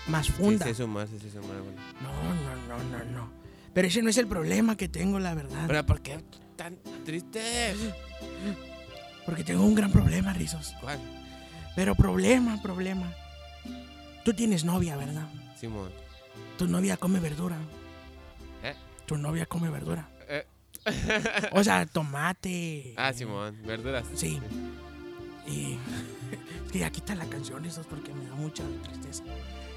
Más 0.07 0.27
Sí, 0.27 0.33
funda. 0.33 0.67
sí, 0.67 0.75
sí, 0.75 1.19
sí, 1.19 1.31
sumar, 1.31 1.57
abuelo. 1.57 1.79
No, 2.03 2.13
no, 2.35 2.79
no, 2.79 2.99
no, 2.99 3.05
no. 3.11 3.31
Pero 3.73 3.89
ese 3.89 4.03
no 4.03 4.11
es 4.11 4.19
el 4.19 4.27
problema 4.27 4.77
que 4.77 4.89
tengo, 4.89 5.19
la 5.19 5.35
verdad. 5.35 5.65
¿Pero 5.67 5.87
por 5.87 6.01
qué 6.03 6.21
tan 6.57 6.77
triste? 7.05 7.75
Porque 9.25 9.45
tengo 9.45 9.65
un 9.65 9.75
gran 9.75 9.93
problema, 9.93 10.33
Rizos. 10.33 10.75
¿Cuál? 10.81 10.99
Pero 11.77 11.95
problema, 11.95 12.61
problema. 12.63 13.13
Tú 14.25 14.35
tienes 14.35 14.65
novia, 14.65 14.97
¿verdad? 14.97 15.29
Simón. 15.59 15.91
Tu 16.59 16.67
novia 16.67 16.97
come 16.97 17.21
verdura. 17.21 17.57
¿Eh? 18.63 18.75
Tu 19.07 19.17
novia 19.17 19.47
come 19.47 19.71
verdura. 19.71 20.09
Eh. 20.29 20.47
O 21.53 21.63
sea, 21.65 21.87
tomate. 21.87 22.95
Ah, 22.97 23.13
Simón, 23.13 23.57
verduras. 23.65 24.07
Sí. 24.15 24.41
Y 25.47 25.79
es 26.67 26.73
que 26.73 26.79
ya 26.81 26.91
quita 26.91 27.15
la 27.15 27.27
canción, 27.27 27.63
Rizos, 27.63 27.87
porque 27.87 28.13
me 28.13 28.27
da 28.27 28.35
mucha 28.35 28.63
tristeza. 28.83 29.25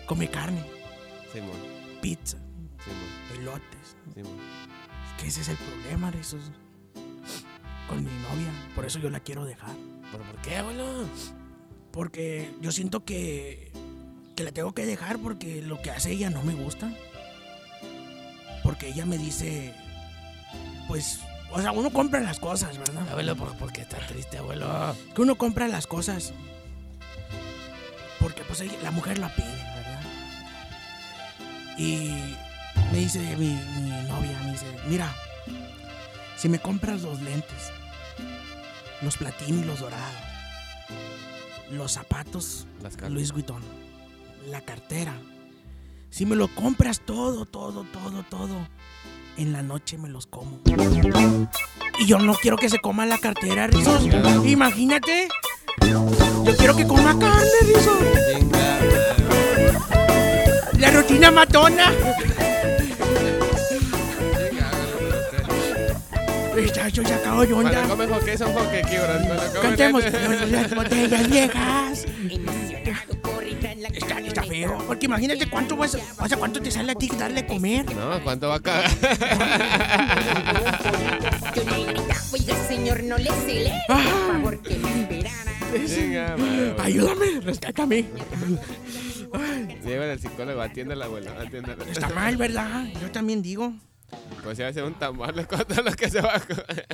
Come 0.05 0.29
carne, 0.29 0.63
Simón, 1.31 1.57
pizza, 2.01 2.37
Simón, 2.83 3.39
elotes. 3.41 3.95
Simón. 4.13 4.39
Es 5.15 5.21
que 5.21 5.27
ese 5.27 5.41
es 5.41 5.49
el 5.49 5.57
problema, 5.57 6.11
Rizos. 6.11 6.51
Con 7.87 8.03
mi 8.03 8.11
novia. 8.11 8.51
Por 8.75 8.85
eso 8.85 8.99
yo 8.99 9.09
la 9.09 9.19
quiero 9.19 9.45
dejar. 9.45 9.75
¿Pero 10.11 10.23
por 10.23 10.41
qué, 10.41 10.57
abuelo? 10.57 11.07
Porque 11.91 12.51
yo 12.61 12.71
siento 12.71 13.03
que, 13.05 13.71
que 14.35 14.43
la 14.43 14.51
tengo 14.51 14.73
que 14.73 14.85
dejar 14.85 15.19
porque 15.19 15.61
lo 15.61 15.81
que 15.81 15.91
hace 15.91 16.11
ella 16.11 16.29
no 16.29 16.41
me 16.43 16.53
gusta. 16.53 16.91
Porque 18.63 18.87
ella 18.89 19.05
me 19.05 19.17
dice, 19.17 19.73
pues, 20.87 21.19
o 21.51 21.61
sea, 21.61 21.71
uno 21.71 21.91
compra 21.91 22.21
las 22.21 22.39
cosas, 22.39 22.77
¿verdad? 22.77 23.07
Abuelo, 23.09 23.35
¿por, 23.35 23.55
por 23.57 23.71
qué 23.73 23.81
está 23.81 23.97
triste, 24.07 24.37
abuelo? 24.37 24.95
Que 25.13 25.21
uno 25.21 25.35
compra 25.35 25.67
las 25.67 25.85
cosas 25.87 26.33
porque 28.19 28.41
pues 28.45 28.61
ella- 28.61 28.77
la 28.81 28.91
mujer 28.91 29.17
la 29.17 29.27
pide, 29.35 29.47
¿verdad? 29.47 30.01
Y 31.77 32.35
me 32.91 32.99
dice 32.99 33.19
mi, 33.37 33.59
mi 33.79 33.89
novia, 34.07 34.39
me 34.43 34.51
dice, 34.51 34.65
mira, 34.87 35.13
si 36.37 36.49
me 36.49 36.59
compras 36.59 37.01
los 37.01 37.21
lentes, 37.21 37.71
los 39.01 39.17
platino 39.17 39.61
y 39.61 39.65
los 39.65 39.79
dorados, 39.79 40.15
los 41.71 41.91
zapatos 41.91 42.67
Las. 42.81 42.97
Luis 43.09 43.31
Vuitton, 43.31 43.61
la 44.49 44.61
cartera, 44.61 45.13
si 46.09 46.25
me 46.25 46.35
lo 46.35 46.47
compras 46.47 46.99
todo, 46.99 47.45
todo, 47.45 47.85
todo, 47.91 48.23
todo, 48.29 48.67
en 49.37 49.51
la 49.51 49.63
noche 49.63 49.97
me 49.97 50.09
los 50.09 50.27
como. 50.27 50.59
Y 51.99 52.05
yo 52.05 52.19
no 52.19 52.33
quiero 52.35 52.57
que 52.57 52.69
se 52.69 52.79
coma 52.79 53.05
la 53.05 53.17
cartera, 53.17 53.67
Rizos. 53.67 54.03
Imagínate. 54.45 55.27
Yo 55.81 56.55
quiero 56.57 56.75
que 56.75 56.85
coma 56.85 57.17
carne, 57.17 57.49
Rizos. 57.61 57.97
La 60.77 60.91
rutina 60.91 61.31
matona. 61.31 61.91
Yo 66.93 67.01
ya 67.01 67.19
Cuando 67.23 67.87
comes 67.89 68.09
joque 68.09 68.37
son 68.37 68.53
comes 68.53 68.85
Cantemos 69.61 70.03
las 70.51 70.75
botellas 70.75 71.29
viejas. 71.29 72.05
Está, 73.93 74.19
está 74.19 74.43
feo. 74.43 74.77
Porque 74.85 75.07
imagínate 75.07 75.49
cuánto 75.49 75.75
vas, 75.75 75.95
o 75.95 76.27
sea, 76.27 76.37
cuánto 76.37 76.61
te 76.61 76.69
sale 76.71 76.91
a 76.91 76.95
ti 76.95 77.09
darle 77.17 77.41
a 77.41 77.47
comer. 77.47 77.85
No, 77.95 78.23
¿cuánto 78.23 78.49
va 78.49 78.55
a 78.55 78.59
cagar? 78.59 78.89
Señor, 82.67 83.03
no 83.03 83.17
le 83.17 83.31
cele, 83.31 83.71
Ah. 83.89 84.03
por 84.03 84.33
favor 84.35 84.61
que 84.61 84.75
me 84.77 85.01
esperara. 85.01 85.87
Chinga, 85.87 86.37
madre. 86.37 86.75
Ayúdame, 86.79 87.39
rescátame. 87.41 88.05
Lleva 89.83 90.11
al 90.11 90.19
psicólogo, 90.19 90.61
atiende 90.61 90.93
a 90.93 90.97
la 90.97 91.05
abuela, 91.05 91.31
atiende 91.39 91.75
Está 91.91 92.09
mal, 92.09 92.37
¿verdad? 92.37 92.85
Yo 93.01 93.11
también 93.11 93.41
digo. 93.41 93.73
Pues 94.43 94.57
si 94.57 94.63
va 94.63 94.69
a 94.69 94.85
un 94.87 94.93
tambor, 94.95 95.35
le 95.35 95.45
cuento 95.45 95.81
lo 95.81 95.91
que 95.93 96.09
se 96.09 96.21
va 96.21 96.35
a 96.35 96.39
comer. 96.39 96.87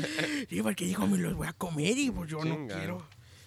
Sí, 0.50 0.62
porque 0.62 0.86
dijo, 0.86 1.08
me 1.08 1.18
los 1.18 1.34
voy 1.36 1.48
a 1.48 1.54
comer 1.54 1.98
y 1.98 2.12
pues 2.12 2.30
yo 2.30 2.38
no 2.44 2.56
Chinga. 2.56 2.78
quiero. 2.78 3.06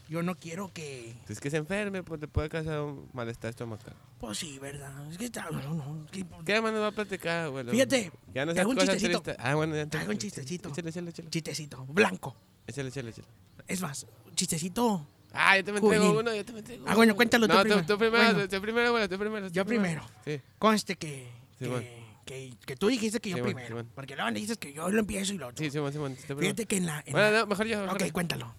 Yo 0.08 0.22
no 0.22 0.34
quiero 0.34 0.70
que. 0.74 1.14
Es 1.28 1.40
que 1.40 1.48
se 1.48 1.56
enferme, 1.56 2.02
pues 2.02 2.20
te 2.20 2.28
puede 2.28 2.48
causar 2.50 2.80
un 2.80 3.08
malestar 3.14 3.50
estomacal. 3.50 3.94
Pues 4.18 4.36
sí, 4.38 4.58
¿verdad? 4.58 5.10
Es 5.10 5.16
que 5.16 5.24
está. 5.26 5.48
No, 5.50 5.74
no. 5.74 6.04
es 6.04 6.10
que- 6.10 6.26
¿Qué 6.44 6.60
más 6.60 6.72
nos 6.72 6.82
va 6.82 6.88
a 6.88 6.92
platicar, 6.92 7.46
abuelo? 7.46 7.70
Fíjate, 7.72 8.12
Ya 8.34 8.44
no 8.44 8.52
te 8.52 8.56
seas 8.56 8.62
hago 8.64 8.70
un 8.72 8.76
chistecito. 8.78 9.22
tristes. 9.22 9.36
Ah, 9.38 9.54
bueno, 9.54 9.74
ya 9.76 9.86
Te 9.86 9.98
hago 9.98 10.10
un 10.10 10.18
chistecito. 10.18 10.68
Échale, 10.68 10.90
échale, 10.90 11.10
échale. 11.10 11.30
Chistecito, 11.30 11.86
blanco. 11.86 12.36
Échale, 12.66 12.88
échale, 12.88 13.10
échale. 13.10 13.28
Es 13.68 13.80
más, 13.80 14.06
chistecito. 14.34 15.06
Ah, 15.32 15.56
yo 15.56 15.64
te 15.64 15.72
Juvenil. 15.72 15.94
entrego 15.94 16.20
uno, 16.20 16.34
yo 16.34 16.44
te 16.44 16.58
entrego 16.58 16.84
Ah, 16.88 16.94
bueno, 16.94 17.14
cuéntalo 17.16 17.48
tú 17.48 17.54
No, 17.54 17.62
primero. 17.62 17.86
tú 17.86 17.96
primero, 17.98 18.32
Bueno. 18.34 18.48
tú 18.48 18.60
primero, 18.60 18.88
abuelo, 18.88 19.08
tú 19.08 19.18
primero. 19.18 19.46
tú 19.48 19.52
Yo 19.54 19.64
primero. 19.64 20.02
Sí. 20.26 20.40
Conste 20.58 20.96
que. 20.96 21.30
Sí, 21.58 21.64
que, 21.64 21.68
bueno. 21.68 21.88
Que, 22.24 22.54
que 22.66 22.76
tú 22.76 22.88
dijiste 22.88 23.20
que 23.20 23.30
yo 23.30 23.42
primero. 23.42 23.84
Porque 23.94 24.14
luego 24.16 24.30
dices 24.32 24.58
que 24.58 24.72
yo 24.72 24.88
lo 24.90 25.00
empiezo 25.00 25.32
y 25.34 25.38
lo 25.38 25.48
otro. 25.48 25.64
Sí, 25.64 25.70
Simón, 25.70 25.92
Simón. 25.92 26.14
primero. 26.16 26.40
Fíjate 26.40 26.66
que 26.66 26.76
en 26.76 26.86
la. 26.86 27.02
en 27.06 27.12
Bueno, 27.12 27.30
la- 27.30 27.40
no, 27.40 27.46
mejor 27.46 27.66
yo. 27.66 27.80
mejor 27.80 27.96
ok, 27.96 28.04
yo. 28.06 28.12
cuéntalo. 28.12 28.54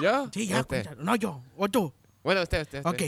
¿Yo? 0.00 0.30
Sí, 0.32 0.42
¿O 0.42 0.44
ya, 0.50 0.60
usted? 0.60 0.66
cuéntalo. 0.84 1.02
No, 1.04 1.16
yo. 1.16 1.42
O 1.56 1.68
tú. 1.68 1.92
Bueno, 2.22 2.42
usted, 2.42 2.62
usted. 2.62 2.86
Ok. 2.86 3.02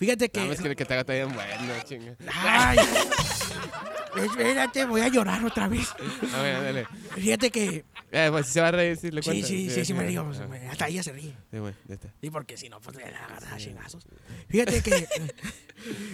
Fíjate 0.00 0.30
que. 0.30 0.46
No, 0.46 0.50
es 0.52 0.60
que 0.62 0.74
te 0.86 0.94
haga 0.94 1.02
bien 1.12 1.30
bueno, 1.34 1.74
chinga. 1.84 2.16
Ay. 2.34 2.78
Espérate, 4.16 4.86
voy 4.86 5.02
a 5.02 5.08
llorar 5.08 5.44
otra 5.44 5.68
vez. 5.68 5.88
A 6.34 6.40
ver, 6.40 6.62
dale. 6.62 6.86
Fíjate 7.16 7.50
que. 7.50 7.84
Eh, 8.10 8.28
pues 8.30 8.46
si 8.46 8.54
se 8.54 8.60
va 8.62 8.68
a 8.68 8.70
reír, 8.72 8.96
si 8.96 9.10
le 9.10 9.22
Sí, 9.22 9.28
cuento. 9.28 9.46
sí, 9.46 9.68
sí, 9.68 9.84
sí, 9.84 9.92
me 9.92 10.04
digo. 10.06 10.22
Ah, 10.22 10.46
pues, 10.48 10.62
Hasta 10.70 10.88
ella 10.88 11.02
se 11.02 11.12
ríe. 11.12 11.36
Sí, 11.50 11.58
bueno, 11.58 11.76
ya 11.86 11.94
está. 11.96 12.08
Sí, 12.18 12.30
porque 12.30 12.56
si 12.56 12.70
no, 12.70 12.80
pues 12.80 12.96
le 12.96 13.04
agarra 13.04 13.54
a 13.54 13.58
chingazos. 13.58 14.06
Fíjate 14.48 14.82
que. 14.82 15.06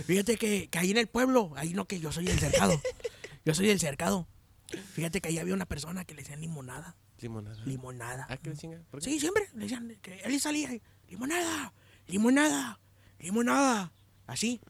Fíjate 0.05 0.37
que, 0.37 0.69
que 0.69 0.79
ahí 0.79 0.91
en 0.91 0.97
el 0.99 1.07
pueblo, 1.07 1.53
ahí 1.55 1.73
no 1.73 1.85
que 1.87 2.01
yo 2.01 2.11
soy 2.11 2.27
el 2.27 2.41
cercado. 2.41 2.83
Yo 3.45 3.55
soy 3.55 3.71
el 3.71 3.79
cercado. 3.79 4.27
Fíjate 4.95 5.21
que 5.21 5.29
ahí 5.29 5.39
había 5.39 5.55
una 5.55 5.67
persona 5.67 6.05
que 6.05 6.15
le 6.17 6.23
decían 6.23 6.41
limonada. 6.41 6.97
Limonada. 7.21 7.65
Limonada. 7.65 8.27
Ah, 8.29 8.37
¿qué 8.37 8.53
chinga? 8.53 8.81
Sí, 8.99 9.21
siempre 9.21 9.49
le 9.55 9.61
decían 9.63 9.97
que 10.03 10.21
él 10.25 10.41
salía 10.41 10.75
y, 10.75 10.83
limonada, 11.09 11.73
limonada, 13.19 13.75
limonada, 13.75 13.93
así. 14.27 14.61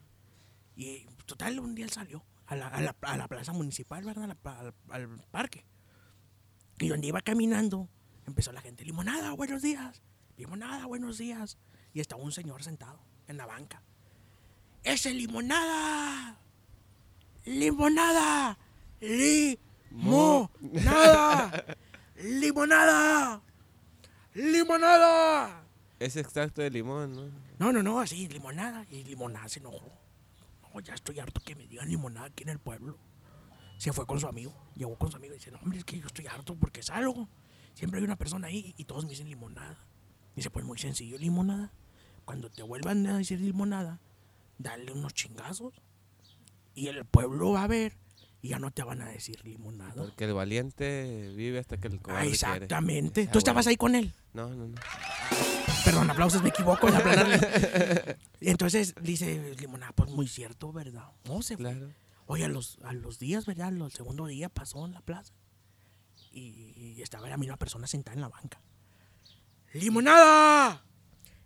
Y 0.76 1.04
total, 1.26 1.58
un 1.60 1.74
día 1.74 1.84
él 1.84 1.90
salió 1.90 2.24
a 2.46 2.56
la, 2.56 2.68
a 2.68 2.80
la- 2.80 2.96
a 3.02 3.16
la 3.16 3.28
plaza 3.28 3.52
municipal, 3.52 4.04
¿verdad? 4.04 4.36
Al, 4.44 4.74
al 4.90 5.08
parque. 5.30 5.64
Y 6.78 6.88
donde 6.88 7.06
iba 7.08 7.20
caminando, 7.22 7.88
empezó 8.26 8.52
la 8.52 8.60
gente, 8.60 8.84
limonada, 8.84 9.32
buenos 9.32 9.62
días, 9.62 10.02
limonada, 10.36 10.84
buenos 10.86 11.16
días. 11.18 11.58
Y 11.94 12.00
estaba 12.00 12.22
un 12.22 12.32
señor 12.32 12.62
sentado 12.62 13.00
en 13.26 13.38
la 13.38 13.46
banca. 13.46 13.82
¡Ese 14.84 15.14
limonada! 15.14 16.38
¡Limonada! 17.46 18.58
¡Limonada! 19.00 19.56
¡Limonada! 22.16 23.42
¡Limonada! 24.34 25.62
Es 25.98 26.16
extracto 26.16 26.60
de 26.60 26.70
limón, 26.70 27.14
¿no? 27.14 27.45
No, 27.58 27.72
no, 27.72 27.82
no, 27.82 28.00
así, 28.00 28.28
limonada. 28.28 28.86
Y 28.90 29.04
limonada 29.04 29.48
se 29.48 29.60
enojó. 29.60 29.92
No, 30.62 30.80
ya 30.80 30.94
estoy 30.94 31.18
harto 31.18 31.40
que 31.40 31.54
me 31.54 31.66
digan 31.66 31.88
limonada 31.88 32.26
aquí 32.26 32.42
en 32.42 32.50
el 32.50 32.58
pueblo. 32.58 32.98
Se 33.78 33.92
fue 33.92 34.06
con 34.06 34.20
su 34.20 34.26
amigo. 34.26 34.54
Llegó 34.74 34.96
con 34.96 35.10
su 35.10 35.16
amigo 35.16 35.34
y 35.34 35.38
dice, 35.38 35.50
no, 35.50 35.58
hombre, 35.58 35.78
es 35.78 35.84
que 35.84 35.98
yo 35.98 36.06
estoy 36.06 36.26
harto 36.26 36.54
porque 36.56 36.82
salgo. 36.82 37.28
Siempre 37.74 37.98
hay 37.98 38.04
una 38.04 38.16
persona 38.16 38.48
ahí 38.48 38.74
y 38.76 38.84
todos 38.84 39.04
me 39.04 39.10
dicen 39.10 39.28
limonada. 39.28 39.78
Dice, 40.34 40.50
pues 40.50 40.64
muy 40.64 40.78
sencillo, 40.78 41.18
limonada. 41.18 41.72
Cuando 42.24 42.50
te 42.50 42.62
vuelvan 42.62 43.06
a 43.06 43.18
decir 43.18 43.40
limonada, 43.40 44.00
dale 44.58 44.92
unos 44.92 45.14
chingazos. 45.14 45.80
Y 46.74 46.88
el 46.88 47.04
pueblo 47.06 47.52
va 47.52 47.62
a 47.62 47.66
ver 47.66 47.96
y 48.42 48.48
ya 48.48 48.58
no 48.58 48.70
te 48.70 48.82
van 48.82 49.00
a 49.02 49.06
decir 49.08 49.44
limonada. 49.44 49.94
Porque 49.94 50.24
el 50.24 50.34
valiente 50.34 51.32
vive 51.36 51.58
hasta 51.58 51.78
que 51.78 51.88
el 51.88 51.94
Ah, 51.94 52.02
cobarde 52.02 52.20
quiere. 52.22 52.34
exactamente. 52.34 53.26
Ah, 53.28 53.32
¿Tú 53.32 53.38
estabas 53.38 53.66
ahí 53.66 53.76
con 53.76 53.94
él? 53.94 54.12
No, 54.32 54.48
no, 54.48 54.68
no. 54.68 54.74
Perdón, 55.84 56.10
aplausos, 56.10 56.42
me 56.42 56.48
equivoco 56.48 56.88
entonces 58.40 58.94
dice 59.00 59.54
Limonada, 59.58 59.92
pues 59.92 60.10
muy 60.10 60.26
cierto, 60.26 60.72
¿verdad? 60.72 61.10
No 61.24 61.42
se. 61.42 61.56
Claro. 61.56 61.90
Oye, 62.26 62.44
a 62.44 62.48
los, 62.48 62.78
a 62.82 62.92
los 62.92 63.18
días, 63.20 63.46
¿verdad? 63.46 63.68
Al 63.68 63.92
segundo 63.92 64.26
día 64.26 64.48
pasó 64.48 64.84
en 64.84 64.92
la 64.94 65.00
plaza. 65.00 65.32
Y, 66.32 67.00
estaba 67.00 67.28
la 67.28 67.36
misma 67.36 67.56
persona 67.56 67.86
sentada 67.86 68.14
en 68.14 68.20
la 68.20 68.28
banca. 68.28 68.60
¡Limonada! 69.72 70.84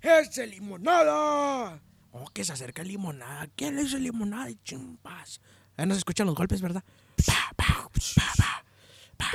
¡Ese 0.01 0.47
limonada! 0.47 1.81
Oh, 2.13 2.25
que 2.33 2.45
se 2.45 2.53
acerca 2.53 2.83
limonada. 2.83 3.47
¿Quién 3.57 3.77
le 3.77 3.83
hizo 3.83 3.99
limonada? 3.99 4.51
Y 4.51 4.57
chimpas. 4.65 5.41
Ahí 5.81 5.87
no 5.87 5.95
se 5.95 6.01
escuchan 6.01 6.27
los 6.27 6.37
golpes, 6.37 6.61
¿verdad? 6.61 6.85
Pa, 7.27 7.55
pa, 7.57 7.91
pa. 9.17 9.31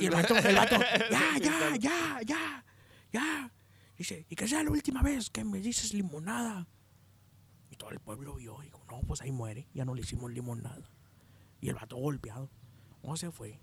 Y, 0.00 0.06
el 0.06 0.10
vato, 0.10 0.34
el 0.38 0.54
vato, 0.54 0.76
ya, 1.10 1.38
ya, 1.38 1.76
ya, 1.76 2.20
ya, 2.24 2.64
ya. 3.12 3.52
Dice, 3.98 4.24
y 4.30 4.36
que 4.36 4.48
sea 4.48 4.62
la 4.62 4.70
última 4.70 5.02
vez 5.02 5.28
que 5.28 5.44
me 5.44 5.60
dices 5.60 5.92
limonada. 5.92 6.66
Y 7.70 7.76
todo 7.76 7.90
el 7.90 8.00
pueblo 8.00 8.36
vio 8.36 8.62
y 8.62 8.66
dijo, 8.66 8.82
no, 8.90 9.02
pues 9.02 9.20
ahí 9.20 9.32
muere, 9.32 9.68
ya 9.74 9.84
no 9.84 9.94
le 9.94 10.00
hicimos 10.00 10.32
limonada. 10.32 10.88
Y 11.60 11.68
el 11.68 11.74
vato 11.74 11.96
golpeado. 11.96 12.48
¿Cómo 13.02 13.18
se 13.18 13.30
fue? 13.30 13.60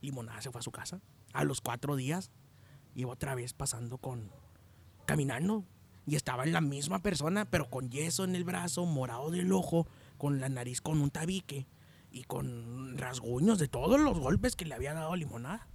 Limonada 0.00 0.42
se 0.42 0.50
fue 0.50 0.58
a 0.58 0.62
su 0.62 0.72
casa. 0.72 1.00
A 1.32 1.44
los 1.44 1.60
cuatro 1.60 1.94
días, 1.94 2.32
iba 2.96 3.12
otra 3.12 3.36
vez 3.36 3.52
pasando 3.52 3.98
con, 3.98 4.32
caminando. 5.06 5.64
Y 6.04 6.16
estaba 6.16 6.42
en 6.42 6.52
la 6.52 6.60
misma 6.60 7.00
persona, 7.00 7.44
pero 7.44 7.70
con 7.70 7.90
yeso 7.90 8.24
en 8.24 8.34
el 8.34 8.42
brazo, 8.42 8.86
morado 8.86 9.30
del 9.30 9.52
ojo, 9.52 9.86
con 10.22 10.40
la 10.40 10.48
nariz 10.48 10.80
con 10.80 11.00
un 11.00 11.10
tabique 11.10 11.66
y 12.12 12.22
con 12.22 12.96
rasguños 12.96 13.58
de 13.58 13.66
todos 13.66 13.98
los 13.98 14.20
golpes 14.20 14.54
que 14.54 14.64
le 14.64 14.76
había 14.76 14.94
dado 14.94 15.16
limonada. 15.16 15.66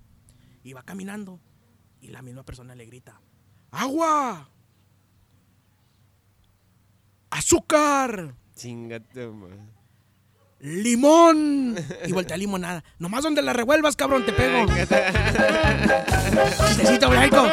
Iba 0.64 0.84
caminando 0.84 1.42
y 2.00 2.08
la 2.08 2.22
misma 2.22 2.44
persona 2.44 2.74
le 2.74 2.86
grita, 2.86 3.20
¡Agua! 3.72 4.50
¡Azúcar! 7.30 8.36
Chingate, 8.56 9.28
man. 9.28 9.70
¡Limón! 10.62 11.76
Y 12.06 12.14
voltea 12.14 12.38
limonada. 12.38 12.86
Nomás 13.00 13.24
donde 13.24 13.42
la 13.42 13.52
revuelvas, 13.52 13.98
cabrón, 13.98 14.26
te 14.26 14.32
pego. 14.32 14.66
Chistecito 16.70 17.10
blanco. 17.10 17.48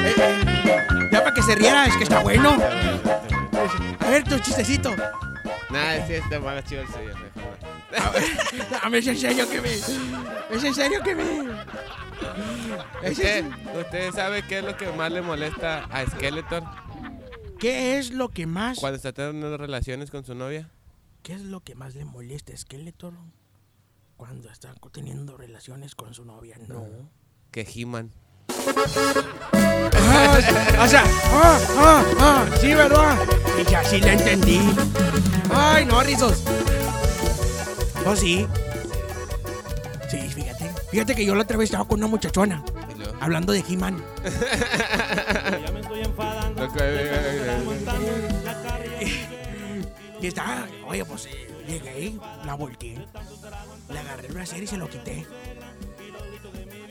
Eh, 0.00 0.14
eh, 0.16 1.08
Ya 1.10 1.24
para 1.24 1.34
que 1.34 1.42
se 1.42 1.56
riera, 1.56 1.86
es 1.86 1.96
que 1.96 2.04
está 2.04 2.22
bueno. 2.22 2.56
A 4.00 4.10
ver, 4.10 4.24
tu 4.24 4.38
chistecito. 4.38 4.94
Nah, 5.70 6.06
sí, 6.06 6.14
está 6.14 6.40
más 6.40 6.64
chido 6.64 6.82
el 6.82 6.88
suyo, 6.88 7.14
mejor. 7.16 7.58
A 8.82 8.88
ver, 8.88 8.98
es 9.02 9.06
en 9.06 9.16
serio 9.16 9.48
que 9.48 9.60
me. 9.60 9.72
Es 9.74 10.64
en 10.64 10.74
serio 10.74 11.02
que 11.02 11.14
me. 11.14 11.24
¿Usted, 13.10 13.44
¿Usted 13.78 14.12
sabe 14.12 14.42
qué 14.46 14.58
es 14.58 14.64
lo 14.64 14.76
que 14.76 14.90
más 14.92 15.12
le 15.12 15.22
molesta 15.22 15.84
a 15.84 16.04
Skeletor 16.06 16.64
¿Qué 17.58 17.98
es 17.98 18.12
lo 18.12 18.28
que 18.28 18.46
más. 18.46 18.78
cuando 18.78 18.96
está 18.96 19.12
teniendo 19.12 19.56
relaciones 19.56 20.10
con 20.10 20.24
su 20.24 20.34
novia? 20.34 20.70
¿Qué 21.22 21.32
es 21.34 21.42
lo 21.42 21.60
que 21.60 21.74
más 21.74 21.94
le 21.94 22.04
molesta 22.04 22.52
a 22.52 22.56
Skeletor 22.56 23.14
cuando 24.16 24.48
está 24.48 24.74
teniendo 24.92 25.36
relaciones 25.36 25.94
con 25.94 26.14
su 26.14 26.24
novia? 26.24 26.56
No. 26.68 26.86
Que 27.50 27.62
He-Man. 27.62 28.12
Ah, 30.10 30.38
o 30.84 30.88
sea, 30.88 31.04
ah, 31.32 31.58
ah, 31.78 32.02
ah, 32.20 32.44
sí, 32.60 32.74
¿verdad? 32.74 33.16
Y 33.60 33.64
ya 33.70 33.84
sí 33.84 34.00
le 34.00 34.12
entendí. 34.12 34.60
Ay, 35.54 35.84
no, 35.84 36.00
rizos. 36.02 36.42
Oh, 38.06 38.16
sí. 38.16 38.46
Sí, 40.10 40.20
fíjate. 40.28 40.70
Fíjate 40.90 41.14
que 41.14 41.24
yo 41.24 41.34
la 41.34 41.42
otra 41.42 41.56
vez 41.56 41.66
estaba 41.70 41.86
con 41.86 41.98
una 41.98 42.06
muchachona 42.08 42.62
hablando 43.20 43.52
de 43.52 43.64
He-Man. 43.68 44.02
Lo 46.56 46.72
que- 46.72 47.28
Y 50.20 50.26
estaba, 50.26 50.66
oye, 50.88 51.04
pues 51.04 51.26
eh, 51.26 51.48
llegué, 51.68 52.14
la 52.44 52.54
volteé, 52.54 52.98
le 53.88 53.98
agarré 53.98 54.26
el 54.26 54.32
brasier 54.34 54.62
y 54.62 54.66
se 54.66 54.76
lo 54.76 54.88
quité. 54.88 55.24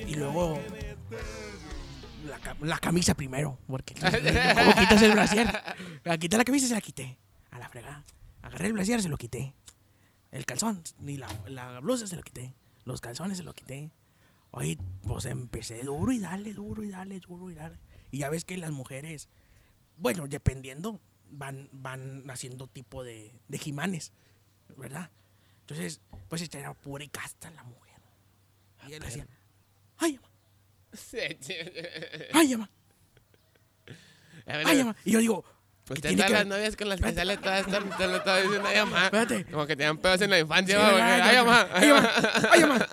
Y 0.07 0.15
luego 0.15 0.59
la, 2.38 2.43
ca- 2.43 2.57
la 2.61 2.79
camisa 2.79 3.13
primero, 3.15 3.57
porque 3.67 3.93
¿cómo 4.55 4.73
quitas 4.75 5.01
el 5.01 5.11
brasier? 5.11 5.47
La 6.03 6.17
quité 6.17 6.38
la 6.38 6.43
camisa 6.43 6.65
y 6.65 6.69
se 6.69 6.75
la 6.75 6.81
quité. 6.81 7.17
A 7.51 7.59
la 7.59 7.69
fregada. 7.69 8.03
Agarré 8.41 8.67
el 8.67 8.73
brasier 8.73 9.01
se 9.01 9.09
lo 9.09 9.17
quité. 9.17 9.53
El 10.31 10.45
calzón, 10.45 10.83
ni 10.99 11.17
la, 11.17 11.27
la 11.47 11.79
blusa 11.79 12.07
se 12.07 12.15
lo 12.15 12.21
quité. 12.23 12.53
Los 12.85 13.01
calzones 13.01 13.38
se 13.38 13.43
lo 13.43 13.53
quité. 13.53 13.91
Oye, 14.51 14.77
pues 15.03 15.25
empecé 15.25 15.83
duro 15.83 16.11
y 16.11 16.19
dale, 16.19 16.53
duro 16.53 16.83
y 16.83 16.89
dale, 16.89 17.19
duro 17.19 17.49
y 17.51 17.55
dale. 17.55 17.77
Y 18.11 18.19
ya 18.19 18.29
ves 18.29 18.45
que 18.45 18.57
las 18.57 18.71
mujeres, 18.71 19.27
bueno, 19.97 20.27
dependiendo, 20.27 20.99
van, 21.29 21.69
van 21.73 22.29
haciendo 22.29 22.67
tipo 22.67 23.03
de, 23.03 23.33
de 23.47 23.57
jimanes, 23.57 24.13
¿verdad? 24.77 25.09
Entonces, 25.61 25.99
pues 26.29 26.41
esta 26.41 26.59
era 26.59 26.73
pura 26.73 27.03
y 27.03 27.09
casta 27.09 27.49
la 27.51 27.63
mujer. 27.63 27.99
Y 28.88 28.93
él 28.93 29.03
decía, 29.03 29.27
ay, 29.97 30.17
¡Ay, 32.33 32.47
llama! 32.47 32.69
¡Ay! 34.45 34.85
Y 35.05 35.11
yo 35.11 35.19
digo. 35.19 35.45
Pues 35.87 36.01
todas 36.01 36.29
las 36.29 36.45
novias 36.45 36.75
con 36.75 36.89
las 36.89 36.99
que 36.99 37.13
sale 37.13 37.37
todas 37.37 37.65
están 37.65 37.89
solo 37.97 38.21
todas 38.21 38.43
dicen 38.43 38.61
ay 38.65 38.79
mamá. 38.79 39.05
Espérate. 39.05 39.45
Como 39.45 39.65
que 39.65 39.77
te 39.77 39.95
pedos 39.95 40.21
en 40.21 40.29
la 40.31 40.39
infancia, 40.39 40.77
güey. 40.77 40.95
Sí, 40.95 41.01
ay 41.01 41.37
mamá, 41.37 41.67
ay 41.73 41.87
mamá, 41.87 42.11
ay 42.51 42.61
mamá, 42.61 42.87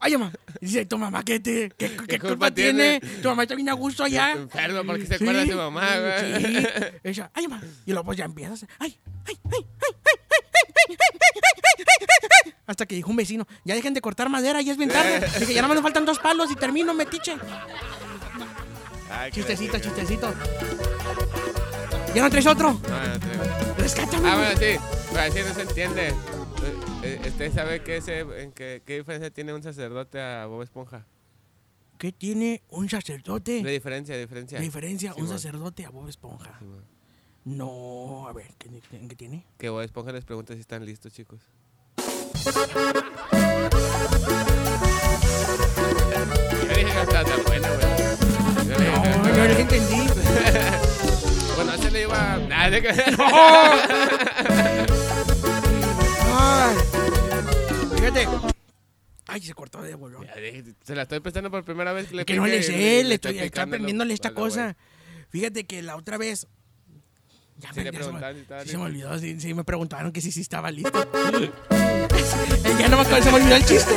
ay 0.00 0.12
mamá. 0.12 0.32
Dice, 0.60 0.84
tu 0.84 0.98
mamá 0.98 1.24
qué 1.24 1.40
te, 1.40 1.70
qué, 1.70 1.96
¿Qué, 2.06 2.18
culpa, 2.18 2.50
tiene? 2.50 3.00
Tu 3.00 3.28
mamá 3.28 3.44
está 3.44 3.54
bien 3.54 3.70
a 3.70 3.72
gusto 3.72 4.04
allá. 4.04 4.32
Enfermo, 4.32 4.84
porque 4.84 5.06
se 5.06 5.14
acuerda 5.14 5.40
de 5.40 5.50
tu 5.52 5.56
mamá, 5.56 5.88
güey. 5.98 6.42
Sí. 6.42 6.66
Ella, 7.02 7.30
ay 7.32 7.48
mamá. 7.48 7.62
Y 7.86 7.92
luego 7.92 8.04
pues, 8.04 8.18
ya 8.18 8.26
empiezas. 8.26 8.66
Ay, 8.78 8.94
ay, 9.26 9.38
ay, 9.50 9.66
ay. 9.80 10.03
Hasta 12.66 12.86
que 12.86 12.94
dijo 12.94 13.10
un 13.10 13.16
vecino, 13.16 13.46
ya 13.64 13.74
dejen 13.74 13.92
de 13.94 14.00
cortar 14.00 14.28
madera, 14.30 14.62
ya 14.62 14.72
es 14.72 14.78
bien 14.78 14.90
tarde. 14.90 15.20
Dije, 15.38 15.52
ya 15.54 15.60
nada 15.62 15.68
más 15.68 15.74
nos 15.76 15.82
faltan 15.82 16.04
dos 16.06 16.18
palos 16.18 16.50
y 16.50 16.54
termino, 16.56 16.94
metiche. 16.94 17.36
Ay, 19.10 19.30
Chistecito, 19.32 19.78
chistecito. 19.78 20.32
¿Ya 22.14 22.22
no 22.22 22.30
traes 22.30 22.46
otro? 22.46 22.72
No, 22.72 22.78
no 23.08 23.20
traigo. 23.20 23.44
Rescátame. 23.76 24.28
Ah, 24.30 24.36
bueno, 24.36 24.50
sí. 24.58 24.78
Pero 25.10 25.20
así 25.20 25.38
no 25.46 25.54
se 25.54 25.62
entiende. 25.62 26.08
Eh, 26.08 26.14
eh, 27.02 27.28
¿Usted 27.28 27.52
sabe 27.52 27.82
qué, 27.82 27.96
en 28.42 28.52
qué, 28.52 28.82
qué 28.86 28.96
diferencia 28.98 29.30
tiene 29.30 29.52
un 29.52 29.62
sacerdote 29.62 30.20
a 30.20 30.46
Bob 30.46 30.62
Esponja? 30.62 31.04
¿Qué 31.98 32.12
tiene 32.12 32.62
un 32.70 32.88
sacerdote? 32.88 33.62
De 33.62 33.70
diferencia, 33.70 34.16
diferencia. 34.16 34.58
La 34.58 34.64
diferencia, 34.64 35.14
un 35.16 35.28
sacerdote 35.28 35.84
a 35.84 35.90
Bob 35.90 36.08
Esponja. 36.08 36.58
No, 37.44 38.26
a 38.26 38.32
ver, 38.32 38.48
¿qué, 38.58 38.70
qué- 38.90 39.06
qué 39.08 39.16
tiene? 39.16 39.44
Que 39.58 39.68
Bob 39.68 39.82
Esponja 39.82 40.12
les 40.12 40.24
pregunta 40.24 40.54
si 40.54 40.60
están 40.60 40.84
listos, 40.86 41.12
chicos. 41.12 41.40
Yo 42.44 42.50
dije 46.68 46.92
que 46.92 47.00
estaba 47.00 47.24
tan 47.24 47.42
buena, 47.44 47.68
güey. 47.68 47.86
Yo 48.68 48.74
No, 48.78 49.34
no 49.34 49.58
entendí. 49.58 49.96
Bueno, 51.56 51.72
se 51.78 51.90
le 51.90 52.02
iba 52.02 52.34
a... 52.34 52.38
Nah, 52.38 52.68
de 52.70 52.82
que- 52.82 52.88
Ay, 56.36 56.76
fíjate. 57.96 58.28
Ay, 59.26 59.40
se 59.40 59.54
cortó 59.54 59.80
de 59.82 59.94
bolón. 59.94 60.26
Se 60.82 60.94
la 60.94 61.02
estoy 61.02 61.20
prestando 61.20 61.50
por 61.50 61.64
primera 61.64 61.92
vez 61.94 62.08
que 62.08 62.14
le 62.16 62.24
Que 62.26 62.34
no 62.34 62.46
le 62.46 62.62
sé, 62.62 63.04
le 63.04 63.14
estoy, 63.14 63.38
aprendiéndole 63.38 64.12
esta 64.12 64.34
cosa. 64.34 64.76
Fíjate 65.30 65.64
que 65.64 65.80
la 65.82 65.96
otra 65.96 66.18
vez. 66.18 66.46
Ya 67.56 67.72
Sí, 67.72 67.80
le 67.80 67.92
ya 67.92 68.02
se, 68.02 68.12
me, 68.12 68.20
se 68.20 68.32
me 68.48 68.64
listo. 68.64 68.80
olvidó, 68.82 69.18
sí, 69.18 69.40
sí, 69.40 69.54
me 69.54 69.64
preguntaron 69.64 70.12
que 70.12 70.20
si 70.20 70.32
sí 70.32 70.40
estaba 70.40 70.70
listo. 70.70 70.90
ya 71.70 72.88
no 72.88 72.96
me 72.96 73.02
acuerdo, 73.02 73.22
se 73.22 73.30
me 73.30 73.36
olvidó 73.36 73.56
el 73.56 73.64
chiste. 73.64 73.94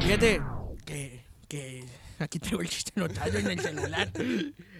Fíjate 0.00 0.40
que, 0.84 1.20
que 1.48 1.84
aquí 2.18 2.38
tengo 2.38 2.60
el 2.60 2.68
chiste 2.68 2.92
anotado 2.96 3.38
en 3.38 3.46
el 3.50 3.60
celular. 3.60 4.10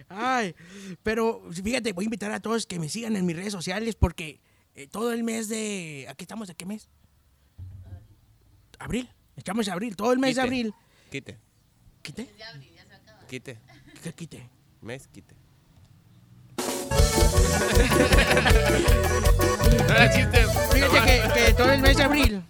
Ay, 0.09 0.55
pero 1.03 1.43
fíjate, 1.51 1.93
voy 1.93 2.05
a 2.05 2.07
invitar 2.07 2.31
a 2.31 2.39
todos 2.39 2.65
que 2.65 2.79
me 2.79 2.89
sigan 2.89 3.15
en 3.15 3.25
mis 3.25 3.35
redes 3.35 3.51
sociales 3.53 3.95
porque 3.95 4.39
eh, 4.75 4.87
todo 4.87 5.11
el 5.11 5.23
mes 5.23 5.49
de... 5.49 6.05
¿Aquí 6.09 6.23
estamos 6.23 6.47
de 6.47 6.55
qué 6.55 6.65
mes? 6.65 6.89
Abril. 8.79 9.09
Estamos 9.35 9.67
en 9.67 9.73
abril, 9.73 9.95
todo 9.95 10.13
el 10.13 10.19
mes 10.19 10.35
de 10.35 10.41
abril. 10.41 10.73
Quite, 11.11 11.37
¿Quite? 12.01 12.27
Quite. 13.27 13.57
¿Qué 14.03 14.13
quite? 14.13 14.49
Mes, 14.81 15.07
quite. 15.07 15.35
no 19.87 19.93
era 19.93 20.09
chiste. 20.13 20.45
Fíjate 20.71 20.99
que, 21.05 21.33
que 21.47 21.53
todo 21.53 21.71
el 21.71 21.81
mes 21.81 21.97
de 21.97 22.03
abril. 22.03 22.43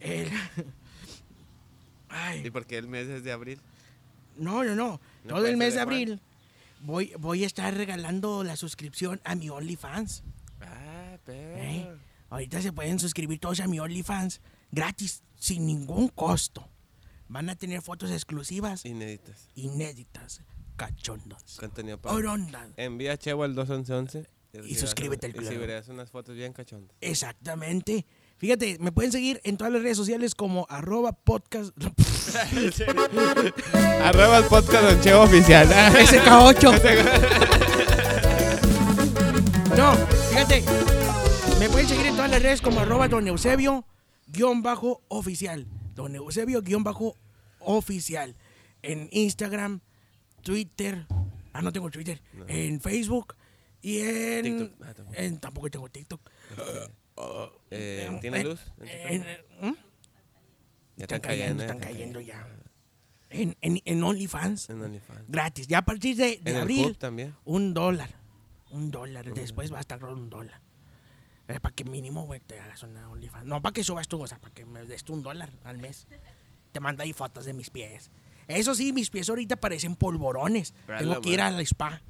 el- 0.00 0.30
Ay, 2.08 2.46
¿Y 2.46 2.50
por 2.50 2.66
qué 2.66 2.78
el 2.78 2.88
mes 2.88 3.08
es 3.08 3.24
de 3.24 3.32
abril? 3.32 3.60
no, 4.38 4.64
no, 4.64 4.74
no. 4.74 5.00
No 5.24 5.34
Todo 5.34 5.46
el 5.46 5.56
mes 5.56 5.70
de 5.74 5.76
de 5.78 5.82
abril 5.82 6.20
voy, 6.80 7.12
voy 7.18 7.42
a 7.44 7.46
estar 7.46 7.74
regalando 7.74 8.44
la 8.44 8.56
suscripción 8.56 9.20
a 9.24 9.34
mi 9.34 9.50
OnlyFans. 9.50 10.22
Ah, 10.60 11.16
pero... 11.24 11.56
¿eh? 11.58 11.88
Ahorita 12.30 12.60
se 12.62 12.72
pueden 12.72 12.98
suscribir 12.98 13.38
todos 13.40 13.60
a 13.60 13.66
mi 13.66 13.78
OnlyFans 13.80 14.40
gratis, 14.72 15.22
sin 15.38 15.66
ningún 15.66 16.08
costo. 16.08 16.68
Van 17.28 17.48
a 17.50 17.56
tener 17.56 17.82
fotos 17.82 18.10
exclusivas, 18.10 18.84
Inéditas. 18.84 19.48
inéditas, 19.56 20.42
cachondas, 20.76 21.56
Contenido 21.58 21.98
para... 22.00 22.14
orondas. 22.14 22.68
Envía 22.76 23.12
a 23.12 23.16
Chevo 23.16 23.42
al 23.44 23.54
21111. 23.54 24.26
Y 24.64 24.74
suscríbete 24.76 25.26
al 25.26 25.36
Y 25.36 25.44
si 25.46 25.56
verás 25.56 25.88
unas 25.88 26.10
fotos 26.10 26.34
bien 26.34 26.52
cachondas. 26.54 26.96
Exactamente. 27.02 28.06
Fíjate, 28.38 28.78
me 28.80 28.90
pueden 28.92 29.12
seguir 29.12 29.40
en 29.44 29.56
todas 29.58 29.72
las 29.72 29.82
redes 29.82 29.96
sociales 29.98 30.34
como 30.34 30.66
arroba 30.70 31.12
podcast. 31.12 31.76
Arroba 34.02 34.38
el 34.38 34.44
podcast 34.44 34.84
Don 34.84 35.00
Chevo 35.00 35.22
oficial. 35.22 35.68
SK8. 35.68 37.36
No, 39.76 39.94
fíjate. 40.30 40.64
Me 41.58 41.68
pueden 41.68 41.88
seguir 41.88 42.06
en 42.06 42.14
todas 42.16 42.30
las 42.30 42.42
redes 42.42 42.60
como 42.62 42.80
arroba 42.80 43.08
don 43.08 43.26
Eusebio 43.28 43.84
guion 44.28 44.62
bajo 44.62 45.02
oficial. 45.08 45.66
Don 45.96 46.14
Eusebio 46.14 46.62
guion 46.62 46.84
bajo 46.84 47.16
oficial. 47.60 48.36
En 48.82 49.08
Instagram, 49.10 49.80
Twitter. 50.42 51.06
Ah, 51.52 51.62
no 51.62 51.72
tengo 51.72 51.90
Twitter. 51.90 52.22
En 52.46 52.80
Facebook. 52.80 53.34
Y 53.80 54.00
en. 54.00 54.42
TikTok. 54.44 54.72
Ah, 54.84 54.94
tampoco. 54.94 55.18
en- 55.18 55.38
tampoco 55.40 55.70
tengo 55.70 55.88
TikTok. 55.88 56.20
Eh, 57.70 58.18
¿Tiene 58.20 58.40
En- 58.40 58.46
luz? 58.46 58.60
en? 58.80 59.22
¿Mm? 59.62 59.74
Ya 60.96 61.02
Están 61.04 61.20
cayendo, 61.20 61.62
ya 61.64 61.72
están 61.72 61.78
cayendo 61.80 62.20
ya. 62.20 62.46
En, 63.30 63.56
en, 63.60 63.80
en 63.84 64.02
OnlyFans. 64.04 64.70
En 64.70 64.82
OnlyFans. 64.82 65.24
Gratis. 65.28 65.66
Ya 65.66 65.78
a 65.78 65.84
partir 65.84 66.16
de, 66.16 66.40
abril. 66.56 66.96
También. 66.96 67.34
Un 67.44 67.74
dólar. 67.74 68.10
Un 68.70 68.90
dólar. 68.90 69.32
Después 69.34 69.72
va 69.72 69.78
a 69.78 69.80
estar 69.80 70.02
un 70.04 70.28
dólar. 70.30 70.60
Para 71.46 71.74
que 71.74 71.84
mínimo, 71.84 72.26
güey, 72.26 72.40
te 72.40 72.58
hagas 72.58 72.82
una 72.82 73.08
OnlyFans. 73.08 73.46
No, 73.46 73.62
para 73.62 73.72
que 73.72 73.84
subas 73.84 74.08
tú, 74.08 74.20
o 74.20 74.26
sea, 74.26 74.38
para 74.38 74.52
que 74.52 74.64
me 74.64 74.84
des 74.84 75.04
tú 75.04 75.14
un 75.14 75.22
dólar 75.22 75.50
al 75.64 75.78
mes. 75.78 76.06
Te 76.72 76.80
manda 76.80 77.04
ahí 77.04 77.12
fotos 77.12 77.44
de 77.44 77.52
mis 77.52 77.70
pies. 77.70 78.10
Eso 78.48 78.74
sí, 78.74 78.92
mis 78.92 79.10
pies 79.10 79.28
ahorita 79.28 79.56
parecen 79.56 79.96
polvorones. 79.96 80.74
Tengo 80.98 81.20
que 81.20 81.30
ir 81.30 81.40
al 81.40 81.58
spa. 81.60 82.02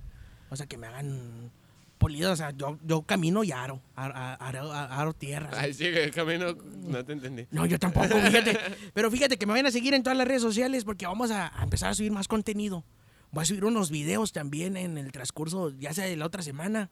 O 0.48 0.56
sea, 0.56 0.66
que 0.66 0.76
me 0.78 0.86
hagan 0.86 1.50
polido. 1.98 2.32
O 2.32 2.36
sea, 2.36 2.50
yo, 2.50 2.78
yo 2.82 3.02
camino 3.02 3.44
y 3.44 3.52
aro. 3.52 3.80
Aro, 3.94 4.14
aro, 4.14 4.72
aro 4.72 5.12
tierra. 5.12 5.50
Ay, 5.52 5.74
sí, 5.74 5.84
que 5.84 6.04
el 6.04 6.10
camino 6.10 6.54
no 6.54 7.04
te 7.04 7.12
entendí. 7.12 7.46
No, 7.50 7.66
yo 7.66 7.78
tampoco, 7.78 8.18
fíjate. 8.20 8.58
Pero 8.94 9.10
fíjate 9.10 9.36
que 9.38 9.46
me 9.46 9.52
vayan 9.52 9.66
a 9.66 9.70
seguir 9.70 9.94
en 9.94 10.02
todas 10.02 10.16
las 10.16 10.26
redes 10.26 10.42
sociales 10.42 10.84
porque 10.84 11.06
vamos 11.06 11.30
a, 11.30 11.58
a 11.58 11.62
empezar 11.62 11.90
a 11.90 11.94
subir 11.94 12.12
más 12.12 12.28
contenido. 12.28 12.84
Voy 13.32 13.42
a 13.42 13.44
subir 13.44 13.64
unos 13.64 13.90
videos 13.90 14.32
también 14.32 14.76
en 14.76 14.98
el 14.98 15.12
transcurso, 15.12 15.70
ya 15.78 15.92
sea 15.92 16.06
de 16.06 16.16
la 16.16 16.26
otra 16.26 16.42
semana, 16.42 16.90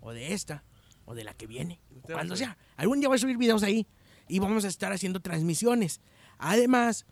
o 0.00 0.12
de 0.12 0.32
esta, 0.32 0.64
o 1.10 1.14
de 1.16 1.24
la 1.24 1.34
que 1.34 1.48
viene, 1.48 1.80
o 1.96 2.00
cuando 2.02 2.36
sea. 2.36 2.56
Algún 2.76 3.00
día 3.00 3.08
voy 3.08 3.16
a 3.16 3.18
subir 3.18 3.36
videos 3.36 3.64
ahí 3.64 3.84
y 4.28 4.38
vamos 4.38 4.64
a 4.64 4.68
estar 4.68 4.92
haciendo 4.92 5.18
transmisiones. 5.18 6.00
Además, 6.38 7.04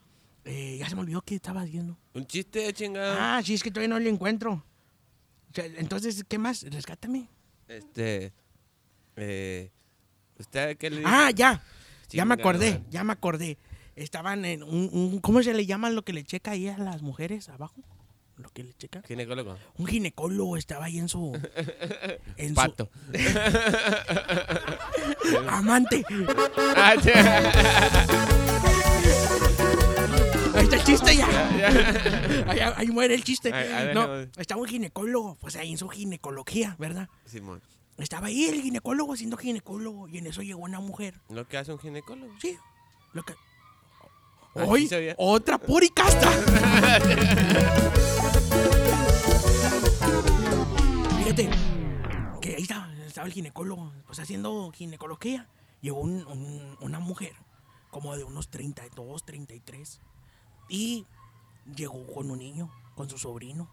eh, 0.45 0.77
ya 0.79 0.89
se 0.89 0.95
me 0.95 1.01
olvidó 1.01 1.21
que 1.23 1.35
estaba 1.35 1.63
haciendo. 1.63 1.99
Un 2.15 2.25
chiste, 2.25 2.73
chingado. 2.73 3.17
Ah, 3.19 3.43
sí, 3.45 3.55
es 3.55 3.63
que 3.65 3.73
todavía 3.73 3.89
no 3.93 3.99
lo 3.99 4.09
encuentro. 4.09 4.53
O 5.51 5.53
sea, 5.53 5.65
Entonces, 5.67 6.25
¿qué 6.29 6.39
más? 6.39 6.63
Rescátame. 6.63 7.27
Este. 7.67 8.33
Eh. 9.17 9.73
¿Usted 10.39 10.77
qué 10.79 10.91
le 10.91 10.99
dijo? 10.99 11.11
Ah, 11.13 11.31
ya. 11.33 11.61
Ya 12.11 12.25
me 12.25 12.35
acordé, 12.35 12.81
ya 12.89 13.03
me 13.03 13.13
acordé. 13.13 13.59
Estaban 13.97 14.45
en 14.45 14.63
un, 14.63 14.89
un- 14.93 15.19
¿Cómo 15.21 15.43
se 15.43 15.53
le 15.55 15.67
llama 15.67 15.91
lo 15.91 16.05
que 16.05 16.13
le 16.13 16.23
checa 16.23 16.53
ahí 16.53 16.69
a 16.69 16.79
las 16.79 17.03
mujeres 17.03 17.49
abajo? 17.49 17.83
Que 18.59 18.65
le 18.65 18.73
checa. 18.73 19.03
Ginecólogo. 19.07 19.57
Un 19.77 19.87
ginecólogo 19.87 20.57
estaba 20.57 20.87
ahí 20.87 20.99
en 20.99 21.09
su. 21.09 21.31
En 22.37 22.57
Pato. 22.57 22.91
su 25.23 25.39
amante. 25.49 26.05
Ah. 26.75 26.95
Ahí 30.57 30.65
está 30.65 30.75
el 30.75 30.83
chiste 30.83 31.17
ya. 31.19 32.49
ahí, 32.49 32.59
ahí 32.75 32.89
muere 32.89 33.15
el 33.15 33.23
chiste. 33.23 33.53
No, 33.95 34.23
estaba 34.37 34.61
un 34.61 34.67
ginecólogo, 34.67 35.37
pues 35.37 35.55
ahí 35.55 35.71
en 35.71 35.79
su 35.79 35.89
ginecología, 35.89 36.75
¿verdad? 36.81 37.09
Simón. 37.27 37.63
Estaba 37.97 38.27
ahí 38.27 38.47
el 38.47 38.61
ginecólogo 38.61 39.15
siendo 39.15 39.37
ginecólogo 39.37 40.09
y 40.09 40.19
en 40.19 40.27
eso 40.27 40.43
llegó 40.43 40.63
una 40.63 40.81
mujer. 40.81 41.21
Lo 41.29 41.47
que 41.47 41.59
hace 41.59 41.73
un 41.73 41.79
ginecólogo. 41.79 42.33
Sí. 42.41 42.59
Lo 43.13 43.23
que... 43.23 43.35
Hoy, 44.55 44.91
otra 45.17 45.59
puricasta. 45.59 46.29
Fíjate, 51.19 51.51
que 52.41 52.57
ahí 52.57 52.63
estaba, 52.63 52.93
estaba 53.07 53.27
el 53.27 53.33
ginecólogo, 53.33 53.93
pues 54.07 54.19
haciendo 54.19 54.71
ginecología. 54.73 55.49
Llegó 55.81 56.01
un- 56.01 56.27
un- 56.27 56.77
una 56.81 56.99
mujer, 56.99 57.35
como 57.91 58.17
de 58.17 58.25
unos 58.25 58.49
32, 58.49 59.25
33, 59.25 60.01
y 60.69 61.07
llegó 61.77 62.07
con 62.13 62.31
un 62.31 62.39
niño, 62.39 62.71
con 62.95 63.09
su 63.09 63.19
sobrino. 63.19 63.69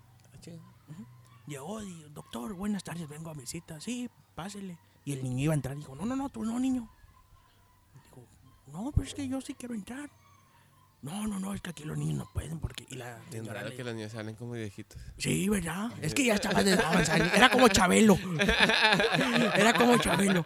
Llegó 1.47 1.81
y, 1.81 2.03
doctor, 2.13 2.53
buenas 2.53 2.83
tardes, 2.83 3.07
vengo 3.07 3.29
a 3.29 3.33
mi 3.35 3.45
cita. 3.45 3.79
Sí, 3.79 4.09
pásele. 4.35 4.77
Y 5.05 5.13
el 5.13 5.23
niño 5.23 5.43
iba 5.43 5.53
a 5.53 5.55
entrar. 5.55 5.75
Dijo, 5.77 5.95
no, 5.95 6.05
no, 6.05 6.15
no, 6.15 6.29
tú 6.29 6.43
no, 6.43 6.59
niño. 6.59 6.89
Dijo, 7.93 8.23
no, 8.71 8.91
pero 8.91 9.03
es 9.07 9.13
que 9.13 9.27
yo 9.27 9.39
sí 9.41 9.53
quiero 9.53 9.75
entrar. 9.75 10.09
No, 11.01 11.27
no, 11.27 11.39
no, 11.39 11.53
es 11.53 11.61
que 11.61 11.69
aquí 11.69 11.83
los 11.83 11.97
niños 11.97 12.17
no 12.17 12.29
pueden 12.33 12.59
porque... 12.59 12.85
Y 12.89 12.95
la 12.95 13.21
señora 13.29 13.63
le- 13.63 13.75
que 13.75 13.83
los 13.83 13.93
niños 13.93 14.11
salen 14.11 14.35
como 14.35 14.53
viejitos. 14.53 14.99
Sí, 15.17 15.47
¿verdad? 15.49 15.91
Es 16.01 16.15
que 16.15 16.25
ya 16.25 16.33
estaba 16.33 16.63
de 16.63 16.73
avanzar. 16.73 17.21
Era 17.35 17.49
como 17.51 17.67
Chabelo. 17.67 18.17
Era 19.55 19.73
como 19.73 19.97
Chabelo. 19.97 20.43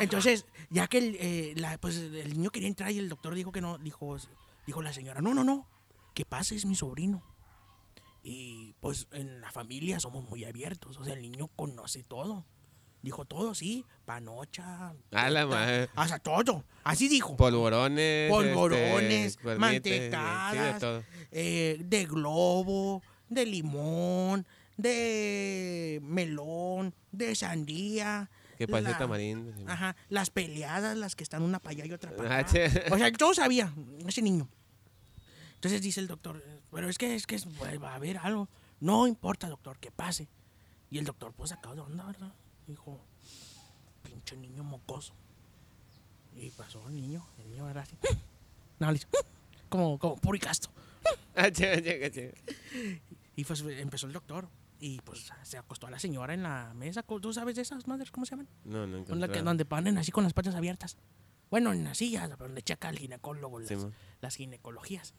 Entonces, 0.00 0.46
ya 0.70 0.88
que 0.88 0.98
el, 0.98 1.16
eh, 1.20 1.54
la- 1.56 1.78
pues, 1.78 1.96
el 1.96 2.32
niño 2.32 2.50
quería 2.50 2.68
entrar 2.68 2.90
y 2.90 2.98
el 2.98 3.08
doctor 3.08 3.34
dijo 3.34 3.52
que 3.52 3.60
no, 3.60 3.78
dijo, 3.78 4.16
dijo 4.66 4.82
la 4.82 4.92
señora, 4.92 5.20
no, 5.20 5.32
no, 5.32 5.44
no, 5.44 5.68
que 6.12 6.24
pase, 6.24 6.56
es 6.56 6.66
mi 6.66 6.74
sobrino. 6.74 7.22
Y 8.22 8.74
pues 8.80 9.06
en 9.12 9.40
la 9.40 9.52
familia 9.52 10.00
somos 10.00 10.28
muy 10.28 10.44
abiertos. 10.44 10.96
O 10.98 11.04
sea, 11.04 11.14
el 11.14 11.22
niño 11.22 11.48
conoce 11.54 12.02
todo. 12.02 12.44
Dijo 13.04 13.26
todo, 13.26 13.54
sí, 13.54 13.84
panocha. 14.06 14.94
A 15.12 15.28
la 15.28 15.44
madre. 15.46 15.90
Hasta 15.94 16.18
todo. 16.18 16.64
Así 16.84 17.06
dijo. 17.06 17.36
Polvorones. 17.36 18.30
Polvorones, 18.30 19.36
este, 19.36 19.56
mantecadas, 19.56 20.52
Sí, 20.52 20.58
de 20.72 20.80
todo. 20.80 21.04
eh, 21.30 21.76
de 21.84 22.06
globo, 22.06 23.02
de 23.28 23.44
limón, 23.44 24.46
de 24.78 26.00
melón, 26.02 26.94
de 27.12 27.34
sandía. 27.34 28.30
Que 28.56 28.66
parece 28.68 28.92
la- 28.92 28.98
tamarindo. 28.98 29.52
sí. 29.54 29.64
Ajá, 29.66 29.96
las 30.08 30.30
peleadas, 30.30 30.96
las 30.96 31.14
que 31.14 31.24
están 31.24 31.42
una 31.42 31.58
para 31.58 31.72
allá 31.72 31.84
y 31.86 31.92
otra 31.92 32.10
para 32.16 32.36
Ah, 32.36 32.38
acá. 32.38 32.50
O 32.90 32.96
sea, 32.96 33.12
todo 33.12 33.34
sabía, 33.34 33.70
ese 34.08 34.22
niño. 34.22 34.48
Entonces 35.56 35.82
dice 35.82 36.00
el 36.00 36.06
doctor, 36.06 36.42
pero 36.72 36.88
es 36.88 36.96
que 36.96 37.14
es 37.14 37.26
que 37.26 37.34
es- 37.34 37.46
pues, 37.58 37.82
va 37.82 37.92
a 37.92 37.94
haber 37.96 38.16
algo. 38.16 38.48
No 38.80 39.06
importa, 39.06 39.48
doctor, 39.48 39.78
que 39.78 39.90
pase. 39.90 40.26
Y 40.90 40.96
el 40.98 41.04
doctor, 41.04 41.32
pues, 41.34 41.50
sacado 41.50 41.74
de 41.74 41.80
onda, 41.82 42.06
¿verdad? 42.06 42.32
Dijo, 42.66 43.00
pinche 44.02 44.36
niño 44.36 44.64
mocoso. 44.64 45.14
Y 46.36 46.50
pasó 46.50 46.86
el 46.88 46.96
niño, 46.96 47.24
el 47.38 47.50
niño 47.50 47.68
era 47.68 47.82
así. 47.82 47.96
No, 48.80 48.88
como, 49.68 49.98
como 49.98 50.16
puricasto. 50.16 50.68
Ah. 51.36 51.48
Y 53.36 53.44
pues 53.44 53.60
empezó 53.62 54.06
el 54.06 54.12
doctor. 54.12 54.48
Y 54.78 55.00
pues 55.00 55.32
se 55.42 55.58
acostó 55.58 55.86
a 55.86 55.90
la 55.90 55.98
señora 55.98 56.32
en 56.34 56.42
la 56.42 56.72
mesa. 56.74 57.02
¿Tú 57.02 57.32
sabes 57.32 57.56
de 57.56 57.62
esas 57.62 57.88
madres? 57.88 58.10
¿Cómo 58.10 58.24
se 58.24 58.30
llaman? 58.30 58.48
No, 58.64 58.86
no 58.86 59.04
Con 59.04 59.20
la 59.20 59.28
que, 59.28 59.42
donde 59.42 59.64
ponen 59.64 59.98
así 59.98 60.12
con 60.12 60.24
las 60.24 60.32
patas 60.32 60.54
abiertas. 60.54 60.96
Bueno, 61.50 61.72
en 61.72 61.84
la 61.84 61.94
silla, 61.94 62.28
donde 62.28 62.62
checa 62.62 62.88
el 62.88 62.98
ginecólogo 62.98 63.60
las, 63.60 63.86
las 64.20 64.36
ginecologías. 64.36 65.14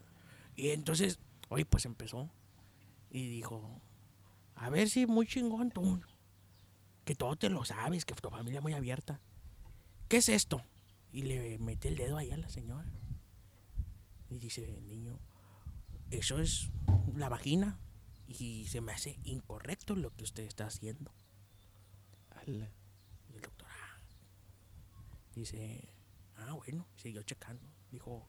Y 0.56 0.70
entonces, 0.70 1.20
hoy 1.50 1.66
pues 1.66 1.86
empezó 1.86 2.30
y 3.10 3.28
dijo, 3.28 3.82
a 4.56 4.70
ver 4.70 4.90
si 4.90 5.06
muy 5.06 5.28
chingón 5.28 5.72
tú, 5.72 6.02
que 7.06 7.16
todo 7.16 7.36
te 7.36 7.50
lo 7.50 7.64
sabes, 7.64 8.04
que 8.04 8.16
tu 8.16 8.30
familia 8.30 8.58
es 8.58 8.64
muy 8.64 8.74
abierta. 8.74 9.22
¿Qué 10.10 10.18
es 10.18 10.28
esto? 10.28 10.62
Y 11.12 11.22
le 11.22 11.58
mete 11.60 11.88
el 11.88 11.96
dedo 11.96 12.18
ahí 12.18 12.32
a 12.32 12.38
la 12.38 12.50
señora. 12.50 12.92
Y 14.30 14.40
dice 14.40 14.78
el 14.78 14.88
niño, 14.88 15.20
eso 16.10 16.40
es 16.40 16.72
la 17.16 17.30
vagina 17.30 17.80
y 18.28 18.66
se 18.68 18.82
me 18.82 18.92
hace 18.92 19.20
incorrecto 19.24 19.96
lo 19.96 20.14
que 20.16 20.24
usted 20.24 20.44
está 20.44 20.66
haciendo. 20.66 21.14
Ala. 22.32 22.72
Y 23.30 23.36
el 23.36 23.42
doctor, 23.42 23.68
ah. 23.70 24.02
Dice, 25.36 25.94
ah, 26.38 26.54
bueno, 26.54 26.88
y 26.98 27.02
siguió 27.02 27.22
checando. 27.22 27.70
Dijo, 27.92 28.28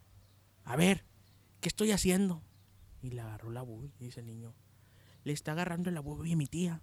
a 0.65 0.77
ver, 0.77 1.07
¿qué 1.61 1.69
estoy 1.69 1.93
haciendo? 1.93 2.43
Y 3.01 3.11
le 3.11 3.23
agarró 3.23 3.51
la 3.51 3.63
bubi, 3.63 3.95
dice 3.99 4.21
el 4.21 4.27
niño. 4.27 4.55
Le 5.25 5.33
está 5.33 5.53
agarrando 5.53 5.91
la 5.91 6.01
bubi 6.01 6.35
a 6.35 6.37
mi 6.37 6.47
tía 6.47 6.83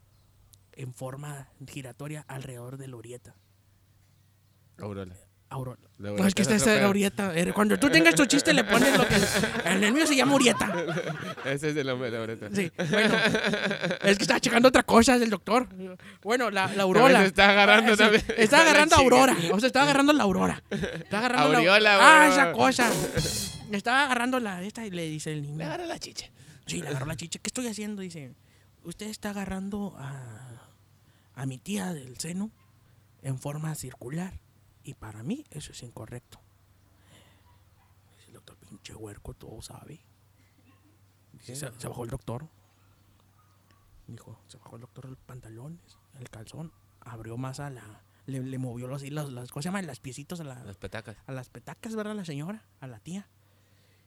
en 0.75 0.93
forma 0.93 1.47
giratoria 1.67 2.25
alrededor 2.27 2.77
de 2.77 2.87
la 2.87 2.95
orieta. 2.97 3.35
Aurora. 4.79 5.13
Aurora. 5.49 5.79
La 5.99 6.09
No, 6.11 6.25
es 6.25 6.33
que 6.33 6.41
esta 6.41 6.55
Urieta 6.55 6.55
es 6.55 6.61
es 6.61 6.67
la 6.67 6.79
pedo. 6.81 6.89
orieta. 6.89 7.37
Eh, 7.39 7.53
Cuando 7.53 7.77
tú 7.77 7.87
tengas 7.91 8.15
tu 8.15 8.25
chiste 8.25 8.53
le 8.53 8.63
pones 8.63 8.97
lo 8.97 9.07
que... 9.07 9.15
En 9.65 9.83
el 9.83 9.93
mío 9.93 10.07
se 10.07 10.15
llama 10.15 10.33
orieta. 10.33 10.73
Ese 11.45 11.69
es 11.69 11.75
el 11.75 11.85
nombre 11.85 12.09
de 12.09 12.17
la 12.17 12.23
Aurora. 12.23 12.49
Sí, 12.51 12.71
bueno. 12.89 13.15
Es 14.01 14.17
que 14.17 14.23
estaba 14.23 14.39
checando 14.39 14.69
otra 14.69 14.81
cosa 14.81 15.19
del 15.19 15.29
doctor. 15.29 15.67
Bueno, 16.23 16.49
la, 16.49 16.73
la 16.73 16.83
aurora. 16.83 17.19
se 17.21 17.27
está 17.27 17.51
agarrando 17.51 17.91
Sí, 17.91 17.97
también. 17.99 18.23
Está 18.35 18.57
La 18.57 18.63
agarrando 18.63 18.95
a. 18.95 18.99
Aurora. 18.99 19.37
O 19.51 19.59
sea, 19.59 19.67
estaba 19.67 19.83
agarrando 19.83 20.13
la 20.13 20.23
aurora. 20.23 20.63
Está 20.71 21.19
agarrando 21.19 21.49
la- 21.51 21.57
Aureola, 21.59 21.97
Ah, 22.01 22.25
güey. 22.25 22.31
esa 22.31 22.51
cosa. 22.51 22.91
Estaba 23.71 24.05
agarrando 24.05 24.39
la 24.39 24.63
esta 24.63 24.83
y 24.87 24.89
le 24.89 25.03
dice 25.07 25.31
el 25.33 25.43
niño. 25.43 25.57
Le 25.59 25.65
agarra 25.65 25.85
la 25.85 25.99
chicha. 25.99 26.31
Sí, 26.65 26.81
le 26.81 26.87
agarró 26.87 27.05
la 27.05 27.15
chicha. 27.15 27.37
¿Qué 27.39 27.49
estoy 27.49 27.67
haciendo? 27.67 28.01
Dice, 28.01 28.33
usted 28.83 29.05
está 29.07 29.29
agarrando 29.29 29.95
a, 29.99 30.62
a 31.35 31.45
mi 31.45 31.57
tía 31.57 31.93
del 31.93 32.17
seno 32.17 32.51
en 33.21 33.37
forma 33.39 33.73
circular. 33.75 34.39
Y 34.83 34.93
para 34.95 35.23
mí 35.23 35.45
eso 35.49 35.71
es 35.71 35.81
incorrecto. 35.83 36.39
Dice 38.17 38.27
el 38.27 38.33
doctor, 38.33 38.57
pinche 38.57 38.93
huerco, 38.95 39.33
todo 39.33 39.61
sabe. 39.61 40.01
Dice, 41.33 41.55
se, 41.55 41.71
se 41.77 41.87
bajó 41.87 42.03
el 42.03 42.09
doctor. 42.09 42.47
Dijo, 44.07 44.37
se 44.47 44.57
bajó 44.57 44.75
el 44.75 44.81
doctor 44.81 45.09
los 45.09 45.17
pantalones, 45.19 45.79
el 46.19 46.29
calzón. 46.29 46.71
Abrió 47.01 47.37
más 47.37 47.59
a 47.59 47.69
la... 47.69 48.03
Le, 48.25 48.41
le 48.41 48.57
movió 48.57 48.87
los 48.87 49.03
hilos, 49.03 49.31
las, 49.33 49.51
¿cómo 49.51 49.61
se 49.61 49.67
llama? 49.67 49.81
Las 49.81 49.99
piecitos 49.99 50.39
a 50.39 50.43
la, 50.45 50.63
Las 50.63 50.77
petacas. 50.77 51.17
a 51.25 51.31
las 51.33 51.49
petacas, 51.49 51.93
¿verdad? 51.95 52.15
La 52.15 52.23
señora, 52.25 52.65
a 52.79 52.87
la 52.87 52.99
tía. 52.99 53.27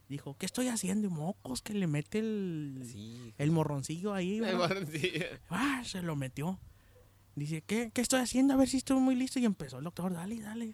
Dijo, 0.09 0.35
¿qué 0.37 0.45
estoy 0.47 0.69
haciendo? 0.69 1.07
Y 1.07 1.09
mocos, 1.11 1.61
que 1.61 1.73
le 1.73 1.85
mete 1.85 2.19
el, 2.19 2.81
Sí. 2.91 3.33
el 3.37 3.51
morroncillo 3.51 4.13
ahí. 4.13 4.39
¿verdad? 4.39 4.57
morroncillo. 4.69 5.25
Ah, 5.49 5.81
se 5.83 6.01
lo 6.01 6.15
metió. 6.15 6.59
Dice, 7.37 7.61
¿qué, 7.61 7.91
¿qué 7.93 8.01
estoy 8.01 8.19
haciendo? 8.19 8.55
A 8.55 8.57
ver 8.57 8.67
si 8.67 8.77
estoy 8.77 8.97
muy 8.99 9.13
listo. 9.15 9.37
Y 9.37 9.45
empezó 9.45 9.77
el 9.77 9.83
doctor, 9.83 10.11
dale, 10.11 10.41
dale. 10.41 10.73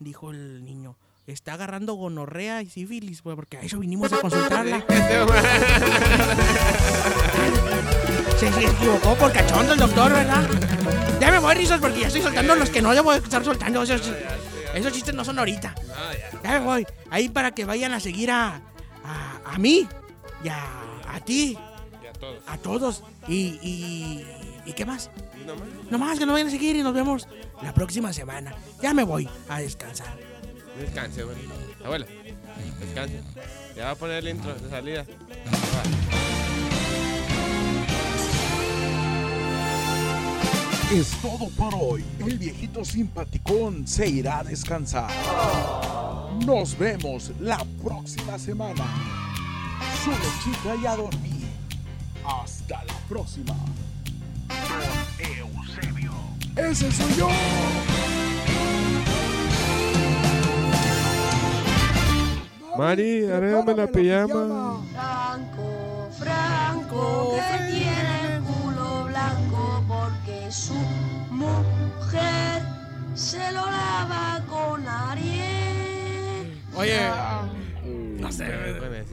Dijo 0.00 0.32
el 0.32 0.64
niño, 0.64 0.96
está 1.28 1.52
agarrando 1.54 1.94
gonorrea 1.94 2.62
y 2.62 2.68
sífilis, 2.68 3.22
pues, 3.22 3.36
porque 3.36 3.58
a 3.58 3.60
eso 3.60 3.78
vinimos 3.78 4.12
a 4.12 4.20
consultarla. 4.20 4.84
Se, 8.38 8.50
se 8.50 8.64
equivocó 8.64 9.14
por 9.16 9.32
cachondo 9.32 9.74
el 9.74 9.78
doctor, 9.78 10.10
¿verdad? 10.12 10.48
Ya 11.20 11.30
me 11.30 11.38
voy, 11.38 11.54
risas, 11.54 11.78
porque 11.78 12.00
ya 12.00 12.06
estoy 12.06 12.22
soltando 12.22 12.54
los 12.56 12.70
que 12.70 12.80
no 12.80 12.92
debo 12.94 13.12
estar 13.12 13.44
soltando. 13.44 13.82
Esos, 13.82 14.10
esos 14.74 14.92
chistes 14.92 15.14
no 15.14 15.24
son 15.24 15.38
ahorita. 15.38 15.74
Ya 16.42 16.52
me 16.58 16.64
voy. 16.64 16.86
Ahí 17.10 17.28
para 17.28 17.50
que 17.52 17.66
vayan 17.66 17.92
a 17.92 18.00
seguir 18.00 18.30
a, 18.30 18.62
a, 19.04 19.40
a 19.44 19.58
mí 19.58 19.86
y 20.42 20.48
a, 20.48 20.64
a 21.06 21.20
ti, 21.20 21.58
Y 22.02 22.06
a 22.06 22.12
todos. 22.14 22.42
a 22.46 22.56
todos. 22.58 23.02
Y, 23.28 23.58
y, 23.62 24.24
¿y 24.66 24.72
qué 24.72 24.84
más? 24.84 25.10
¿Y 25.40 25.46
nomás? 25.46 25.68
Nomás 25.90 26.18
que 26.18 26.26
nos 26.26 26.34
vayan 26.34 26.48
a 26.48 26.50
seguir 26.50 26.76
y 26.76 26.82
nos 26.82 26.94
vemos 26.94 27.28
la 27.62 27.74
próxima 27.74 28.12
semana. 28.12 28.54
Ya 28.80 28.94
me 28.94 29.04
voy 29.04 29.28
a 29.48 29.60
descansar. 29.60 30.18
Descanse, 30.78 31.24
güey. 31.24 31.36
Abuela, 31.84 32.06
descanse. 32.80 33.20
Ya 33.76 33.84
va 33.84 33.90
a 33.90 33.94
poner 33.94 34.18
el 34.18 34.28
intro 34.28 34.54
de 34.54 34.70
salida. 34.70 35.04
Es 40.92 41.10
todo 41.22 41.48
por 41.50 41.72
hoy. 41.80 42.04
El 42.18 42.36
viejito 42.36 42.84
simpaticón 42.84 43.86
se 43.86 44.08
irá 44.08 44.40
a 44.40 44.44
descansar. 44.44 45.08
Nos 46.44 46.76
vemos 46.76 47.30
la 47.38 47.64
próxima 47.80 48.36
semana. 48.38 48.84
Solo 50.04 50.16
chica 50.42 50.74
y 50.74 50.86
a 50.86 50.96
dormir. 50.96 51.46
Hasta 52.24 52.84
la 52.84 52.94
próxima. 53.08 53.54
Eusebio. 55.38 56.12
Ese 56.56 56.90
soy 56.92 57.14
yo. 57.16 57.28
Mari, 62.76 63.24
arréglame 63.30 63.74
la 63.74 63.86
pijama. 63.86 64.82
Franco, 64.92 66.10
Franco, 66.18 67.34
que 67.36 67.72
tiene 67.72 68.36
el 68.36 68.42
culo 68.42 69.04
blanco 69.06 69.84
porque 69.88 70.50
su 70.50 70.74
mujer 71.30 72.62
se 73.14 73.52
lo 73.52 73.66
lava 73.66 74.42
con 74.48 74.86
Ariel. 74.86 76.58
Oye, 76.74 77.00
no 78.18 78.32
sé. 78.32 78.46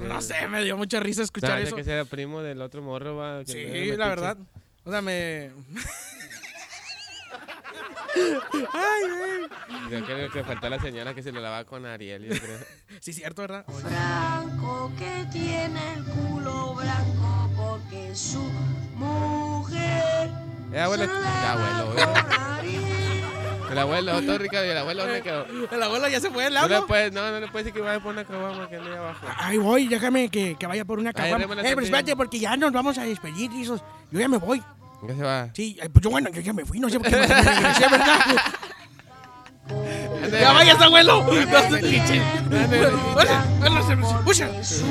No 0.07 0.21
sé, 0.21 0.47
me 0.47 0.63
dio 0.63 0.77
mucha 0.77 0.99
risa 0.99 1.23
escuchar 1.23 1.49
Sabía 1.51 1.65
eso. 1.65 1.75
que 1.75 1.81
era 1.81 2.05
primo 2.05 2.41
del 2.41 2.61
otro 2.61 2.81
morro, 2.81 3.15
va. 3.17 3.43
que 3.43 3.51
Sí, 3.91 3.97
la 3.97 4.07
verdad. 4.09 4.37
O 4.87 4.89
sea, 4.89 5.01
me. 5.01 5.51
Ay, 8.73 9.03
güey. 9.09 9.91
Yo 9.91 10.05
creo 10.05 10.31
que 10.31 10.43
faltó 10.45 10.69
la 10.69 10.79
señora 10.79 11.13
que 11.13 11.21
se 11.21 11.33
lo 11.33 11.41
lavaba 11.41 11.65
con 11.65 11.85
Ariel, 11.85 12.23
yo 12.23 12.39
creo. 12.39 12.57
Sí, 13.01 13.11
cierto, 13.13 13.41
¿verdad? 13.43 13.65
Franco 13.67 14.91
que 14.97 15.27
tiene 15.31 15.93
el 15.95 16.03
culo 16.05 16.73
blanco 16.75 17.51
porque 17.55 18.15
su 18.15 18.41
mujer 18.95 20.31
Eh, 20.73 20.79
abuelo, 20.79 21.03
el 21.03 21.09
lava 21.09 21.77
abuelo. 21.79 22.13
Ariel. 22.57 22.83
El 23.69 23.77
abuelo, 23.77 24.21
todo 24.21 24.37
Ricardo, 24.37 24.65
y 24.65 24.69
el 24.69 24.77
abuelo, 24.77 25.03
¿dónde 25.03 25.21
quedó? 25.21 25.45
El 25.69 25.83
abuelo 25.83 26.07
ya 26.07 26.21
se 26.21 26.31
fue, 26.31 26.47
¿el 26.47 26.53
No 26.53 26.67
le 26.67 26.81
puedes, 26.83 27.11
no, 27.11 27.29
no 27.29 27.39
le 27.41 27.47
puedes 27.49 27.65
decir 27.65 27.73
que 27.73 27.81
vaya 27.85 27.99
por 28.01 28.13
una 28.13 28.23
caguama 28.23 28.69
que 28.69 28.77
anda 28.77 28.89
ahí 28.89 28.97
abajo. 28.97 29.27
Ay, 29.37 29.57
voy, 29.57 29.87
déjame 29.87 30.29
que, 30.29 30.55
que 30.57 30.65
vaya 30.65 30.85
por 30.85 30.97
una 30.97 31.11
caguama. 31.11 31.43
Eh, 31.43 31.47
pero 31.75 31.81
espérate, 31.81 32.15
porque 32.15 32.39
ya 32.39 32.55
nos 32.55 32.71
vamos 32.71 32.97
a 32.97 33.03
despedir, 33.03 33.51
Rizos. 33.51 33.83
Yo 34.09 34.19
ya 34.19 34.29
me 34.29 34.37
voy. 34.37 34.63
¿Qué 35.05 35.13
se 35.15 35.23
va? 35.23 35.49
Sí, 35.53 35.77
pues 35.93 36.03
yo, 36.03 36.09
bueno, 36.09 36.29
yo 36.31 36.41
ya 36.41 36.53
me 36.53 36.65
fui, 36.65 36.79
no 36.79 36.89
sé 36.89 36.99
por 36.99 37.09
qué 37.09 37.15
me 37.17 37.27
regresé, 37.27 37.87
¿verdad? 37.89 38.19
¡Ya 40.31 40.53
vayas, 40.53 40.81
abuelo! 40.81 41.25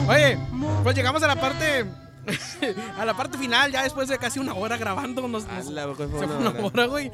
Oye, 0.08 0.38
pues 0.82 0.96
llegamos 0.96 1.22
a 1.22 1.26
la 1.26 1.36
parte. 1.36 1.84
A 2.98 3.04
la 3.04 3.16
parte 3.16 3.38
final, 3.38 3.70
ya 3.70 3.84
después 3.84 4.08
de 4.08 4.18
casi 4.18 4.40
una 4.40 4.54
hora 4.54 4.76
grabando. 4.76 5.28
Nos, 5.28 5.44
pues, 5.44 5.54
fue 5.54 5.62
se 5.62 5.70
una 5.70 5.94
fue 5.94 6.36
una 6.38 6.50
hora. 6.50 6.62
hora, 6.64 6.86
güey. 6.86 7.10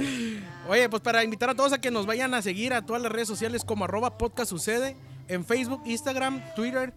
Oye, 0.69 0.89
pues 0.89 1.03
para 1.03 1.23
invitar 1.23 1.51
a 1.51 1.55
todos 1.55 1.73
a 1.75 1.81
que 1.81 1.91
nos 1.91 2.07
vayan 2.07 2.33
a 2.33 2.41
seguir 2.41 2.73
a 2.73 2.81
todas 2.83 3.03
las 3.03 3.13
redes 3.13 3.29
sociales 3.29 3.63
como 3.65 3.85
arroba 3.85 4.17
podcast 4.17 4.49
sucede. 4.49 4.97
En 5.29 5.45
Facebook, 5.45 5.83
Instagram, 5.85 6.43
Twitter, 6.57 6.95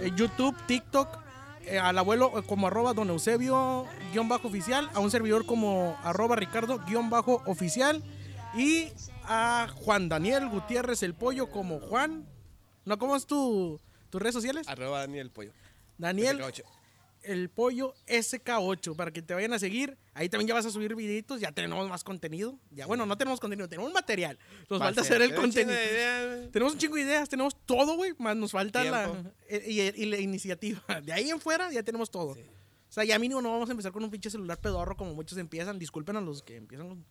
eh, 0.00 0.10
YouTube, 0.16 0.56
TikTok. 0.66 1.18
Eh, 1.66 1.78
al 1.78 1.98
abuelo 1.98 2.38
eh, 2.38 2.42
como 2.46 2.66
arroba 2.66 2.94
don 2.94 3.10
Eusebio 3.10 3.86
guion 4.12 4.28
bajo 4.28 4.48
oficial. 4.48 4.90
A 4.94 5.00
un 5.00 5.10
servidor 5.10 5.46
como 5.46 5.96
arroba 6.02 6.36
Ricardo 6.36 6.78
guion 6.86 7.10
bajo 7.10 7.42
oficial. 7.46 8.02
Y 8.54 8.88
a 9.24 9.68
Juan 9.74 10.08
Daniel 10.08 10.48
Gutiérrez 10.48 11.02
el 11.02 11.14
pollo 11.14 11.50
como 11.50 11.80
Juan. 11.80 12.26
¿No? 12.84 12.98
¿Cómo 12.98 13.14
es 13.14 13.26
tu, 13.26 13.80
tus 14.08 14.20
redes 14.20 14.34
sociales? 14.34 14.66
Arroba 14.68 15.00
Daniel 15.00 15.30
Pollo. 15.30 15.52
Daniel 15.98 16.40
SK8. 16.40 16.64
El 17.22 17.50
pollo 17.50 17.94
SK8 18.06 18.96
para 18.96 19.12
que 19.12 19.22
te 19.22 19.34
vayan 19.34 19.52
a 19.52 19.58
seguir. 19.58 19.96
Ahí 20.14 20.28
también 20.28 20.48
ya 20.48 20.54
vas 20.54 20.66
a 20.66 20.70
subir 20.70 20.94
videitos, 20.94 21.40
ya 21.40 21.52
tenemos 21.52 21.88
más 21.88 22.04
contenido. 22.04 22.58
Ya 22.70 22.86
bueno, 22.86 23.06
no 23.06 23.16
tenemos 23.16 23.40
contenido, 23.40 23.68
tenemos 23.68 23.92
material. 23.92 24.38
Nos 24.68 24.80
Va 24.80 24.86
falta 24.86 25.02
hacer 25.02 25.22
el 25.22 25.34
contenido. 25.34 25.76
Tenemos 26.50 26.74
un 26.74 26.78
chingo 26.78 26.96
de 26.96 27.02
ideas, 27.02 27.28
tenemos 27.28 27.56
todo, 27.66 27.96
güey, 27.96 28.14
más 28.18 28.36
nos 28.36 28.52
falta 28.52 28.84
la 28.84 29.10
y, 29.48 29.80
y 29.80 30.04
la 30.06 30.18
iniciativa. 30.18 30.82
De 31.04 31.12
ahí 31.12 31.30
en 31.30 31.40
fuera 31.40 31.70
ya 31.72 31.82
tenemos 31.82 32.10
todo. 32.10 32.32
O 32.32 32.92
sea, 32.92 33.04
ya 33.04 33.18
mínimo 33.18 33.40
no 33.40 33.52
vamos 33.52 33.68
a 33.68 33.72
empezar 33.72 33.92
con 33.92 34.02
un 34.02 34.10
pinche 34.10 34.30
celular 34.30 34.58
pedorro 34.60 34.96
como 34.96 35.14
muchos 35.14 35.38
empiezan. 35.38 35.78
Disculpen 35.78 36.16
a 36.16 36.20
los 36.20 36.42
que 36.42 36.56
empiezan 36.56 36.88
con, 36.88 37.04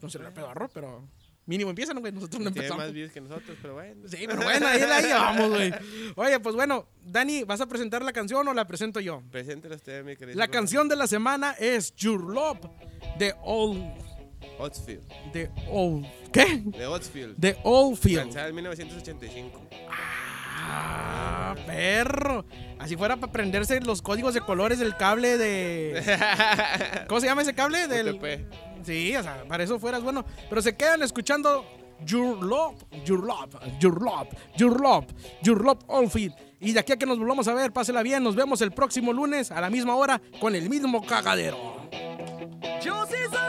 con 0.00 0.10
celular 0.10 0.32
pedorro, 0.32 0.70
pero 0.72 1.06
mínimo 1.46 1.70
empiezan, 1.70 1.98
güey. 2.00 2.12
Nosotros 2.12 2.40
no 2.40 2.50
Tiene 2.52 2.66
empezamos. 2.66 2.84
más 2.84 2.92
views 2.92 3.12
que 3.12 3.20
nosotros, 3.20 3.56
pero 3.60 3.74
bueno. 3.74 4.08
Sí, 4.08 4.24
pero 4.26 4.42
bueno, 4.42 4.66
ahí 4.66 4.80
la 4.80 5.00
llevamos, 5.00 5.48
güey. 5.56 5.72
Oye, 6.16 6.40
pues 6.40 6.54
bueno, 6.54 6.86
Dani, 7.04 7.44
¿vas 7.44 7.60
a 7.60 7.66
presentar 7.66 8.02
la 8.02 8.12
canción 8.12 8.46
o 8.46 8.54
la 8.54 8.66
presento 8.66 9.00
yo? 9.00 9.22
Preséntelo 9.30 9.74
usted, 9.74 10.04
mi 10.04 10.16
querido. 10.16 10.38
La 10.38 10.48
canción 10.48 10.88
de 10.88 10.96
la 10.96 11.06
semana 11.06 11.52
es 11.58 11.94
Your 11.96 12.22
Love 12.22 12.60
de 13.18 13.34
Old. 13.42 13.82
Otsfield. 14.58 15.02
De 15.32 15.50
Old. 15.70 16.06
¿Qué? 16.32 16.62
De 16.64 16.86
Otsfield. 16.86 17.36
De 17.36 17.56
Oldfield. 17.62 18.18
Lanzada 18.18 18.48
en 18.48 18.54
1985. 18.56 19.68
Ah, 20.64 21.54
perro. 21.66 22.44
Así 22.78 22.96
fuera 22.96 23.16
para 23.16 23.30
aprenderse 23.30 23.80
los 23.80 24.02
códigos 24.02 24.34
de 24.34 24.40
colores 24.40 24.78
del 24.78 24.96
cable 24.96 25.36
de. 25.38 26.02
¿Cómo 27.08 27.20
se 27.20 27.26
llama 27.26 27.42
ese 27.42 27.54
cable? 27.54 27.88
Del. 27.88 28.14
UTP. 28.14 28.24
Sí, 28.84 29.16
o 29.16 29.22
sea, 29.22 29.44
para 29.48 29.64
eso 29.64 29.78
fueras 29.78 30.02
bueno. 30.02 30.24
Pero 30.48 30.62
se 30.62 30.76
quedan 30.76 31.02
escuchando 31.02 31.64
Your 32.04 32.42
Love, 32.42 32.84
Your 33.04 33.24
Love, 33.24 33.56
Your 33.78 34.00
Love, 34.02 34.28
Your 34.56 34.80
Love, 34.80 35.06
Your 35.42 35.64
Love 35.64 35.78
Oldfield. 35.86 36.34
Y 36.60 36.72
de 36.72 36.80
aquí 36.80 36.92
a 36.92 36.96
que 36.96 37.06
nos 37.06 37.18
volvamos 37.18 37.48
a 37.48 37.54
ver, 37.54 37.72
pásela 37.72 38.02
bien. 38.02 38.22
Nos 38.22 38.36
vemos 38.36 38.60
el 38.60 38.72
próximo 38.72 39.12
lunes 39.12 39.50
a 39.50 39.60
la 39.60 39.70
misma 39.70 39.96
hora 39.96 40.20
con 40.40 40.54
el 40.54 40.68
mismo 40.68 41.04
cagadero. 41.04 41.58
Josie's 42.80 43.28
on 43.28 43.36
a 43.36 43.41